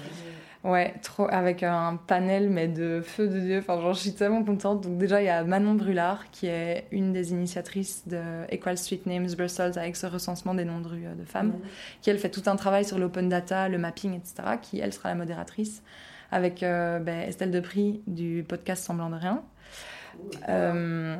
Ouais, 0.64 0.94
trop, 1.02 1.28
avec 1.30 1.62
un 1.62 1.96
panel 2.06 2.48
mais 2.48 2.68
de 2.68 3.02
feu 3.02 3.28
de 3.28 3.38
Dieu. 3.38 3.58
Enfin, 3.58 3.80
genre, 3.80 3.92
je 3.92 4.00
suis 4.00 4.14
tellement 4.14 4.42
contente. 4.42 4.80
Donc 4.80 4.96
déjà, 4.96 5.20
il 5.20 5.26
y 5.26 5.28
a 5.28 5.44
Manon 5.44 5.74
Brulard 5.74 6.30
qui 6.30 6.46
est 6.46 6.86
une 6.90 7.12
des 7.12 7.32
initiatrices 7.32 8.08
de 8.08 8.20
Equal 8.50 8.78
Street 8.78 9.02
Names 9.04 9.28
Brussels 9.36 9.78
avec 9.78 9.94
ce 9.94 10.06
recensement 10.06 10.54
des 10.54 10.64
noms 10.64 10.80
de 10.80 10.88
rues 10.88 11.06
euh, 11.06 11.14
de 11.14 11.24
femmes, 11.24 11.52
qui 12.00 12.08
elle 12.08 12.18
fait 12.18 12.30
tout 12.30 12.42
un 12.46 12.56
travail 12.56 12.84
sur 12.84 12.98
l'open 12.98 13.28
data, 13.28 13.68
le 13.68 13.76
mapping, 13.76 14.14
etc. 14.14 14.56
Qui 14.62 14.80
elle 14.80 14.92
sera 14.94 15.10
la 15.10 15.16
modératrice 15.16 15.82
avec 16.34 16.62
euh, 16.62 16.98
ben, 16.98 17.20
Estelle 17.20 17.52
Depris 17.52 18.02
du 18.06 18.44
podcast 18.46 18.84
Semblant 18.84 19.08
de 19.08 19.14
rien. 19.14 19.42
Euh, 20.48 21.16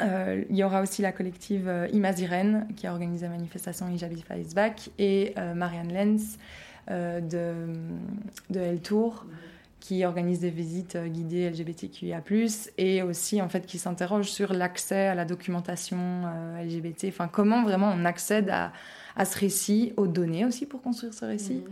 euh, 0.00 0.44
Il 0.50 0.56
y 0.56 0.64
aura 0.64 0.82
aussi 0.82 1.02
la 1.02 1.12
collective 1.12 1.70
Imazirène 1.92 2.66
qui 2.76 2.86
a 2.86 2.92
organisé 2.92 3.26
la 3.26 3.32
manifestation 3.32 3.88
Hijabify 3.88 4.40
is 4.40 4.54
Back 4.54 4.90
et 4.98 5.34
Marianne 5.54 5.92
Lenz 5.92 6.38
de, 6.88 7.54
de 8.50 8.60
El 8.60 8.80
Tour 8.80 9.26
qui 9.80 10.02
organise 10.06 10.40
des 10.40 10.48
visites 10.48 10.96
euh, 10.96 11.08
guidées 11.08 11.50
LGBTQIA+, 11.50 12.22
et 12.78 13.02
aussi 13.02 13.42
en 13.42 13.50
fait 13.50 13.66
qui 13.66 13.76
s'interroge 13.78 14.30
sur 14.30 14.54
l'accès 14.54 15.08
à 15.08 15.14
la 15.14 15.26
documentation 15.26 15.98
euh, 16.24 16.62
LGBT, 16.64 17.08
enfin 17.08 17.28
comment 17.28 17.62
vraiment 17.64 17.92
on 17.94 18.06
accède 18.06 18.48
à, 18.48 18.72
à 19.14 19.26
ce 19.26 19.38
récit, 19.38 19.92
aux 19.98 20.06
données 20.06 20.46
aussi 20.46 20.64
pour 20.64 20.80
construire 20.80 21.12
ce 21.12 21.26
récit, 21.26 21.62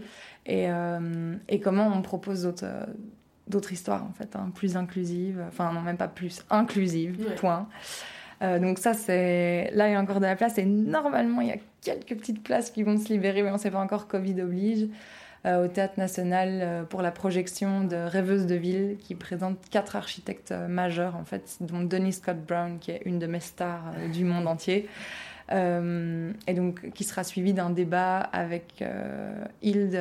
et, 0.44 0.70
euh, 0.70 1.34
et 1.48 1.58
comment 1.58 1.86
on 1.86 2.02
propose 2.02 2.42
d'autres 2.42 2.64
euh, 2.66 3.72
histoires 3.72 4.04
en 4.04 4.12
fait, 4.12 4.36
hein, 4.36 4.50
plus 4.54 4.76
inclusives, 4.76 5.42
enfin 5.48 5.72
non 5.72 5.80
même 5.80 5.96
pas 5.96 6.08
plus, 6.08 6.44
inclusives, 6.50 7.18
Ouais. 7.18 7.34
point. 7.36 7.66
Euh, 8.42 8.58
donc 8.58 8.78
ça 8.78 8.92
c'est 8.92 9.70
là 9.72 9.88
il 9.88 9.92
y 9.92 9.94
a 9.94 10.00
encore 10.00 10.18
de 10.18 10.26
la 10.26 10.34
place 10.34 10.58
et 10.58 10.64
normalement 10.64 11.40
il 11.40 11.48
y 11.48 11.52
a 11.52 11.58
quelques 11.80 12.16
petites 12.18 12.42
places 12.42 12.70
qui 12.70 12.82
vont 12.82 12.98
se 12.98 13.08
libérer 13.08 13.42
mais 13.42 13.50
on 13.50 13.58
sait 13.58 13.70
pas 13.70 13.80
encore 13.80 14.08
Covid 14.08 14.40
oblige. 14.42 14.88
Euh, 15.44 15.64
au 15.64 15.68
Théâtre 15.68 15.94
National 15.98 16.60
euh, 16.62 16.82
pour 16.84 17.02
la 17.02 17.10
projection 17.10 17.82
de 17.82 17.96
Rêveuse 17.96 18.46
de 18.46 18.54
ville 18.54 18.96
qui 19.00 19.16
présente 19.16 19.58
quatre 19.70 19.96
architectes 19.96 20.54
majeurs 20.68 21.16
en 21.16 21.24
fait 21.24 21.56
dont 21.60 21.82
Denis 21.82 22.12
Scott 22.12 22.36
Brown 22.46 22.78
qui 22.78 22.92
est 22.92 23.02
une 23.06 23.18
de 23.18 23.26
mes 23.26 23.40
stars 23.40 23.92
du 24.12 24.24
monde 24.24 24.46
entier. 24.46 24.88
Et 25.50 26.54
donc 26.54 26.92
qui 26.92 27.04
sera 27.04 27.24
suivi 27.24 27.52
d'un 27.52 27.68
débat 27.68 28.20
avec 28.20 28.80
euh, 28.80 29.44
Hilde 29.60 30.00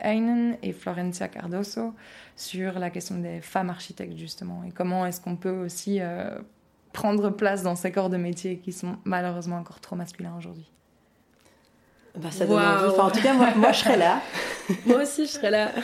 Heinen 0.00 0.56
et 0.60 0.72
Florencia 0.72 1.28
Cardoso 1.28 1.94
sur 2.34 2.80
la 2.80 2.90
question 2.90 3.16
des 3.18 3.40
femmes 3.40 3.70
architectes 3.70 4.16
justement 4.16 4.64
et 4.66 4.72
comment 4.72 5.06
est-ce 5.06 5.20
qu'on 5.20 5.36
peut 5.36 5.64
aussi 5.64 6.00
prendre 6.98 7.30
place 7.30 7.62
dans 7.62 7.76
ces 7.76 7.92
corps 7.92 8.10
de 8.10 8.16
métier 8.16 8.58
qui 8.58 8.72
sont 8.72 8.96
malheureusement 9.04 9.58
encore 9.58 9.78
trop 9.78 9.94
masculins 9.94 10.34
aujourd'hui. 10.36 10.68
Bah, 12.16 12.32
ça 12.32 12.44
donne 12.44 12.56
Waouh. 12.56 12.66
envie. 12.86 12.90
Enfin, 12.90 13.04
en 13.04 13.10
tout 13.12 13.20
cas, 13.22 13.34
moi, 13.34 13.48
moi, 13.54 13.70
je 13.70 13.78
serai 13.78 13.96
là. 13.96 14.20
Moi 14.86 15.02
aussi, 15.02 15.26
je 15.26 15.30
serais 15.30 15.50
là. 15.50 15.70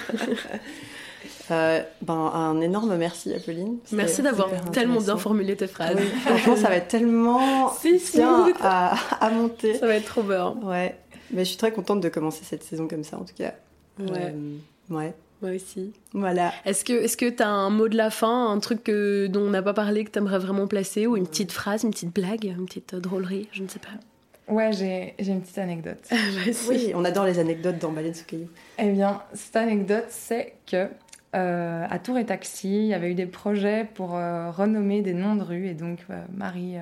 Euh, 1.51 1.83
ben, 2.01 2.15
un 2.15 2.59
énorme 2.63 2.97
merci, 2.97 3.33
Apolline. 3.35 3.77
Merci 3.93 4.23
d'avoir 4.23 4.49
tellement 4.71 5.01
bien 5.01 5.19
formulé 5.19 5.57
tes 5.57 5.67
phrases. 5.67 5.95
Oui, 5.95 6.07
franchement, 6.25 6.57
ça 6.57 6.69
va 6.71 6.77
être 6.77 6.89
tellement 6.89 7.71
Si, 7.81 8.01
bien 8.15 8.51
à, 8.63 8.95
à 9.21 9.31
monter. 9.31 9.75
Ça 9.75 9.87
va 9.87 9.95
être 9.97 10.07
trop 10.07 10.23
bien. 10.23 10.55
Ouais, 10.63 10.99
mais 11.31 11.45
je 11.45 11.51
suis 11.51 11.59
très 11.59 11.71
contente 11.71 12.01
de 12.01 12.09
commencer 12.09 12.45
cette 12.45 12.63
saison 12.63 12.89
comme 12.89 13.05
ça, 13.05 13.19
en 13.19 13.25
tout 13.25 13.35
cas. 13.37 13.53
Ouais, 13.99 14.33
Euh, 14.35 14.57
ouais, 14.89 15.15
moi 15.43 15.53
aussi. 15.53 15.93
voilà. 16.13 16.53
Est-ce 16.65 16.85
que 16.85 16.93
est-ce 16.93 17.17
que 17.17 17.29
t'as 17.29 17.49
un 17.49 17.71
mot 17.71 17.89
de 17.89 17.97
la 17.97 18.11
fin, 18.11 18.51
un 18.51 18.59
truc 18.61 18.85
que, 18.85 19.27
dont 19.27 19.43
on 19.43 19.51
n'a 19.51 19.63
pas 19.63 19.75
parlé 19.75 20.05
que 20.05 20.11
t'aimerais 20.11 20.39
vraiment 20.39 20.67
placer, 20.67 21.07
ou 21.07 21.17
une 21.17 21.27
petite 21.27 21.53
phrase, 21.53 21.85
une 21.85 21.91
petite 21.91 22.15
blague, 22.15 22.45
une 22.45 22.67
petite 22.67 22.95
euh, 22.95 23.01
drôlerie, 23.01 23.49
je 23.53 23.63
ne 23.63 23.69
sais 23.69 23.81
pas. 23.81 24.53
Ouais, 24.53 24.73
j'ai 24.73 25.15
j'ai 25.19 25.33
une 25.33 25.41
petite 25.41 25.59
anecdote. 25.59 25.99
Oui, 26.69 26.93
on 26.95 27.05
adore 27.05 27.25
les 27.25 27.39
anecdotes 27.39 27.79
dans 27.79 27.93
Baleine 27.93 28.15
sous 28.15 28.25
caillou. 28.27 28.49
Eh 28.79 28.91
bien, 28.91 29.23
cette 29.33 29.57
anecdote, 29.57 30.05
c'est 30.09 30.55
que 30.71 30.89
euh, 31.35 31.87
à 31.89 31.99
Tour 31.99 32.19
et 32.19 32.27
Taxi, 32.27 32.69
il 32.69 32.87
y 32.87 32.95
avait 32.95 33.11
eu 33.11 33.15
des 33.15 33.27
projets 33.27 33.89
pour 33.95 34.15
euh, 34.17 34.51
renommer 34.51 35.03
des 35.03 35.15
noms 35.15 35.35
de 35.35 35.43
rues, 35.43 35.67
et 35.67 35.75
donc 35.75 36.01
euh, 36.11 36.23
Marie, 36.33 36.77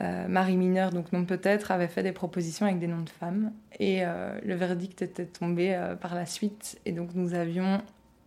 euh, 0.00 0.28
Marie 0.28 0.56
Mineur, 0.56 0.90
donc 0.90 1.12
nom 1.12 1.24
peut-être, 1.24 1.70
avait 1.70 1.88
fait 1.88 2.02
des 2.02 2.12
propositions 2.12 2.66
avec 2.66 2.78
des 2.78 2.86
noms 2.86 3.02
de 3.02 3.10
femmes, 3.10 3.52
et 3.78 4.04
euh, 4.04 4.38
le 4.44 4.54
verdict 4.54 5.02
était 5.02 5.26
tombé 5.26 5.74
euh, 5.74 5.96
par 5.96 6.14
la 6.14 6.26
suite, 6.26 6.78
et 6.86 6.92
donc 6.92 7.10
nous 7.14 7.34
avions 7.34 7.82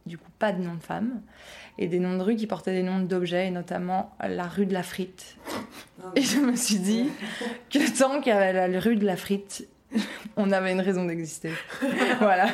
du 0.06 0.18
coup 0.18 0.32
pas 0.40 0.52
de 0.52 0.62
nom 0.62 0.76
de 0.76 0.84
femmes, 0.84 1.22
et 1.78 1.88
des 1.88 2.00
noms 2.00 2.18
de 2.18 2.24
rues 2.24 2.36
qui 2.36 2.48
portaient 2.48 2.74
des 2.74 2.84
noms 2.84 3.00
d'objets, 3.00 3.48
et 3.48 3.52
notamment 3.52 4.16
la 4.20 4.48
rue 4.48 4.66
de 4.66 4.74
la 4.74 4.84
frite. 4.84 5.38
Et 6.16 6.22
je 6.22 6.40
me 6.40 6.56
suis 6.56 6.80
dit 6.80 7.10
que 7.70 7.98
tant 7.98 8.20
qu'il 8.20 8.34
y 8.34 8.36
avait 8.36 8.68
la 8.68 8.80
rue 8.80 8.98
de 8.98 9.06
la 9.06 9.16
frite, 9.16 9.68
on 10.38 10.52
avait 10.52 10.72
une 10.72 10.82
raison 10.82 11.06
d'exister. 11.06 11.52
voilà. 12.20 12.48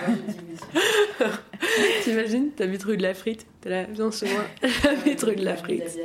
T'imagines 2.03 2.51
T'habites 2.51 2.83
rue 2.83 2.97
de 2.97 3.03
la 3.03 3.13
frite 3.13 3.45
T'es 3.61 3.69
là, 3.69 3.83
viens 3.83 4.11
chez 4.11 4.27
moi. 4.31 4.43
J'habite 4.83 5.21
rue 5.23 5.35
de 5.35 5.45
la 5.45 5.55
frite. 5.55 5.99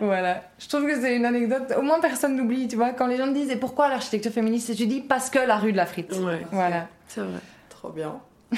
Voilà. 0.00 0.42
Je 0.58 0.68
trouve 0.68 0.86
que 0.86 1.00
c'est 1.00 1.14
une 1.16 1.24
anecdote. 1.24 1.72
Au 1.78 1.82
moins, 1.82 2.00
personne 2.00 2.36
n'oublie, 2.36 2.66
tu 2.68 2.76
vois. 2.76 2.90
Quand 2.90 3.06
les 3.06 3.16
gens 3.16 3.26
me 3.26 3.34
disent 3.34 3.50
et 3.50 3.56
pourquoi 3.56 3.88
l'architecture 3.88 4.32
féministe, 4.32 4.70
et 4.70 4.74
je 4.74 4.84
dis 4.84 5.00
parce 5.00 5.30
que 5.30 5.38
la 5.38 5.56
rue 5.56 5.72
de 5.72 5.76
la 5.76 5.86
frite. 5.86 6.12
Ouais, 6.12 6.40
Voilà. 6.52 6.88
c'est 7.08 7.20
vrai. 7.20 7.40
Trop 7.70 7.90
bien. 7.90 8.16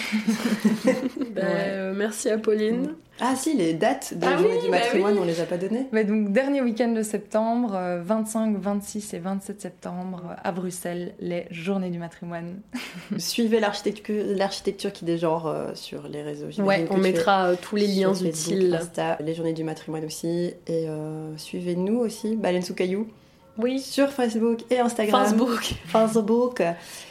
Ben, 1.30 1.44
euh, 1.44 1.92
merci 1.94 2.30
Apolline. 2.30 2.94
Ah 3.18 3.34
si, 3.34 3.56
les 3.56 3.72
dates 3.72 4.12
de 4.14 4.20
la 4.26 4.36
Ah 4.36 4.40
oui, 4.40 4.58
du 4.60 4.70
bah 4.70 4.78
matrimoine, 4.78 5.14
oui. 5.14 5.20
on 5.22 5.24
les 5.24 5.40
a 5.40 5.46
pas 5.46 5.56
données. 5.56 5.86
Mais 5.92 6.04
donc, 6.04 6.32
dernier 6.32 6.60
week-end 6.60 6.92
de 6.92 7.02
septembre, 7.02 7.72
euh, 7.74 8.02
25, 8.04 8.58
26 8.58 9.14
et 9.14 9.18
27 9.18 9.60
septembre, 9.60 10.22
euh, 10.30 10.34
à 10.44 10.52
Bruxelles, 10.52 11.14
les 11.18 11.46
journées 11.50 11.88
du 11.88 11.98
matrimoine. 11.98 12.60
Suivez 13.18 13.58
l'architecture, 13.58 14.92
qui 14.92 15.04
dégenre 15.06 15.46
euh, 15.46 15.74
sur 15.74 16.08
les 16.08 16.22
réseaux. 16.22 16.48
Ouais, 16.62 16.86
on 16.90 16.98
mettra 16.98 17.46
euh, 17.48 17.56
tous 17.60 17.76
les 17.76 17.84
es 17.84 18.00
liens 18.02 18.14
sur 18.14 18.26
Facebook, 18.26 18.52
utiles. 18.52 18.74
Insta, 18.74 19.16
les 19.20 19.34
journées 19.34 19.54
du 19.54 19.64
matrimoine 19.64 20.04
aussi. 20.04 20.52
Et 20.66 20.86
euh, 20.88 21.34
suivez-nous 21.38 21.98
aussi, 21.98 22.36
Baleine 22.36 22.62
sous 22.62 22.74
caillou, 22.74 23.08
Oui. 23.56 23.80
sur 23.80 24.10
Facebook 24.10 24.60
et 24.70 24.78
Instagram. 24.78 25.24
Facebook. 25.24 25.74
Facebook. 25.86 26.62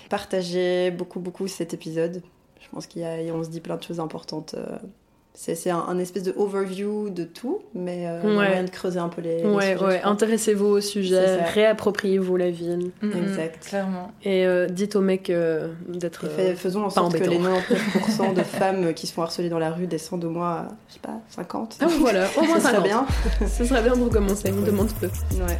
Partagez 0.10 0.92
beaucoup, 0.92 1.20
beaucoup 1.20 1.48
cet 1.48 1.74
épisode. 1.74 2.22
Je 2.62 2.68
pense 2.70 2.86
qu'il 2.86 3.02
y 3.02 3.06
a, 3.06 3.34
on 3.34 3.44
se 3.44 3.50
dit 3.50 3.60
plein 3.60 3.78
de 3.78 3.84
choses 3.84 4.00
importantes. 4.00 4.54
euh, 4.56 4.78
C'est, 5.38 5.54
c'est 5.56 5.70
un, 5.70 5.80
un 5.88 6.00
espèce 6.00 6.24
de 6.24 6.34
overview 6.38 7.10
de 7.10 7.26
tout, 7.26 7.60
mais 7.74 8.06
euh, 8.08 8.22
Ouais. 8.24 8.34
moyen 8.34 8.64
de 8.64 8.70
creuser 8.70 9.00
un 9.00 9.10
peu 9.10 9.22
les, 9.22 9.44
les 9.44 9.50
Ouais, 9.50 9.74
sujets, 9.74 9.86
ouais. 9.86 10.02
Intéressez-vous 10.04 10.66
au 10.66 10.80
sujet, 10.82 11.44
réappropriez-vous 11.44 12.38
la 12.38 12.50
ville. 12.52 12.92
Exact. 13.04 13.66
Clairement. 13.68 14.12
Et 14.24 14.46
euh, 14.46 14.68
dites 14.68 14.96
aux 14.96 15.02
mecs 15.02 15.30
euh, 15.30 15.74
d'être. 15.90 16.26
Euh, 16.26 16.56
faisons 16.56 16.82
en 16.84 16.86
pas 16.86 16.92
sorte 16.92 17.20
que 17.20 17.24
les 17.26 17.38
embêtant. 17.38 17.60
99% 18.24 18.34
de 18.34 18.42
femmes 18.44 18.94
qui 18.94 19.08
se 19.08 19.14
font 19.14 19.24
harceler 19.24 19.50
dans 19.50 19.60
la 19.60 19.72
rue 19.72 19.88
descendent 19.88 20.24
au 20.24 20.30
moins, 20.30 20.52
à, 20.52 20.68
je 20.88 20.94
sais 20.94 21.00
pas, 21.02 21.20
50. 21.30 21.80
Ah 21.82 21.88
voilà, 22.00 22.28
au 22.38 22.44
moins 22.46 22.60
Ça 22.62 22.70
serait 22.70 22.76
50. 22.78 22.84
bien. 22.88 23.06
Ce 23.48 23.66
serait 23.66 23.84
bien 23.84 23.94
pour 23.94 24.10
commencer, 24.10 24.54
on 24.58 24.62
demande 24.66 24.90
peu. 25.02 25.08
Ouais. 25.08 25.60